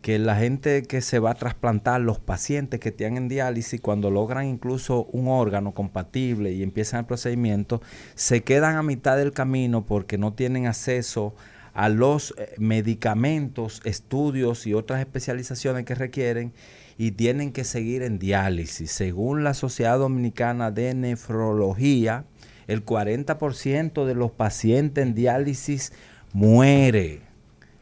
que 0.02 0.18
la 0.18 0.36
gente 0.36 0.82
que 0.82 1.00
se 1.00 1.18
va 1.18 1.32
a 1.32 1.34
trasplantar, 1.34 2.00
los 2.00 2.20
pacientes 2.20 2.78
que 2.78 2.92
tienen 2.92 3.24
en 3.24 3.28
diálisis, 3.28 3.80
cuando 3.80 4.10
logran 4.10 4.46
incluso 4.46 5.04
un 5.06 5.28
órgano 5.28 5.72
compatible 5.72 6.52
y 6.52 6.62
empiezan 6.62 7.00
el 7.00 7.06
procedimiento, 7.06 7.82
se 8.14 8.42
quedan 8.42 8.76
a 8.76 8.82
mitad 8.82 9.16
del 9.16 9.32
camino 9.32 9.86
porque 9.86 10.18
no 10.18 10.34
tienen 10.34 10.66
acceso 10.66 11.34
a 11.74 11.88
los 11.88 12.34
eh, 12.36 12.54
medicamentos, 12.58 13.80
estudios 13.84 14.66
y 14.66 14.74
otras 14.74 15.00
especializaciones 15.00 15.84
que 15.84 15.94
requieren 15.94 16.52
y 16.98 17.12
tienen 17.12 17.52
que 17.52 17.62
seguir 17.62 18.02
en 18.02 18.18
diálisis. 18.18 18.90
Según 18.90 19.44
la 19.44 19.54
Sociedad 19.54 19.98
Dominicana 19.98 20.72
de 20.72 20.92
Nefrología, 20.94 22.24
el 22.66 22.84
40% 22.84 24.04
de 24.04 24.14
los 24.16 24.32
pacientes 24.32 25.06
en 25.06 25.14
diálisis 25.14 25.92
muere 26.32 27.22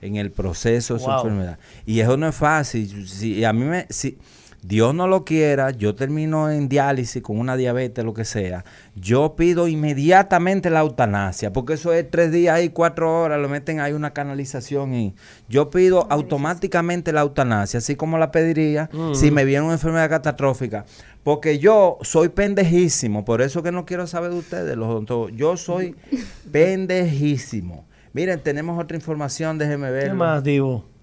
en 0.02 0.16
el 0.16 0.30
proceso 0.30 0.94
de 0.94 1.00
su 1.00 1.10
enfermedad. 1.10 1.58
Y 1.86 2.00
eso 2.00 2.18
no 2.18 2.28
es 2.28 2.36
fácil. 2.36 3.08
Si, 3.08 3.42
a 3.42 3.54
mí 3.54 3.64
me, 3.64 3.86
si, 3.88 4.18
Dios 4.66 4.94
no 4.96 5.06
lo 5.06 5.24
quiera, 5.24 5.70
yo 5.70 5.94
termino 5.94 6.50
en 6.50 6.68
diálisis 6.68 7.22
con 7.22 7.38
una 7.38 7.56
diabetes, 7.56 8.04
lo 8.04 8.14
que 8.14 8.24
sea, 8.24 8.64
yo 8.96 9.36
pido 9.36 9.68
inmediatamente 9.68 10.70
la 10.70 10.80
eutanasia, 10.80 11.52
porque 11.52 11.74
eso 11.74 11.92
es 11.92 12.10
tres 12.10 12.32
días 12.32 12.60
y 12.64 12.70
cuatro 12.70 13.22
horas, 13.22 13.40
lo 13.40 13.48
meten 13.48 13.78
ahí 13.78 13.92
una 13.92 14.12
canalización 14.12 14.92
y 14.92 15.14
yo 15.48 15.70
pido 15.70 16.08
automáticamente 16.10 17.12
la 17.12 17.20
eutanasia, 17.20 17.78
así 17.78 17.94
como 17.94 18.18
la 18.18 18.32
pediría 18.32 18.90
si 19.14 19.30
me 19.30 19.44
viene 19.44 19.64
una 19.64 19.74
enfermedad 19.74 20.10
catastrófica. 20.10 20.84
Porque 21.22 21.58
yo 21.60 21.98
soy 22.02 22.28
pendejísimo, 22.28 23.24
por 23.24 23.42
eso 23.42 23.62
que 23.62 23.70
no 23.70 23.86
quiero 23.86 24.08
saber 24.08 24.30
de 24.30 24.38
ustedes, 24.38 24.76
los 24.76 25.04
yo 25.32 25.56
soy 25.56 25.94
pendejísimo. 26.50 27.86
Miren, 28.12 28.40
tenemos 28.40 28.82
otra 28.82 28.96
información, 28.96 29.58
déjeme 29.58 29.90
ver. 29.92 30.08
¿Qué 30.08 30.14
más, 30.14 30.42
Divo? 30.42 30.95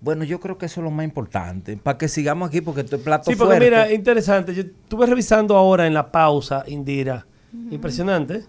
Bueno, 0.00 0.22
yo 0.24 0.38
creo 0.38 0.58
que 0.58 0.66
eso 0.66 0.80
es 0.80 0.84
lo 0.84 0.90
más 0.90 1.04
importante. 1.04 1.76
Para 1.76 1.98
que 1.98 2.08
sigamos 2.08 2.48
aquí, 2.48 2.60
porque 2.60 2.82
estoy 2.82 3.00
plato 3.00 3.30
Sí, 3.30 3.36
porque 3.36 3.58
mira, 3.58 3.92
interesante. 3.92 4.54
Yo 4.54 4.62
estuve 4.62 5.06
revisando 5.06 5.56
ahora 5.56 5.86
en 5.86 5.94
la 5.94 6.12
pausa, 6.12 6.64
Indira. 6.68 7.26
Impresionante. 7.70 8.44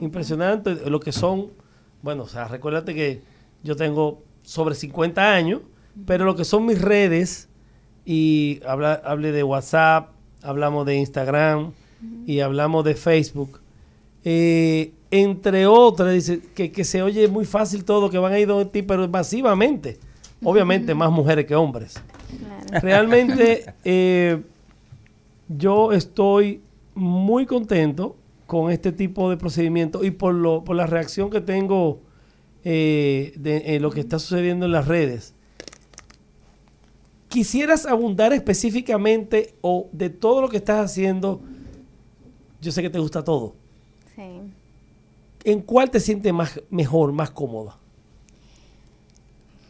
Impresionante 0.00 0.74
lo 0.90 1.00
que 1.00 1.12
son. 1.12 1.48
Bueno, 2.02 2.24
o 2.24 2.28
sea, 2.28 2.46
recuérdate 2.46 2.94
que 2.94 3.22
yo 3.62 3.74
tengo 3.74 4.22
sobre 4.42 4.74
50 4.74 5.32
años, 5.32 5.62
pero 6.04 6.24
lo 6.24 6.36
que 6.36 6.44
son 6.44 6.66
mis 6.66 6.80
redes, 6.80 7.48
y 8.04 8.60
habla, 8.66 9.00
hablé 9.04 9.32
de 9.32 9.44
WhatsApp, 9.44 10.10
hablamos 10.42 10.84
de 10.84 10.96
Instagram 10.96 11.72
y 12.26 12.40
hablamos 12.40 12.84
de 12.84 12.94
Facebook. 12.96 13.60
Eh, 14.24 14.92
entre 15.10 15.66
otras, 15.66 16.12
dice 16.12 16.40
que, 16.54 16.70
que 16.70 16.84
se 16.84 17.02
oye 17.02 17.28
muy 17.28 17.44
fácil 17.44 17.84
todo, 17.84 18.10
que 18.10 18.18
van 18.18 18.32
a 18.32 18.38
ir 18.38 18.48
donde 18.48 18.66
ti, 18.66 18.82
pero 18.82 19.08
masivamente 19.08 19.98
obviamente 20.44 20.94
más 20.94 21.10
mujeres 21.10 21.46
que 21.46 21.54
hombres. 21.54 22.00
Realmente 22.80 23.74
eh, 23.84 24.42
yo 25.48 25.92
estoy 25.92 26.62
muy 26.94 27.46
contento 27.46 28.16
con 28.46 28.70
este 28.70 28.92
tipo 28.92 29.30
de 29.30 29.36
procedimiento 29.36 30.04
y 30.04 30.10
por, 30.10 30.34
lo, 30.34 30.64
por 30.64 30.76
la 30.76 30.86
reacción 30.86 31.30
que 31.30 31.40
tengo 31.40 32.00
eh, 32.64 33.32
de 33.36 33.80
lo 33.80 33.90
que 33.90 34.00
está 34.00 34.18
sucediendo 34.18 34.66
en 34.66 34.72
las 34.72 34.86
redes. 34.86 35.34
¿Quisieras 37.28 37.86
abundar 37.86 38.34
específicamente 38.34 39.54
o 39.62 39.88
de 39.92 40.10
todo 40.10 40.42
lo 40.42 40.50
que 40.50 40.58
estás 40.58 40.84
haciendo? 40.84 41.40
Yo 42.60 42.70
sé 42.70 42.82
que 42.82 42.90
te 42.90 42.98
gusta 42.98 43.24
todo. 43.24 43.54
Sí. 44.14 44.22
¿En 45.44 45.62
cuál 45.62 45.90
te 45.90 45.98
sientes 45.98 46.30
más, 46.32 46.60
mejor, 46.68 47.10
más 47.12 47.30
cómoda? 47.30 47.78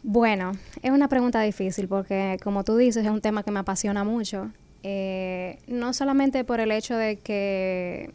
Bueno, 0.03 0.51
es 0.81 0.91
una 0.91 1.07
pregunta 1.07 1.41
difícil 1.41 1.87
porque, 1.87 2.37
como 2.43 2.65
tú 2.65 2.75
dices, 2.75 3.05
es 3.05 3.09
un 3.09 3.21
tema 3.21 3.41
que 3.43 3.51
me 3.51 3.59
apasiona 3.59 4.03
mucho. 4.03 4.51
Eh, 4.83 5.59
no 5.67 5.93
solamente 5.93 6.43
por 6.43 6.59
el 6.59 6.73
hecho 6.73 6.97
de 6.97 7.15
que 7.15 8.11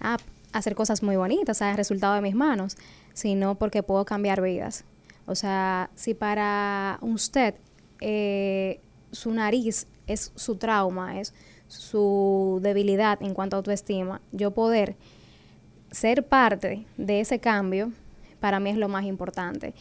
ah, 0.00 0.16
hacer 0.54 0.74
cosas 0.74 1.02
muy 1.02 1.16
bonitas, 1.16 1.58
sea, 1.58 1.72
el 1.72 1.76
resultado 1.76 2.14
de 2.14 2.22
mis 2.22 2.34
manos, 2.34 2.78
sino 3.12 3.54
porque 3.56 3.82
puedo 3.82 4.06
cambiar 4.06 4.40
vidas. 4.40 4.84
O 5.26 5.34
sea, 5.34 5.90
si 5.94 6.14
para 6.14 6.98
usted 7.02 7.54
eh, 8.00 8.80
su 9.12 9.30
nariz 9.32 9.86
es 10.06 10.32
su 10.36 10.56
trauma, 10.56 11.20
es 11.20 11.34
su 11.68 12.60
debilidad 12.62 13.22
en 13.22 13.34
cuanto 13.34 13.56
a 13.56 13.58
autoestima, 13.58 14.22
yo 14.32 14.52
poder 14.52 14.96
ser 15.90 16.26
parte 16.26 16.86
de 16.96 17.20
ese 17.20 17.40
cambio, 17.40 17.92
para 18.40 18.58
mí 18.58 18.70
es 18.70 18.78
lo 18.78 18.88
más 18.88 19.04
importante. 19.04 19.74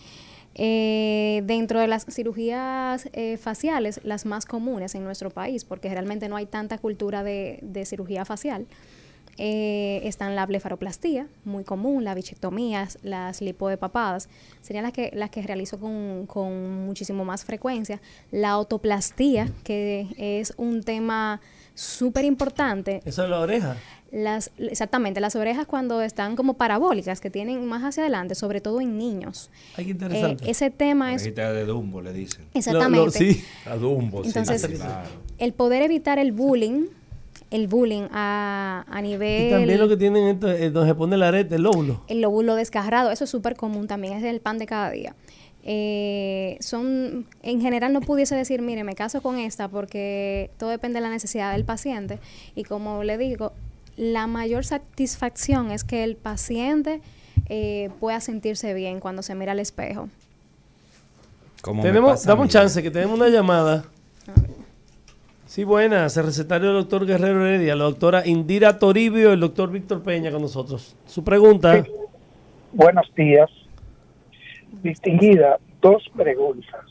Eh, 0.58 1.42
dentro 1.44 1.82
de 1.82 1.88
las 1.88 2.06
cirugías 2.06 3.10
eh, 3.12 3.36
faciales, 3.36 4.00
las 4.06 4.26
más 4.26 4.46
comunes 4.46 4.96
en 4.96 5.04
nuestro 5.04 5.30
país, 5.30 5.66
porque 5.66 5.90
realmente 5.90 6.30
no 6.30 6.38
hay 6.38 6.46
tanta 6.46 6.78
cultura 6.78 7.24
de, 7.24 7.84
cirugía 7.86 8.24
facial, 8.24 8.66
eh, 9.38 10.00
están 10.06 10.34
la 10.38 10.46
blefaroplastía, 10.46 11.28
muy 11.44 11.66
común, 11.66 12.06
la 12.06 12.16
bichectomía, 12.16 12.88
las 13.04 13.42
lipodepapadas, 13.42 14.30
serían 14.62 14.84
las 14.84 14.94
que, 14.94 15.12
las 15.14 15.30
que 15.30 15.42
realizo 15.42 15.78
con, 15.78 16.26
con 16.26 16.86
muchísimo 16.86 17.26
más 17.26 17.44
frecuencia. 17.44 18.00
La 18.32 18.58
otoplastía, 18.58 19.50
que 19.66 20.08
es 20.18 20.54
un 20.56 20.84
tema 20.84 21.42
súper 21.76 22.26
importante. 22.26 23.02
¿Eso 23.06 23.24
es 23.24 23.30
la 23.30 23.40
oreja? 23.40 23.78
Las, 24.12 24.52
exactamente, 24.58 25.20
las 25.20 25.36
orejas 25.36 25.68
cuando 25.68 26.02
están 26.02 26.36
como 26.36 26.56
parabólicas, 26.56 27.20
que 27.20 27.30
tienen 27.30 27.66
más 27.66 27.84
hacia 27.84 28.04
adelante, 28.04 28.34
sobre 28.34 28.62
todo 28.62 28.82
en 28.82 28.98
niños. 28.98 29.52
Ay, 29.76 29.86
qué 29.86 29.92
interesante. 29.92 30.46
Eh, 30.46 30.52
ese 30.52 30.72
tema 30.72 31.14
es... 31.14 31.24
de 31.24 31.66
Dumbo, 31.66 32.02
le 32.02 32.14
dicen. 32.14 32.46
Exactamente. 32.54 33.12
sí. 33.12 33.44
A 33.66 33.76
Dumbo, 33.76 34.24
Entonces, 34.24 34.68
el 35.38 35.54
poder 35.54 35.84
evitar 35.84 36.18
el 36.18 36.32
bullying 36.32 36.88
el 37.52 37.68
bullying 37.68 38.08
a, 38.12 38.86
a 38.90 39.02
nivel... 39.02 39.48
Y 39.48 39.52
también 39.52 39.80
lo 39.80 39.88
que 39.88 39.98
tienen 39.98 40.28
esto, 40.28 40.52
es 40.52 40.74
donde 40.74 40.90
se 40.90 40.96
pone 40.96 41.16
la 41.16 41.30
arete, 41.30 41.56
el 41.56 41.64
lóbulo. 41.64 42.02
El 42.08 42.22
lóbulo 42.22 42.56
desgarrado, 42.56 43.12
eso 43.12 43.24
es 43.24 43.30
súper 43.30 43.56
común 43.56 43.88
también, 43.88 44.14
es 44.14 44.24
el 44.24 44.42
pan 44.42 44.58
de 44.58 44.66
cada 44.66 44.92
día. 44.92 45.16
Eh, 45.68 46.58
son, 46.60 47.26
en 47.42 47.60
general 47.60 47.92
no 47.92 48.02
pudiese 48.02 48.36
decir, 48.36 48.62
mire, 48.62 48.84
me 48.84 48.94
caso 48.94 49.22
con 49.22 49.40
esta 49.40 49.68
porque 49.68 50.52
todo 50.58 50.70
depende 50.70 50.98
de 50.98 51.02
la 51.02 51.10
necesidad 51.10 51.54
del 51.54 51.66
paciente. 51.66 52.20
Y 52.56 52.64
como 52.64 53.04
le 53.04 53.18
digo, 53.18 53.52
la 53.98 54.28
mayor 54.28 54.64
satisfacción 54.64 55.72
es 55.72 55.84
que 55.84 56.04
el 56.04 56.16
paciente 56.16 57.02
eh, 57.50 57.90
pueda 58.00 58.22
sentirse 58.22 58.74
bien 58.76 59.00
cuando 59.00 59.24
se 59.24 59.34
mira 59.34 59.54
al 59.54 59.60
espejo. 59.60 60.08
Como 61.62 61.82
Tenemos, 61.82 62.24
dame 62.24 62.44
un 62.44 62.48
chance, 62.48 62.84
que 62.84 62.92
tenemos 62.92 63.18
una 63.18 63.30
llamada. 63.30 63.86
Sí, 65.48 65.64
buenas, 65.64 66.16
el 66.18 66.26
recetario 66.26 66.68
del 66.68 66.82
doctor 66.82 67.08
Guerrero 67.08 67.46
Heredia, 67.46 67.76
la 67.76 67.86
doctora 67.86 68.28
Indira 68.28 68.78
Toribio 68.78 69.30
y 69.30 69.34
el 69.34 69.40
doctor 69.40 69.72
Víctor 69.72 70.04
Peña 70.04 70.30
con 70.30 70.42
nosotros. 70.42 70.96
Su 71.08 71.24
pregunta. 71.24 71.84
Buenos 72.74 73.10
días. 73.16 73.50
Distinguida, 74.82 75.60
dos 75.82 76.04
preguntas. 76.16 76.86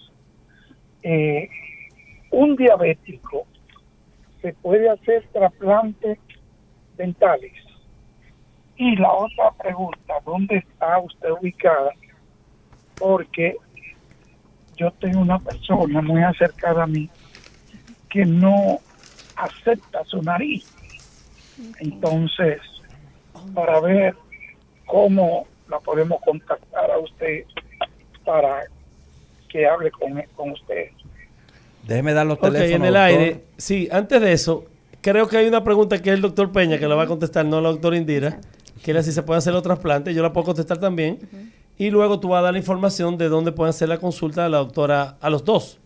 Eh, 1.03 1.49
un 2.31 2.57
diabético 2.57 3.47
se 4.43 4.53
puede 4.55 4.91
hacer 4.91 5.27
trasplantes 5.33 6.19
dentales. 6.97 7.53
Y 8.77 8.97
la 8.97 9.13
otra 9.13 9.53
pregunta, 9.53 10.15
¿dónde 10.25 10.57
está 10.57 10.99
usted 10.99 11.31
ubicada? 11.31 11.93
Porque 12.99 13.57
yo 14.77 14.91
tengo 14.93 15.21
una 15.21 15.39
persona 15.39 16.03
muy 16.03 16.23
acercada 16.23 16.83
a 16.83 16.87
mí 16.87 17.09
que 18.09 18.25
no 18.25 18.81
acepta 19.37 20.05
su 20.05 20.23
nariz. 20.23 20.71
Entonces, 21.79 22.61
para 23.55 23.81
ver 23.81 24.15
cómo 24.87 25.47
la 25.69 25.79
podemos 25.81 26.21
contactar 26.23 26.91
a 26.91 26.99
usted 26.99 27.45
para 28.25 28.65
que 29.49 29.67
hable 29.67 29.91
con, 29.91 30.23
con 30.37 30.51
usted. 30.53 30.87
Déjeme 31.87 32.13
dar 32.15 32.27
los 32.27 32.39
Ok, 32.39 32.45
teléfonos. 32.45 32.71
en 32.71 32.85
el 32.85 32.93
doctor. 32.95 33.03
aire. 33.03 33.45
Sí, 33.59 33.89
antes 33.93 34.21
de 34.21 34.33
eso, 34.33 34.65
creo 35.01 35.29
que 35.29 35.37
hay 35.37 35.47
una 35.47 35.63
pregunta 35.63 36.01
que 36.01 36.11
es 36.11 36.15
el 36.15 36.23
doctor 36.23 36.51
Peña 36.51 36.79
que 36.79 36.89
la 36.89 36.95
va 36.95 37.03
a 37.05 37.07
contestar, 37.07 37.45
no 37.45 37.61
la 37.61 37.69
doctora 37.69 37.97
Indira, 37.97 38.41
que 38.83 38.91
era 38.91 39.03
si 39.03 39.13
se 39.13 39.23
puede 39.23 39.39
hacer 39.39 39.53
los 39.53 39.63
trasplantes. 39.63 40.15
Yo 40.15 40.23
la 40.23 40.33
puedo 40.33 40.47
contestar 40.47 40.79
también. 40.79 41.19
Y 41.77 41.91
luego 41.91 42.21
tú 42.21 42.29
vas 42.29 42.39
a 42.39 42.43
dar 42.43 42.53
la 42.53 42.59
información 42.59 43.19
de 43.19 43.29
dónde 43.29 43.51
pueden 43.53 43.71
hacer 43.71 43.89
la 43.89 43.99
consulta 43.99 44.47
a 44.47 44.49
la 44.49 44.59
doctora, 44.59 45.17
a 45.21 45.29
los 45.31 45.45
dos. 45.45 45.79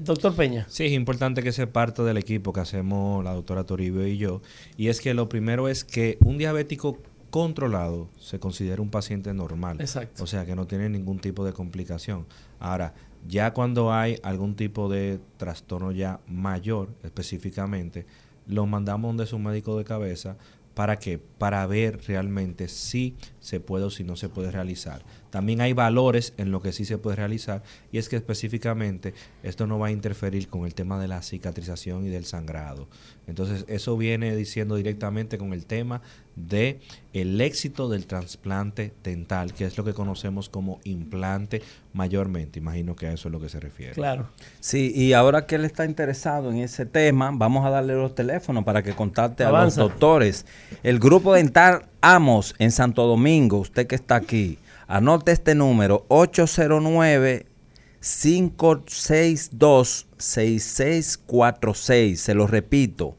Doctor 0.00 0.34
Peña. 0.34 0.66
Sí, 0.68 0.86
es 0.86 0.92
importante 0.92 1.42
que 1.42 1.52
sea 1.52 1.66
parte 1.70 2.02
del 2.02 2.16
equipo 2.16 2.52
que 2.52 2.60
hacemos 2.60 3.22
la 3.24 3.34
doctora 3.34 3.64
Toribio 3.64 4.06
y 4.06 4.16
yo. 4.16 4.40
Y 4.76 4.88
es 4.88 5.00
que 5.00 5.14
lo 5.14 5.28
primero 5.28 5.68
es 5.68 5.84
que 5.84 6.16
un 6.24 6.38
diabético 6.38 6.98
controlado 7.30 8.08
se 8.18 8.38
considera 8.38 8.82
un 8.82 8.90
paciente 8.90 9.32
normal. 9.34 9.80
Exacto. 9.80 10.24
O 10.24 10.26
sea, 10.26 10.46
que 10.46 10.56
no 10.56 10.66
tiene 10.66 10.88
ningún 10.88 11.18
tipo 11.18 11.44
de 11.44 11.52
complicación. 11.52 12.26
Ahora, 12.58 12.94
ya 13.26 13.52
cuando 13.52 13.92
hay 13.92 14.18
algún 14.22 14.54
tipo 14.54 14.88
de 14.88 15.20
trastorno 15.36 15.92
ya 15.92 16.20
mayor 16.26 16.90
específicamente, 17.02 18.06
lo 18.46 18.66
mandamos 18.66 19.10
donde 19.10 19.26
su 19.26 19.38
médico 19.38 19.76
de 19.76 19.84
cabeza. 19.84 20.36
¿Para 20.74 20.98
qué? 20.98 21.18
Para 21.18 21.66
ver 21.66 22.00
realmente 22.06 22.68
si 22.68 23.16
se 23.48 23.60
puede 23.60 23.86
o 23.86 23.90
si 23.90 24.04
no 24.04 24.14
se 24.14 24.28
puede 24.28 24.50
realizar. 24.50 25.02
También 25.30 25.62
hay 25.62 25.72
valores 25.72 26.34
en 26.36 26.50
lo 26.50 26.60
que 26.60 26.72
sí 26.72 26.84
se 26.84 26.98
puede 26.98 27.16
realizar 27.16 27.62
y 27.90 27.96
es 27.96 28.10
que 28.10 28.16
específicamente 28.16 29.14
esto 29.42 29.66
no 29.66 29.78
va 29.78 29.86
a 29.86 29.90
interferir 29.90 30.48
con 30.48 30.66
el 30.66 30.74
tema 30.74 31.00
de 31.00 31.08
la 31.08 31.22
cicatrización 31.22 32.04
y 32.04 32.10
del 32.10 32.26
sangrado. 32.26 32.88
Entonces 33.26 33.64
eso 33.66 33.96
viene 33.96 34.36
diciendo 34.36 34.76
directamente 34.76 35.38
con 35.38 35.54
el 35.54 35.64
tema 35.64 36.02
de 36.36 36.80
el 37.12 37.40
éxito 37.40 37.88
del 37.88 38.06
trasplante 38.06 38.92
dental, 39.02 39.54
que 39.54 39.64
es 39.64 39.76
lo 39.76 39.84
que 39.84 39.94
conocemos 39.94 40.48
como 40.48 40.78
implante 40.84 41.62
mayormente. 41.94 42.58
Imagino 42.58 42.94
que 42.94 43.06
a 43.06 43.12
eso 43.12 43.28
es 43.28 43.32
lo 43.32 43.40
que 43.40 43.48
se 43.48 43.60
refiere. 43.60 43.94
Claro. 43.94 44.28
Sí, 44.60 44.92
y 44.94 45.14
ahora 45.14 45.46
que 45.46 45.56
él 45.56 45.64
está 45.64 45.84
interesado 45.84 46.50
en 46.50 46.58
ese 46.58 46.86
tema, 46.86 47.30
vamos 47.32 47.66
a 47.66 47.70
darle 47.70 47.94
los 47.94 48.14
teléfonos 48.14 48.64
para 48.64 48.82
que 48.82 48.92
contacte 48.92 49.42
a 49.42 49.50
los 49.50 49.74
doctores. 49.74 50.46
El 50.82 50.98
grupo 50.98 51.34
dental 51.34 51.86
Amos 52.00 52.54
en 52.58 52.70
Santo 52.70 53.06
Domingo, 53.06 53.58
usted 53.58 53.86
que 53.86 53.96
está 53.96 54.16
aquí, 54.16 54.58
anote 54.86 55.32
este 55.32 55.54
número 55.54 56.04
809 56.08 57.46
562 58.00 60.06
6646. 60.16 62.20
Se 62.20 62.34
lo 62.34 62.46
repito, 62.46 63.16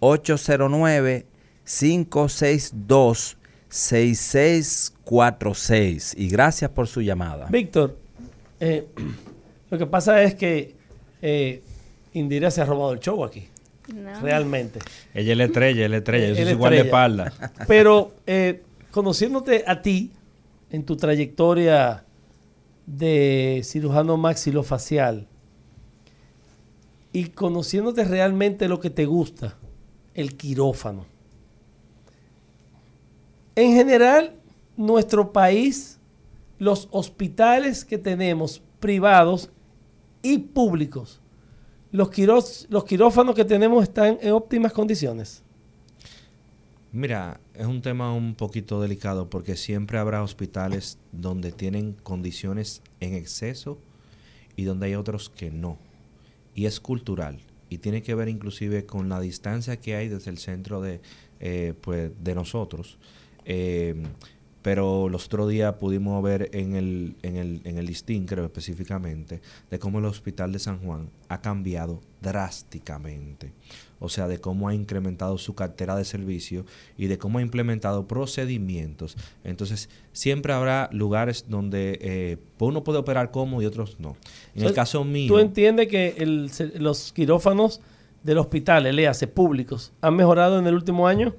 809 0.00 1.26
562 1.64 3.36
6646. 3.68 6.14
Y 6.16 6.28
gracias 6.28 6.70
por 6.70 6.86
su 6.86 7.02
llamada. 7.02 7.46
Víctor, 7.50 7.98
eh, 8.60 8.86
lo 9.70 9.78
que 9.78 9.86
pasa 9.86 10.22
es 10.22 10.34
que 10.34 10.74
eh, 11.20 11.62
Indira 12.14 12.50
se 12.50 12.62
ha 12.62 12.64
robado 12.64 12.92
el 12.92 13.00
show 13.00 13.22
aquí. 13.24 13.48
No. 13.92 14.20
Realmente. 14.20 14.78
Ella 15.12 15.32
es 15.32 15.38
la 15.38 15.44
estrella, 15.44 15.84
es 15.84 15.90
la 15.90 15.96
estrella. 15.98 16.28
Yo 16.28 16.34
soy 16.34 16.44
es 16.44 16.50
igual 16.52 16.72
de 16.72 16.80
espalda. 16.80 17.32
Pero 17.68 18.14
eh, 18.26 18.62
conociéndote 18.90 19.64
a 19.66 19.82
ti, 19.82 20.12
en 20.70 20.84
tu 20.84 20.96
trayectoria 20.96 22.04
de 22.86 23.60
cirujano 23.64 24.16
maxilofacial, 24.16 25.26
y 27.12 27.26
conociéndote 27.26 28.04
realmente 28.04 28.66
lo 28.66 28.80
que 28.80 28.90
te 28.90 29.06
gusta, 29.06 29.56
el 30.14 30.36
quirófano. 30.36 31.06
En 33.54 33.72
general, 33.74 34.34
nuestro 34.76 35.32
país, 35.32 36.00
los 36.58 36.88
hospitales 36.90 37.84
que 37.84 37.98
tenemos, 37.98 38.62
privados 38.80 39.50
y 40.22 40.38
públicos, 40.38 41.20
los, 41.94 42.84
quirófanos 42.84 43.36
que 43.36 43.44
tenemos 43.44 43.84
están 43.84 44.18
en 44.20 44.32
óptimas 44.32 44.72
condiciones. 44.72 45.42
Mira, 46.90 47.40
es 47.54 47.66
un 47.66 47.82
tema 47.82 48.12
un 48.12 48.34
poquito 48.34 48.80
delicado 48.80 49.30
porque 49.30 49.56
siempre 49.56 49.98
habrá 49.98 50.22
hospitales 50.22 50.98
donde 51.12 51.52
tienen 51.52 51.92
condiciones 51.92 52.82
en 52.98 53.14
exceso 53.14 53.78
y 54.56 54.64
donde 54.64 54.86
hay 54.86 54.96
otros 54.96 55.30
que 55.30 55.52
no. 55.52 55.78
Y 56.56 56.66
es 56.66 56.80
cultural 56.80 57.38
y 57.70 57.78
tiene 57.78 58.02
que 58.02 58.16
ver 58.16 58.28
inclusive 58.28 58.86
con 58.86 59.08
la 59.08 59.20
distancia 59.20 59.76
que 59.76 59.94
hay 59.94 60.08
desde 60.08 60.32
el 60.32 60.38
centro 60.38 60.80
de, 60.80 61.00
eh, 61.38 61.74
pues, 61.80 62.10
de 62.22 62.34
nosotros. 62.34 62.98
Eh, 63.44 63.94
pero 64.64 65.10
los 65.10 65.26
otros 65.26 65.50
días 65.50 65.74
pudimos 65.74 66.22
ver 66.22 66.48
en 66.54 66.74
el, 66.74 67.16
en, 67.22 67.36
el, 67.36 67.60
en 67.64 67.76
el 67.76 67.84
listín, 67.84 68.24
creo 68.24 68.46
específicamente, 68.46 69.42
de 69.70 69.78
cómo 69.78 69.98
el 69.98 70.06
hospital 70.06 70.52
de 70.52 70.58
San 70.58 70.78
Juan 70.78 71.10
ha 71.28 71.42
cambiado 71.42 72.00
drásticamente. 72.22 73.52
O 74.00 74.08
sea, 74.08 74.26
de 74.26 74.38
cómo 74.38 74.68
ha 74.68 74.74
incrementado 74.74 75.36
su 75.36 75.54
cartera 75.54 75.96
de 75.96 76.06
servicio 76.06 76.64
y 76.96 77.08
de 77.08 77.18
cómo 77.18 77.38
ha 77.38 77.42
implementado 77.42 78.06
procedimientos. 78.08 79.16
Entonces, 79.44 79.90
siempre 80.14 80.54
habrá 80.54 80.88
lugares 80.92 81.44
donde 81.48 81.98
eh, 82.00 82.36
uno 82.58 82.82
puede 82.84 82.98
operar 82.98 83.30
cómodo 83.30 83.60
y 83.60 83.66
otros 83.66 84.00
no. 84.00 84.16
En 84.54 84.64
el 84.64 84.72
caso 84.72 85.04
mío... 85.04 85.28
¿Tú 85.30 85.38
entiendes 85.40 85.88
que 85.88 86.14
el- 86.16 86.50
los 86.78 87.12
quirófanos 87.12 87.82
del 88.22 88.38
hospital, 88.38 88.84
léase, 88.96 89.26
públicos, 89.26 89.92
han 90.00 90.16
mejorado 90.16 90.58
en 90.58 90.66
el 90.66 90.74
último 90.74 91.06
año? 91.06 91.34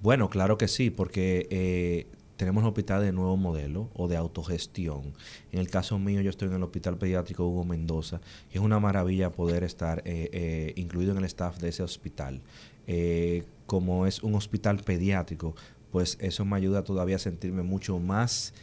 Bueno, 0.00 0.30
claro 0.30 0.56
que 0.56 0.66
sí, 0.68 0.90
porque 0.90 1.46
eh, 1.50 2.06
tenemos 2.40 2.64
hospitales 2.64 3.04
de 3.04 3.12
nuevo 3.12 3.36
modelo 3.36 3.90
o 3.92 4.08
de 4.08 4.16
autogestión. 4.16 5.12
En 5.52 5.58
el 5.58 5.68
caso 5.68 5.98
mío, 5.98 6.22
yo 6.22 6.30
estoy 6.30 6.48
en 6.48 6.54
el 6.54 6.62
Hospital 6.62 6.96
Pediátrico 6.96 7.46
Hugo 7.46 7.66
Mendoza 7.66 8.22
es 8.50 8.62
una 8.62 8.80
maravilla 8.80 9.30
poder 9.30 9.62
estar 9.62 9.98
eh, 10.06 10.30
eh, 10.32 10.72
incluido 10.76 11.12
en 11.12 11.18
el 11.18 11.24
staff 11.24 11.58
de 11.58 11.68
ese 11.68 11.82
hospital. 11.82 12.40
Eh, 12.86 13.44
como 13.66 14.06
es 14.06 14.22
un 14.22 14.36
hospital 14.36 14.78
pediátrico, 14.78 15.54
pues 15.92 16.16
eso 16.18 16.46
me 16.46 16.56
ayuda 16.56 16.82
todavía 16.82 17.16
a 17.16 17.18
sentirme 17.18 17.62
mucho 17.62 17.98
más 17.98 18.54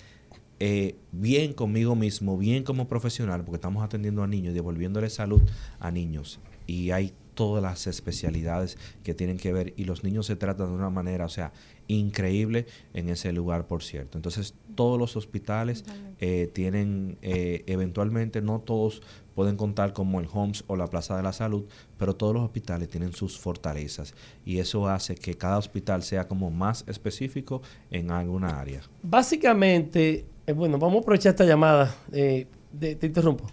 bien 1.12 1.54
conmigo 1.54 1.96
mismo, 1.96 2.36
bien 2.36 2.64
como 2.64 2.88
profesional, 2.88 3.44
porque 3.44 3.58
estamos 3.58 3.84
atendiendo 3.84 4.24
a 4.24 4.28
niños 4.28 4.54
y 4.54 4.56
devolviéndole 4.56 5.12
salud 5.12 5.44
a 5.80 5.92
niños. 5.92 6.40
Y 6.66 6.90
hay 6.90 7.14
todas 7.36 7.62
las 7.62 7.86
especialidades 7.86 8.80
que 9.04 9.14
tienen 9.14 9.38
que 9.38 9.54
ver 9.54 9.76
y 9.78 9.84
los 9.84 10.04
niños 10.04 10.26
se 10.26 10.36
tratan 10.36 10.70
de 10.70 10.74
una 10.74 10.90
manera, 10.90 11.26
o 11.26 11.30
sea, 11.30 11.54
increíble 11.88 12.66
en 12.94 13.10
ese 13.10 13.32
lugar, 13.32 13.68
por 13.68 13.84
cierto. 13.84 14.18
Entonces, 14.18 14.54
todos 14.76 15.00
los 15.00 15.16
hospitales 15.16 15.86
eh, 16.20 16.50
tienen, 16.54 17.18
eh, 17.22 17.64
eventualmente, 17.68 18.42
no 18.42 18.60
todos 18.60 19.02
pueden 19.36 19.56
contar 19.56 19.94
como 19.94 20.20
el 20.20 20.28
HOMS 20.32 20.64
o 20.68 20.76
la 20.76 20.88
Plaza 20.88 21.16
de 21.16 21.24
la 21.24 21.32
Salud, 21.34 21.66
pero 21.98 22.16
todos 22.16 22.34
los 22.34 22.44
hospitales 22.44 22.90
tienen 22.90 23.14
sus 23.14 23.38
fortalezas 23.38 24.14
y 24.46 24.58
eso 24.58 24.88
hace 24.88 25.14
que 25.16 25.36
cada 25.36 25.58
hospital 25.60 26.02
sea 26.04 26.28
como 26.28 26.50
más 26.50 26.84
específico 26.88 27.62
en 27.92 28.10
alguna 28.12 28.60
área. 28.60 28.82
Básicamente, 29.04 30.26
eh, 30.48 30.52
bueno, 30.54 30.80
vamos 30.80 30.98
a 30.98 31.02
aprovechar 31.02 31.32
esta 31.32 31.46
llamada. 31.46 31.96
eh, 32.12 32.48
de- 32.72 32.96
te 32.96 33.08
interrumpo. 33.08 33.46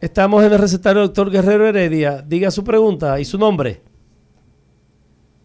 Estamos 0.00 0.44
en 0.44 0.52
el 0.52 0.58
recetario 0.58 1.00
del 1.00 1.08
doctor 1.08 1.30
Guerrero 1.30 1.66
Heredia. 1.66 2.22
Diga 2.22 2.50
su 2.50 2.62
pregunta 2.64 3.18
y 3.20 3.24
su 3.24 3.36
nombre. 3.38 3.80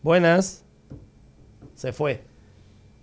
Buenas. 0.03 0.64
Se 1.75 1.93
fue. 1.93 2.23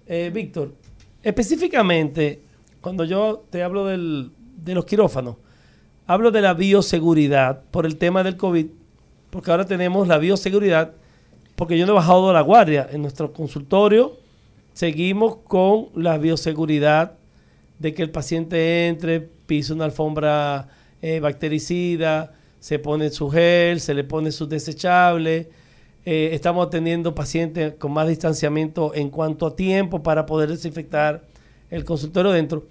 Eh, 0.06 0.30
Víctor, 0.34 0.74
específicamente, 1.22 2.42
cuando 2.80 3.04
yo 3.04 3.44
te 3.50 3.62
hablo 3.62 3.86
del, 3.86 4.32
de 4.56 4.74
los 4.74 4.84
quirófanos, 4.84 5.36
hablo 6.06 6.30
de 6.30 6.40
la 6.40 6.54
bioseguridad 6.54 7.62
por 7.70 7.86
el 7.86 7.96
tema 7.96 8.22
del 8.22 8.36
COVID, 8.36 8.66
porque 9.30 9.50
ahora 9.50 9.64
tenemos 9.64 10.08
la 10.08 10.18
bioseguridad, 10.18 10.92
porque 11.54 11.78
yo 11.78 11.86
no 11.86 11.92
he 11.92 11.96
bajado 11.96 12.32
la 12.32 12.40
guardia. 12.40 12.88
En 12.90 13.02
nuestro 13.02 13.32
consultorio 13.32 14.18
seguimos 14.72 15.36
con 15.36 15.88
la 15.94 16.18
bioseguridad 16.18 17.18
de 17.78 17.94
que 17.94 18.02
el 18.02 18.10
paciente 18.10 18.88
entre, 18.88 19.20
pise 19.20 19.72
una 19.72 19.84
alfombra 19.84 20.68
eh, 21.00 21.20
bactericida, 21.20 22.32
se 22.60 22.78
pone 22.78 23.10
su 23.10 23.28
gel, 23.28 23.80
se 23.80 23.92
le 23.92 24.04
pone 24.04 24.30
su 24.30 24.46
desechable. 24.46 25.50
Eh, 26.04 26.30
estamos 26.32 26.66
atendiendo 26.66 27.14
pacientes 27.14 27.74
con 27.74 27.92
más 27.92 28.08
distanciamiento 28.08 28.92
en 28.94 29.08
cuanto 29.08 29.46
a 29.46 29.54
tiempo 29.54 30.02
para 30.02 30.26
poder 30.26 30.48
desinfectar 30.48 31.22
el 31.70 31.84
consultorio 31.84 32.32
dentro. 32.32 32.66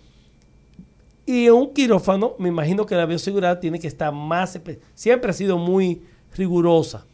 Y 1.26 1.45
en 1.45 1.53
un 1.53 1.74
quirófano, 1.74 2.36
me 2.40 2.49
imagino 2.49 2.86
que 2.86 2.95
la 2.95 3.06
bioseguridad 3.06 3.60
tiene 3.60 3.80
que 3.80 3.88
estar 3.88 4.12
más, 4.12 4.60
siempre 4.94 5.30
ha 5.32 5.34
sido 5.34 5.58
muy 5.58 6.02
rigurosa. 6.36 7.06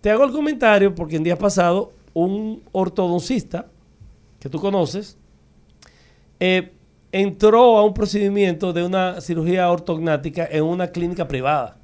Te 0.00 0.10
hago 0.10 0.24
el 0.24 0.32
comentario 0.32 0.94
porque 0.94 1.16
en 1.16 1.22
día 1.22 1.38
pasado 1.38 1.92
un 2.12 2.62
ortodoncista 2.72 3.66
que 4.40 4.48
tú 4.48 4.58
conoces 4.58 5.16
eh, 6.40 6.72
entró 7.12 7.78
a 7.78 7.84
un 7.84 7.92
procedimiento 7.92 8.72
de 8.72 8.82
una 8.82 9.20
cirugía 9.20 9.70
ortognática 9.70 10.48
en 10.50 10.64
una 10.64 10.88
clínica 10.88 11.28
privada. 11.28 11.79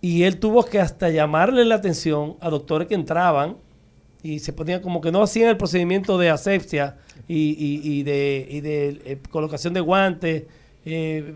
Y 0.00 0.22
él 0.22 0.38
tuvo 0.38 0.64
que 0.64 0.80
hasta 0.80 1.10
llamarle 1.10 1.64
la 1.64 1.76
atención 1.76 2.36
a 2.40 2.50
doctores 2.50 2.88
que 2.88 2.94
entraban 2.94 3.56
y 4.22 4.38
se 4.38 4.52
ponían 4.52 4.80
como 4.80 5.00
que 5.00 5.12
no 5.12 5.22
hacían 5.22 5.48
el 5.48 5.56
procedimiento 5.56 6.18
de 6.18 6.30
asepsia 6.30 6.96
y, 7.26 8.02
de, 8.02 9.00
eh, 9.04 9.18
colocación 9.30 9.74
de 9.74 9.80
guantes 9.80 10.44
eh, 10.84 11.34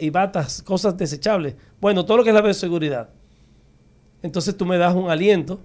y 0.00 0.10
batas, 0.10 0.62
cosas 0.62 0.96
desechables. 0.96 1.54
Bueno, 1.80 2.04
todo 2.04 2.18
lo 2.18 2.24
que 2.24 2.30
es 2.30 2.34
la 2.34 2.42
bioseguridad. 2.42 3.10
Entonces 4.22 4.56
tú 4.56 4.66
me 4.66 4.78
das 4.78 4.94
un 4.94 5.10
aliento 5.10 5.60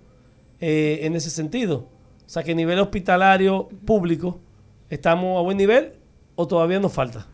eh, 0.60 1.00
en 1.04 1.16
ese 1.16 1.30
sentido. 1.30 1.88
O 2.26 2.30
sea 2.30 2.44
que 2.44 2.52
a 2.52 2.56
nivel 2.56 2.80
hospitalario 2.80 3.70
público 3.86 4.40
estamos 4.90 5.38
a 5.38 5.42
buen 5.42 5.58
nivel 5.58 5.94
o 6.36 6.48
todavía 6.48 6.80
nos 6.80 6.94
falta. 6.94 7.28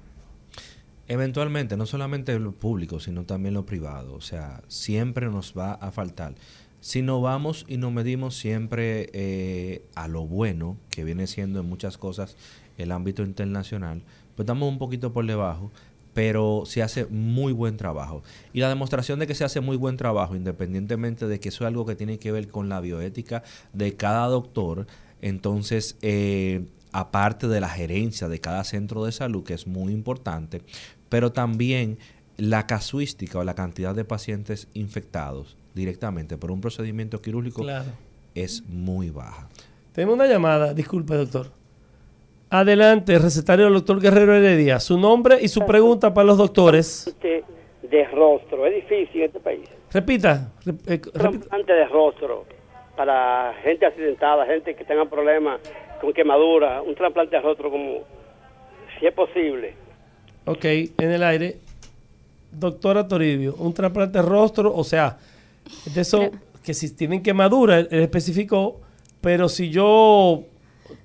Eventualmente, 1.08 1.78
no 1.78 1.86
solamente 1.86 2.38
lo 2.38 2.52
público, 2.52 3.00
sino 3.00 3.24
también 3.24 3.54
lo 3.54 3.66
privado. 3.66 4.14
O 4.14 4.22
sea, 4.22 4.62
siempre 4.68 5.28
nos 5.28 5.54
va 5.58 5.74
a 5.74 5.92
faltar. 5.92 6.36
Si 6.80 7.02
no 7.02 7.22
vamos 7.22 7.66
y 7.68 7.78
nos 7.78 7.92
medimos 7.92 8.36
siempre 8.36 9.10
eh, 9.14 9.84
a 9.96 10.08
lo 10.08 10.28
bueno, 10.28 10.78
que 10.90 11.04
viene 11.04 11.28
siendo 11.28 11.62
en 11.62 11.70
muchas 11.70 11.98
cosas 11.98 12.36
el 12.78 12.92
ámbito 12.92 13.24
internacional, 13.24 14.04
pues 14.36 14.46
estamos 14.46 14.70
un 14.70 14.78
poquito 14.78 15.14
por 15.14 15.26
debajo, 15.26 15.72
pero 16.14 16.64
se 16.66 16.84
hace 16.84 17.06
muy 17.06 17.54
buen 17.54 17.78
trabajo. 17.78 18.22
Y 18.54 18.60
la 18.60 18.70
demostración 18.70 19.20
de 19.20 19.28
que 19.28 19.36
se 19.36 19.44
hace 19.44 19.62
muy 19.62 19.78
buen 19.78 19.98
trabajo, 19.98 20.36
independientemente 20.36 21.28
de 21.28 21.40
que 21.40 21.50
eso 21.50 21.64
es 21.64 21.68
algo 21.68 21.86
que 21.86 21.96
tiene 21.96 22.20
que 22.20 22.32
ver 22.32 22.48
con 22.50 22.70
la 22.70 22.82
bioética 22.82 23.44
de 23.74 23.96
cada 23.96 24.28
doctor, 24.28 24.88
entonces 25.22 25.98
eh, 26.02 26.66
aparte 26.92 27.48
de 27.48 27.62
la 27.62 27.70
gerencia 27.70 28.28
de 28.28 28.40
cada 28.40 28.64
centro 28.64 29.06
de 29.06 29.12
salud, 29.12 29.44
que 29.44 29.54
es 29.54 29.68
muy 29.68 29.94
importante, 29.94 30.62
pero 31.10 31.32
también 31.32 31.98
la 32.38 32.68
casuística 32.68 33.40
o 33.40 33.44
la 33.44 33.56
cantidad 33.56 33.96
de 33.96 34.06
pacientes 34.06 34.70
infectados 34.74 35.58
directamente 35.74 36.38
por 36.38 36.52
un 36.52 36.62
procedimiento 36.62 37.22
quirúrgico 37.22 37.66
es 38.36 38.64
muy 38.68 39.10
baja. 39.10 39.48
Tenemos 39.94 40.16
una 40.16 40.28
llamada, 40.28 40.74
disculpe 40.74 41.16
doctor. 41.16 41.48
Adelante, 42.50 43.18
recetario 43.20 43.66
del 43.66 43.74
doctor 43.74 44.00
Guerrero 44.00 44.36
Heredia. 44.36 44.80
Su 44.80 44.98
nombre 44.98 45.38
y 45.42 45.48
su 45.48 45.66
pregunta 45.66 46.14
para 46.14 46.28
los 46.28 46.38
doctores. 46.38 47.16
De 47.22 48.04
rostro, 48.10 48.66
es 48.66 48.76
difícil 48.76 49.22
en 49.22 49.28
este 49.28 49.40
país. 49.40 49.70
Repita. 49.92 50.52
Eh, 50.66 51.00
de 51.00 51.86
rostro 51.86 52.46
para 52.98 53.54
gente 53.64 53.86
accidentada, 53.86 54.46
gente 54.46 54.76
que 54.76 54.84
tenga 54.84 55.06
problemas 55.06 55.62
con 56.02 56.12
quemadura, 56.14 56.82
un 56.82 56.96
trasplante 56.96 57.36
de 57.36 57.42
rostro 57.42 57.70
como 57.70 58.00
si 59.00 59.06
es 59.06 59.14
posible. 59.14 59.76
Ok, 60.48 60.64
en 60.64 61.12
el 61.12 61.24
aire. 61.24 61.60
Doctora 62.52 63.08
Toribio, 63.08 63.56
un 63.56 63.74
trasplante 63.74 64.18
de 64.18 64.24
rostro, 64.24 64.74
o 64.74 64.84
sea, 64.84 65.18
de 65.94 66.02
eso 66.02 66.32
que 66.64 66.74
si 66.74 66.90
tienen 66.90 67.22
quemadura, 67.22 67.80
él 67.80 67.88
especificó, 67.92 68.80
pero 69.22 69.50
si 69.50 69.70
yo 69.70 70.46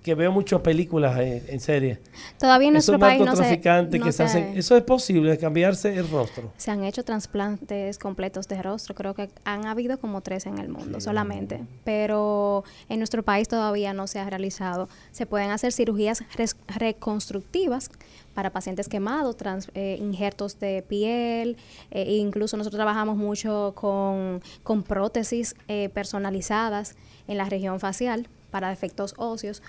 que 0.02 0.14
veo 0.14 0.32
muchas 0.32 0.60
películas 0.60 1.18
en, 1.18 1.60
serie. 1.60 1.98
Todavía 2.38 2.68
en 2.68 2.74
nuestro 2.74 2.98
país 2.98 3.24
no 3.24 3.36
se, 3.36 3.60
que 3.60 4.12
se, 4.12 4.22
hacen, 4.22 4.56
eso 4.56 4.76
es 4.76 4.82
posible, 4.82 5.36
cambiarse 5.38 5.94
el 5.96 6.08
rostro. 6.08 6.52
Se 6.56 6.70
han 6.70 6.84
hecho 6.84 7.04
trasplantes 7.04 7.98
completos 7.98 8.48
de 8.48 8.62
rostro, 8.62 8.94
creo 8.94 9.14
que 9.14 9.30
han 9.44 9.66
habido 9.66 9.98
como 9.98 10.20
tres 10.20 10.46
en 10.46 10.58
el 10.58 10.68
mundo 10.68 11.00
solamente, 11.00 11.64
pero 11.84 12.64
en 12.88 12.98
nuestro 12.98 13.22
país 13.22 13.48
todavía 13.48 13.92
no 13.92 14.06
se 14.06 14.18
ha 14.18 14.28
realizado. 14.28 14.88
Se 15.12 15.26
pueden 15.26 15.50
hacer 15.50 15.72
cirugías 15.72 16.24
reconstructivas 16.68 17.90
para 18.34 18.50
pacientes 18.50 18.88
quemados, 18.88 19.36
eh, 19.74 19.96
injertos 20.00 20.58
de 20.58 20.82
piel, 20.82 21.56
eh, 21.90 22.16
incluso 22.16 22.56
nosotros 22.56 22.78
trabajamos 22.78 23.16
mucho 23.16 23.72
con, 23.74 24.40
con 24.62 24.82
prótesis 24.82 25.54
eh, 25.68 25.88
personalizadas 25.90 26.96
en 27.28 27.38
la 27.38 27.44
región 27.44 27.80
facial 27.80 28.28
para 28.50 28.68
defectos 28.68 29.14
óseos, 29.16 29.62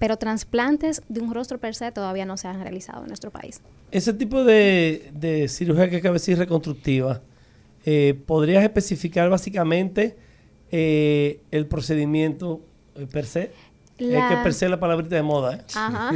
pero 0.00 0.16
trasplantes 0.16 1.02
de 1.08 1.20
un 1.20 1.32
rostro 1.32 1.58
per 1.58 1.74
se 1.74 1.92
todavía 1.92 2.24
no 2.24 2.36
se 2.36 2.48
han 2.48 2.60
realizado 2.60 3.02
en 3.02 3.08
nuestro 3.08 3.30
país. 3.30 3.60
Ese 3.92 4.14
tipo 4.14 4.44
de, 4.44 5.46
cirugía 5.48 5.90
que 5.90 5.96
acaba 5.96 6.14
de 6.14 6.20
decir 6.20 6.38
reconstructiva, 6.38 7.20
eh, 7.84 8.18
¿podrías 8.26 8.64
especificar 8.64 9.28
básicamente 9.28 10.16
eh, 10.70 11.40
el 11.50 11.66
procedimiento 11.66 12.62
per 13.12 13.26
se? 13.26 13.52
Es 14.00 14.24
que 14.28 14.36
per 14.42 14.54
se 14.54 14.68
la 14.68 14.80
palabrita 14.80 15.16
de 15.16 15.22
moda. 15.22 15.64
Ajá. 15.74 16.12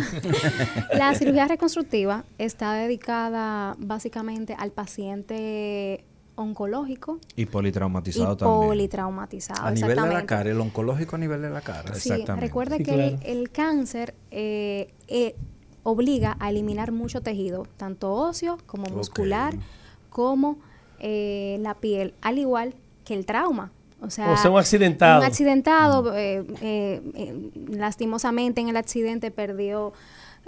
la 0.94 1.14
cirugía 1.14 1.46
reconstructiva 1.46 2.24
está 2.38 2.74
dedicada 2.74 3.76
básicamente 3.78 4.56
al 4.58 4.70
paciente 4.70 6.04
oncológico. 6.36 7.18
Y 7.36 7.46
politraumatizado 7.46 8.34
y 8.34 8.36
también. 8.36 8.68
Politraumatizado. 8.68 9.66
A 9.66 9.70
nivel 9.70 9.96
de 9.96 10.08
la 10.08 10.26
cara, 10.26 10.50
el 10.50 10.60
oncológico 10.60 11.16
a 11.16 11.18
nivel 11.18 11.42
de 11.42 11.50
la 11.50 11.60
cara. 11.60 11.94
Sí, 11.94 12.12
recuerde 12.26 12.82
que 12.82 13.18
el, 13.22 13.50
cáncer 13.50 14.14
eh, 14.30 14.92
eh, 15.08 15.34
obliga 15.82 16.36
a 16.40 16.50
eliminar 16.50 16.92
mucho 16.92 17.20
tejido, 17.20 17.66
tanto 17.76 18.12
óseo 18.12 18.58
como 18.66 18.86
muscular, 18.86 19.54
como 20.10 20.58
eh, 20.98 21.58
la 21.60 21.74
piel, 21.74 22.14
al 22.22 22.38
igual 22.38 22.74
que 23.04 23.14
el 23.14 23.26
trauma. 23.26 23.70
O 24.04 24.10
sea, 24.10 24.32
o 24.32 24.36
sea 24.36 24.50
un 24.50 24.58
accidentado. 24.58 25.20
Un 25.20 25.26
accidentado, 25.26 26.12
mm. 26.12 27.76
lastimosamente 27.76 28.60
en 28.60 28.68
el 28.68 28.76
accidente 28.76 29.30
perdió 29.30 29.92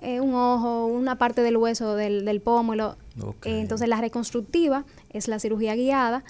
eh, 0.03 0.21
un 0.21 0.35
ojo, 0.35 0.87
una 0.87 1.17
parte 1.17 1.43
del 1.43 1.57
hueso 1.57 1.97
del, 1.97 2.25
del 2.25 2.41
pómulo. 2.41 2.97
Eh, 3.45 3.61
entonces 3.61 3.89
la 3.89 4.01
reconstructiva 4.01 4.85
es 5.11 5.27
la 5.27 5.39
cirugía 5.39 5.75
guiada 5.75 6.23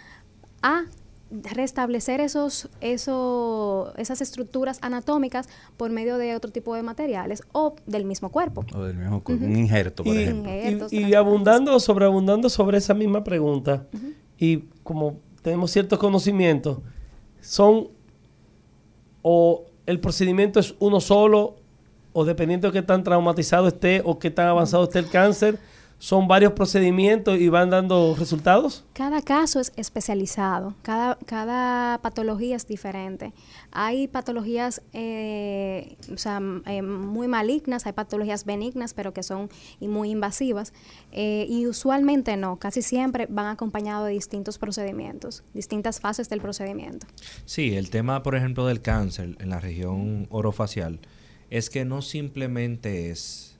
a 0.62 0.84
restablecer 1.30 2.20
esos, 2.20 2.68
esos, 2.80 3.92
esas 3.96 4.20
estructuras 4.20 4.78
anatómicas 4.82 5.48
por 5.76 5.90
medio 5.90 6.18
de 6.18 6.36
otro 6.36 6.52
tipo 6.52 6.76
de 6.76 6.84
materiales 6.84 7.42
o 7.50 7.74
del 7.86 8.04
mismo 8.04 8.30
cuerpo. 8.30 8.64
O 8.72 8.84
del 8.84 8.96
mismo 8.96 9.22
cuerpo, 9.24 9.44
un 9.44 9.56
injerto, 9.56 10.04
por 10.04 10.16
ejemplo. 10.16 10.86
y, 10.90 11.14
abundando, 11.14 11.78
sobreabundando 11.80 12.48
sobre 12.48 12.78
esa 12.78 12.94
misma 12.94 13.24
pregunta, 13.24 13.88
y 14.38 14.58
como 14.84 15.18
tenemos 15.42 15.72
ciertos 15.72 15.98
conocimientos, 15.98 16.78
son 17.46 17.88
o 19.22 19.66
el 19.86 20.00
procedimiento 20.00 20.58
es 20.58 20.74
uno 20.80 21.00
solo 21.00 21.56
o 22.12 22.24
dependiendo 22.24 22.68
de 22.68 22.72
qué 22.72 22.82
tan 22.82 23.04
traumatizado 23.04 23.68
esté 23.68 24.02
o 24.04 24.18
qué 24.18 24.30
tan 24.30 24.48
avanzado 24.48 24.84
esté 24.84 24.98
el 24.98 25.08
cáncer, 25.08 25.58
son 25.98 26.28
varios 26.28 26.52
procedimientos 26.52 27.38
y 27.38 27.48
van 27.48 27.70
dando 27.70 28.14
resultados? 28.18 28.84
Cada 28.92 29.22
caso 29.22 29.60
es 29.60 29.72
especializado, 29.76 30.74
cada, 30.82 31.18
cada 31.26 31.98
patología 32.02 32.56
es 32.56 32.66
diferente. 32.66 33.32
Hay 33.72 34.06
patologías 34.08 34.82
eh, 34.92 35.96
o 36.12 36.18
sea, 36.18 36.40
eh, 36.66 36.82
muy 36.82 37.28
malignas, 37.28 37.86
hay 37.86 37.92
patologías 37.92 38.44
benignas, 38.44 38.94
pero 38.94 39.12
que 39.12 39.22
son 39.22 39.48
muy 39.80 40.10
invasivas. 40.10 40.72
Eh, 41.12 41.46
y 41.48 41.66
usualmente 41.66 42.36
no, 42.36 42.56
casi 42.58 42.82
siempre 42.82 43.26
van 43.28 43.46
acompañados 43.46 44.06
de 44.06 44.12
distintos 44.12 44.58
procedimientos, 44.58 45.44
distintas 45.54 46.00
fases 46.00 46.28
del 46.28 46.40
procedimiento. 46.40 47.06
Sí, 47.44 47.76
el 47.76 47.90
tema, 47.90 48.22
por 48.22 48.34
ejemplo, 48.34 48.66
del 48.66 48.82
cáncer 48.82 49.36
en 49.38 49.50
la 49.50 49.60
región 49.60 50.26
orofacial 50.30 51.00
es 51.50 51.70
que 51.70 51.84
no 51.84 52.02
simplemente 52.02 53.10
es 53.10 53.55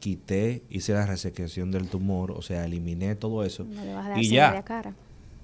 quité, 0.00 0.64
hice 0.70 0.92
la 0.94 1.06
resecación 1.06 1.70
del 1.70 1.88
tumor, 1.88 2.32
o 2.32 2.42
sea, 2.42 2.64
eliminé 2.64 3.14
todo 3.14 3.44
eso 3.44 3.66
y 4.16 4.30
ya. 4.30 4.64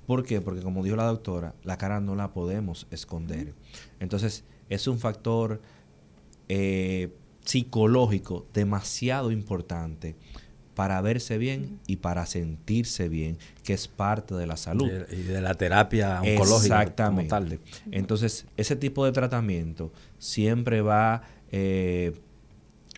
¿Por 0.06 0.24
qué? 0.24 0.40
Porque 0.40 0.62
como 0.62 0.82
dijo 0.82 0.96
la 0.96 1.04
doctora, 1.04 1.54
la 1.64 1.78
cara 1.78 2.00
no 2.00 2.14
la 2.16 2.32
podemos 2.32 2.86
esconder. 2.90 3.54
Entonces, 4.00 4.44
es 4.68 4.86
un 4.86 4.98
factor 4.98 5.60
eh, 6.48 7.12
psicológico 7.44 8.46
demasiado 8.54 9.30
importante 9.30 10.14
para 10.74 11.00
verse 11.00 11.38
bien 11.38 11.80
y 11.86 11.96
para 11.96 12.26
sentirse 12.26 13.08
bien, 13.08 13.38
que 13.64 13.72
es 13.72 13.88
parte 13.88 14.34
de 14.34 14.46
la 14.46 14.56
salud. 14.56 14.90
Y 15.10 15.22
de 15.22 15.40
la 15.40 15.54
terapia 15.54 16.20
oncológica. 16.20 16.82
Exactamente. 16.82 17.60
Entonces, 17.90 18.46
ese 18.56 18.76
tipo 18.76 19.04
de 19.04 19.12
tratamiento 19.12 19.90
siempre 20.18 20.82
va 20.82 21.22
eh, 21.50 22.12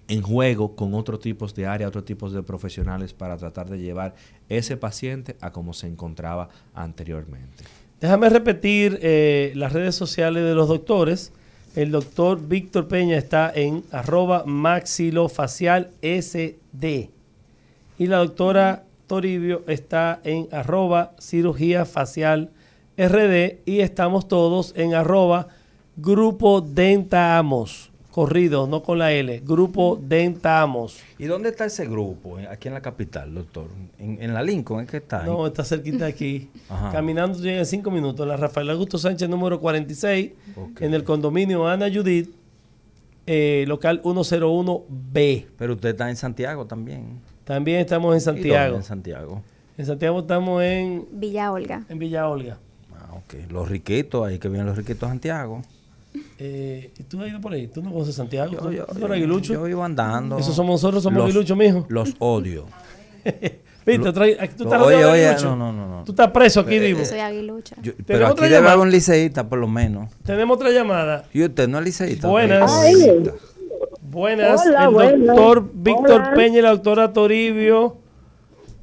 en 0.08 0.22
juego 0.22 0.74
con 0.74 0.94
otros 0.94 1.20
tipos 1.20 1.54
de 1.54 1.66
área, 1.66 1.86
otros 1.86 2.04
tipos 2.06 2.32
de 2.32 2.42
profesionales 2.42 3.12
para 3.12 3.36
tratar 3.36 3.68
de 3.68 3.78
llevar 3.78 4.14
ese 4.48 4.76
paciente 4.76 5.36
a 5.40 5.52
como 5.52 5.74
se 5.74 5.86
encontraba 5.86 6.48
anteriormente. 6.74 7.64
Déjame 8.00 8.30
repetir 8.30 8.98
eh, 9.02 9.52
las 9.54 9.72
redes 9.72 9.94
sociales 9.94 10.44
de 10.44 10.54
los 10.54 10.68
doctores. 10.68 11.32
El 11.76 11.90
doctor 11.90 12.40
Víctor 12.40 12.88
Peña 12.88 13.18
está 13.18 13.52
en 13.54 13.84
arroba 13.92 14.44
maxilofacial 14.46 15.90
SD. 16.00 17.10
Y 17.98 18.06
la 18.06 18.18
doctora 18.18 18.84
Toribio 19.06 19.62
está 19.66 20.20
en 20.24 20.48
arroba 20.52 21.12
cirugía 21.18 21.84
RD. 21.84 23.58
Y 23.66 23.80
estamos 23.80 24.28
todos 24.28 24.72
en 24.76 24.94
arroba 24.94 25.48
grupo 25.96 26.60
dentamos 26.60 27.87
corrido, 28.18 28.66
no 28.66 28.82
con 28.82 28.98
la 28.98 29.12
L. 29.12 29.42
Grupo 29.46 29.96
Dentamos. 30.02 30.98
¿Y 31.20 31.26
dónde 31.26 31.50
está 31.50 31.66
ese 31.66 31.86
grupo? 31.86 32.36
Aquí 32.50 32.66
en 32.66 32.74
la 32.74 32.80
capital, 32.80 33.32
doctor. 33.32 33.68
¿En, 33.96 34.34
la 34.34 34.42
Lincoln 34.42 34.80
es 34.80 34.90
que 34.90 34.96
está? 34.96 35.22
No, 35.22 35.46
está 35.46 35.62
cerquita 35.62 35.98
de 35.98 36.10
aquí. 36.10 36.50
Caminando 36.92 37.38
llega 37.38 37.60
en 37.60 37.66
cinco 37.66 37.92
minutos. 37.92 38.26
La 38.26 38.36
Rafael 38.36 38.68
Augusto 38.70 38.98
Sánchez, 38.98 39.28
número 39.28 39.60
46, 39.60 40.32
en 40.80 40.94
el 40.94 41.04
condominio 41.04 41.68
Ana 41.68 41.86
Judith, 41.94 42.34
eh, 43.24 43.64
local 43.68 44.02
101B. 44.02 45.46
Pero 45.56 45.74
usted 45.74 45.90
está 45.90 46.10
en 46.10 46.16
Santiago 46.16 46.66
también. 46.66 47.20
También 47.44 47.78
estamos 47.78 48.16
en 48.16 48.20
Santiago. 48.20 48.78
en 48.78 48.82
Santiago? 48.82 49.42
En 49.76 49.86
Santiago 49.86 50.18
estamos 50.18 50.60
en... 50.64 51.06
Villa 51.12 51.52
Olga. 51.52 51.84
En 51.88 52.00
Villa 52.00 52.28
Olga. 52.28 52.58
Ah, 52.92 53.14
ok. 53.14 53.48
Los 53.52 53.68
riquitos, 53.68 54.26
ahí 54.26 54.40
que 54.40 54.48
vienen 54.48 54.66
los 54.66 54.76
riquitos 54.76 55.02
de 55.02 55.06
Santiago. 55.06 55.62
Eh, 56.40 56.92
¿Tú 57.08 57.20
has 57.20 57.28
ido 57.28 57.40
por 57.40 57.52
ahí? 57.52 57.66
¿Tú 57.66 57.82
no 57.82 57.92
conoces 57.92 58.14
Santiago? 58.14 58.52
Yo, 58.52 58.70
yo, 58.70 58.86
¿Tú 58.86 59.06
aguilucho? 59.06 59.54
yo 59.54 59.68
iba 59.68 59.84
andando. 59.84 60.38
Eso 60.38 60.52
somos 60.52 60.74
nosotros, 60.74 61.02
somos 61.02 61.24
aguiluchos, 61.24 61.56
mijo. 61.56 61.84
Los 61.88 62.14
odio. 62.18 62.66
Viste, 63.88 64.12
tú 64.12 64.64
estás 64.64 64.82
oye, 64.82 65.02
oye, 65.02 65.34
no, 65.42 65.56
no, 65.56 65.72
no, 65.72 66.04
Tú 66.04 66.12
estás 66.12 66.30
preso 66.30 66.60
aquí, 66.60 66.78
vivo. 66.78 66.98
Yo 66.98 67.04
soy 67.06 67.20
aguilucha. 67.20 67.76
pero 68.06 68.26
aquí 68.26 68.42
debe 68.42 68.68
haber 68.68 68.80
un 68.80 68.90
liceísta, 68.90 69.48
por 69.48 69.58
lo 69.58 69.66
menos. 69.66 70.12
Tenemos 70.24 70.56
otra 70.56 70.70
llamada. 70.70 71.24
¿Y 71.32 71.42
usted 71.42 71.68
no 71.68 71.78
es 71.78 71.84
liceísta? 71.84 72.28
Buenas. 72.28 72.70
Buenas. 74.02 74.66
el 74.66 75.26
doctor 75.26 75.70
Víctor 75.72 76.34
Peña 76.34 76.58
y 76.58 76.62
la 76.62 76.70
doctora 76.70 77.12
Toribio. 77.12 77.96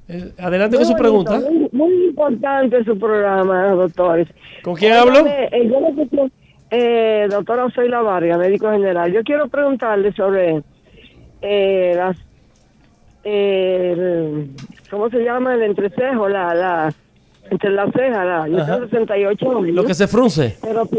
Eh, 0.07 0.33
adelante 0.39 0.77
con 0.77 0.85
su 0.85 0.95
pregunta. 0.95 1.39
Muy, 1.71 2.07
importante 2.07 2.83
su 2.83 2.97
programa, 2.97 3.69
doctores. 3.69 4.27
¿Con 4.63 4.75
quién 4.75 4.93
hablo? 4.93 5.25
Eh, 5.27 5.69
yo 5.69 6.29
eh, 6.71 7.27
doctora 7.29 7.65
Osoila 7.65 8.01
Vargas, 8.01 8.37
médico 8.37 8.71
general. 8.71 9.11
Yo 9.11 9.23
quiero 9.23 9.47
preguntarle 9.47 10.11
sobre 10.13 10.63
eh, 11.41 11.93
las, 11.95 12.17
eh, 13.23 14.47
¿cómo 14.89 15.09
se 15.09 15.19
llama? 15.19 15.55
El 15.55 15.63
entrecejo, 15.63 16.27
la, 16.27 16.53
la, 16.53 16.93
entre 17.49 17.71
las 17.71 17.91
cejas, 17.91 18.25
la, 18.25 18.47
yo 18.47 18.65
tengo 18.65 18.79
68 18.85 19.57
años. 19.57 19.75
Lo 19.75 19.83
que 19.83 19.93
se 19.93 20.07
frunce. 20.07 20.57
Pero, 20.61 20.89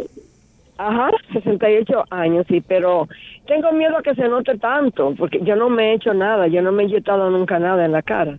ajá, 0.78 1.10
68 1.32 2.04
años, 2.10 2.46
sí, 2.48 2.62
pero 2.66 3.08
tengo 3.46 3.72
miedo 3.72 3.96
a 3.96 4.02
que 4.02 4.14
se 4.14 4.28
note 4.28 4.56
tanto, 4.58 5.14
porque 5.18 5.40
yo 5.42 5.56
no 5.56 5.68
me 5.68 5.90
he 5.90 5.94
hecho 5.94 6.14
nada, 6.14 6.46
yo 6.46 6.62
no 6.62 6.72
me 6.72 6.82
he 6.82 6.86
inyectado 6.86 7.30
nunca 7.30 7.58
nada 7.58 7.84
en 7.84 7.92
la 7.92 8.02
cara. 8.02 8.38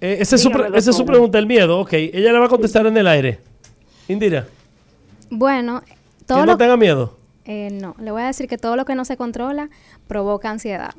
Eh, 0.00 0.18
esa, 0.20 0.34
es 0.34 0.42
su, 0.42 0.50
esa 0.74 0.90
es 0.90 0.96
su 0.96 1.06
pregunta, 1.06 1.38
el 1.38 1.46
miedo, 1.46 1.78
ok. 1.78 1.92
Ella 1.92 2.32
le 2.32 2.38
va 2.40 2.46
a 2.46 2.48
contestar 2.48 2.86
en 2.86 2.96
el 2.96 3.06
aire. 3.06 3.38
Indira. 4.08 4.46
Bueno, 5.34 5.82
todo 6.26 6.40
¿Que 6.40 6.46
no 6.46 6.58
tenga 6.58 6.76
miedo? 6.76 7.16
Eh, 7.46 7.70
no, 7.72 7.96
le 7.98 8.10
voy 8.10 8.20
a 8.20 8.26
decir 8.26 8.48
que 8.48 8.58
todo 8.58 8.76
lo 8.76 8.84
que 8.84 8.94
no 8.94 9.06
se 9.06 9.16
controla 9.16 9.70
provoca 10.06 10.50
ansiedad. 10.50 10.94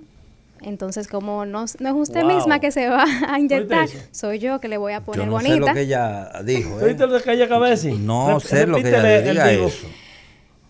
Entonces, 0.62 1.08
como 1.08 1.46
no, 1.46 1.66
no 1.80 1.90
es 1.90 1.96
usted 1.96 2.24
misma 2.24 2.58
que 2.60 2.72
se 2.72 2.90
va 2.90 3.06
a 3.28 3.38
inyectar, 3.38 3.88
soy 4.12 4.40
yo 4.40 4.60
que 4.60 4.70
le 4.70 4.78
voy 4.78 4.94
a 4.94 5.02
poner 5.02 5.22
yo 5.22 5.26
no 5.28 5.34
bonita. 5.34 5.54
Sé 5.54 5.60
lo 5.60 5.74
que 5.74 5.82
ella 5.82 6.32
dijo. 6.44 6.80
¿eh? 6.82 6.96
lo 6.98 7.22
que 7.22 7.32
ella 7.32 7.46
acaba 7.46 7.66
de 7.66 7.72
decir? 7.72 8.00
No 8.00 8.40
sé 8.40 8.66
lo 8.66 8.78
que 8.78 8.90
ella 8.90 9.22
diga 9.22 9.52
eso. 9.52 9.86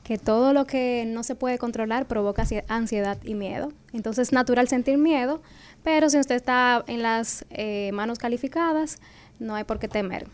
Que 0.03 0.18
todo 0.18 0.52
lo 0.52 0.65
que 0.65 1.06
no 1.07 1.23
se 1.23 1.35
puede 1.35 1.57
controlar 1.57 2.06
provoca 2.06 2.44
ansiedad 2.68 3.18
y 3.23 3.34
miedo. 3.34 3.72
Entonces, 3.94 4.27
es 4.27 4.34
natural 4.34 4.68
sentir 4.68 4.98
miedo, 4.98 5.41
pero 5.84 6.10
si 6.10 6.19
usted 6.19 6.35
está 6.35 6.84
en 6.88 7.02
las 7.02 7.45
eh, 7.49 7.91
manos 7.94 8.19
calificadas, 8.19 8.99
no 9.40 9.56
hay 9.56 9.64
por 9.64 9.80
qué 9.80 9.88
temer. 9.88 10.27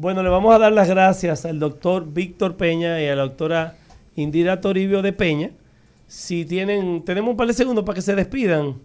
Bueno, 0.00 0.22
le 0.22 0.30
vamos 0.30 0.54
a 0.54 0.58
dar 0.58 0.72
las 0.72 0.88
gracias 0.88 1.44
al 1.44 1.58
doctor 1.58 2.10
Víctor 2.10 2.56
Peña 2.56 3.02
y 3.02 3.08
a 3.08 3.14
la 3.14 3.20
doctora 3.24 3.76
Indira 4.16 4.62
Toribio 4.62 5.02
de 5.02 5.12
Peña. 5.12 5.50
Si 6.06 6.46
tienen, 6.46 7.04
tenemos 7.04 7.32
un 7.32 7.36
par 7.36 7.46
de 7.46 7.52
segundos 7.52 7.84
para 7.84 7.96
que 7.96 8.00
se 8.00 8.14
despidan. 8.14 8.76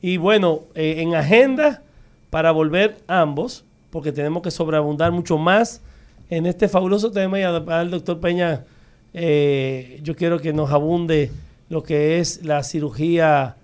Y 0.00 0.16
bueno, 0.16 0.60
eh, 0.76 0.98
en 0.98 1.16
agenda 1.16 1.82
para 2.30 2.52
volver 2.52 2.98
ambos, 3.08 3.64
porque 3.90 4.12
tenemos 4.12 4.44
que 4.44 4.52
sobreabundar 4.52 5.10
mucho 5.10 5.38
más 5.38 5.82
en 6.30 6.46
este 6.46 6.68
fabuloso 6.68 7.10
tema. 7.10 7.40
Y 7.40 7.42
al 7.42 7.90
doctor 7.90 8.20
Peña, 8.20 8.64
eh, 9.12 9.98
yo 10.04 10.14
quiero 10.14 10.38
que 10.38 10.52
nos 10.52 10.70
abunde 10.70 11.32
lo 11.68 11.82
que 11.82 12.20
es 12.20 12.44
la 12.44 12.62
cirugía 12.62 13.56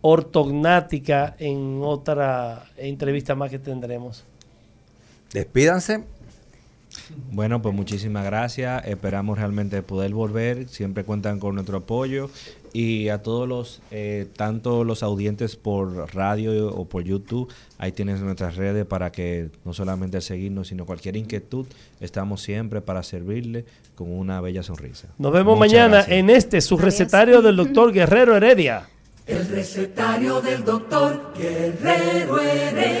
ortognática 0.00 1.36
en 1.38 1.80
otra 1.82 2.64
entrevista 2.78 3.34
más 3.34 3.50
que 3.50 3.58
tendremos. 3.58 4.24
Despídanse. 5.34 6.02
Bueno, 7.32 7.62
pues 7.62 7.74
muchísimas 7.74 8.24
gracias. 8.24 8.84
Esperamos 8.86 9.38
realmente 9.38 9.82
poder 9.82 10.12
volver. 10.12 10.68
Siempre 10.68 11.04
cuentan 11.04 11.38
con 11.38 11.54
nuestro 11.54 11.78
apoyo. 11.78 12.30
Y 12.72 13.08
a 13.08 13.22
todos 13.22 13.48
los, 13.48 13.80
eh, 13.90 14.28
tanto 14.36 14.84
los 14.84 15.02
audientes 15.02 15.56
por 15.56 16.14
radio 16.14 16.68
o 16.68 16.84
por 16.84 17.02
YouTube, 17.02 17.52
ahí 17.78 17.90
tienes 17.90 18.20
nuestras 18.20 18.54
redes 18.54 18.86
para 18.86 19.10
que 19.10 19.50
no 19.64 19.74
solamente 19.74 20.20
seguirnos, 20.20 20.68
sino 20.68 20.86
cualquier 20.86 21.16
inquietud, 21.16 21.66
estamos 22.00 22.42
siempre 22.42 22.80
para 22.80 23.02
servirle 23.02 23.64
con 23.96 24.12
una 24.12 24.40
bella 24.40 24.62
sonrisa. 24.62 25.08
Nos 25.18 25.32
vemos 25.32 25.58
mañana 25.58 26.04
en 26.06 26.30
este, 26.30 26.60
su 26.60 26.78
recetario 26.78 27.42
del 27.42 27.56
doctor 27.56 27.92
Guerrero 27.92 28.36
Heredia. 28.36 28.88
El 29.26 29.48
recetario 29.48 30.40
del 30.40 30.64
doctor 30.64 31.32
Guerrero 31.36 32.40
Heredia. 32.40 33.00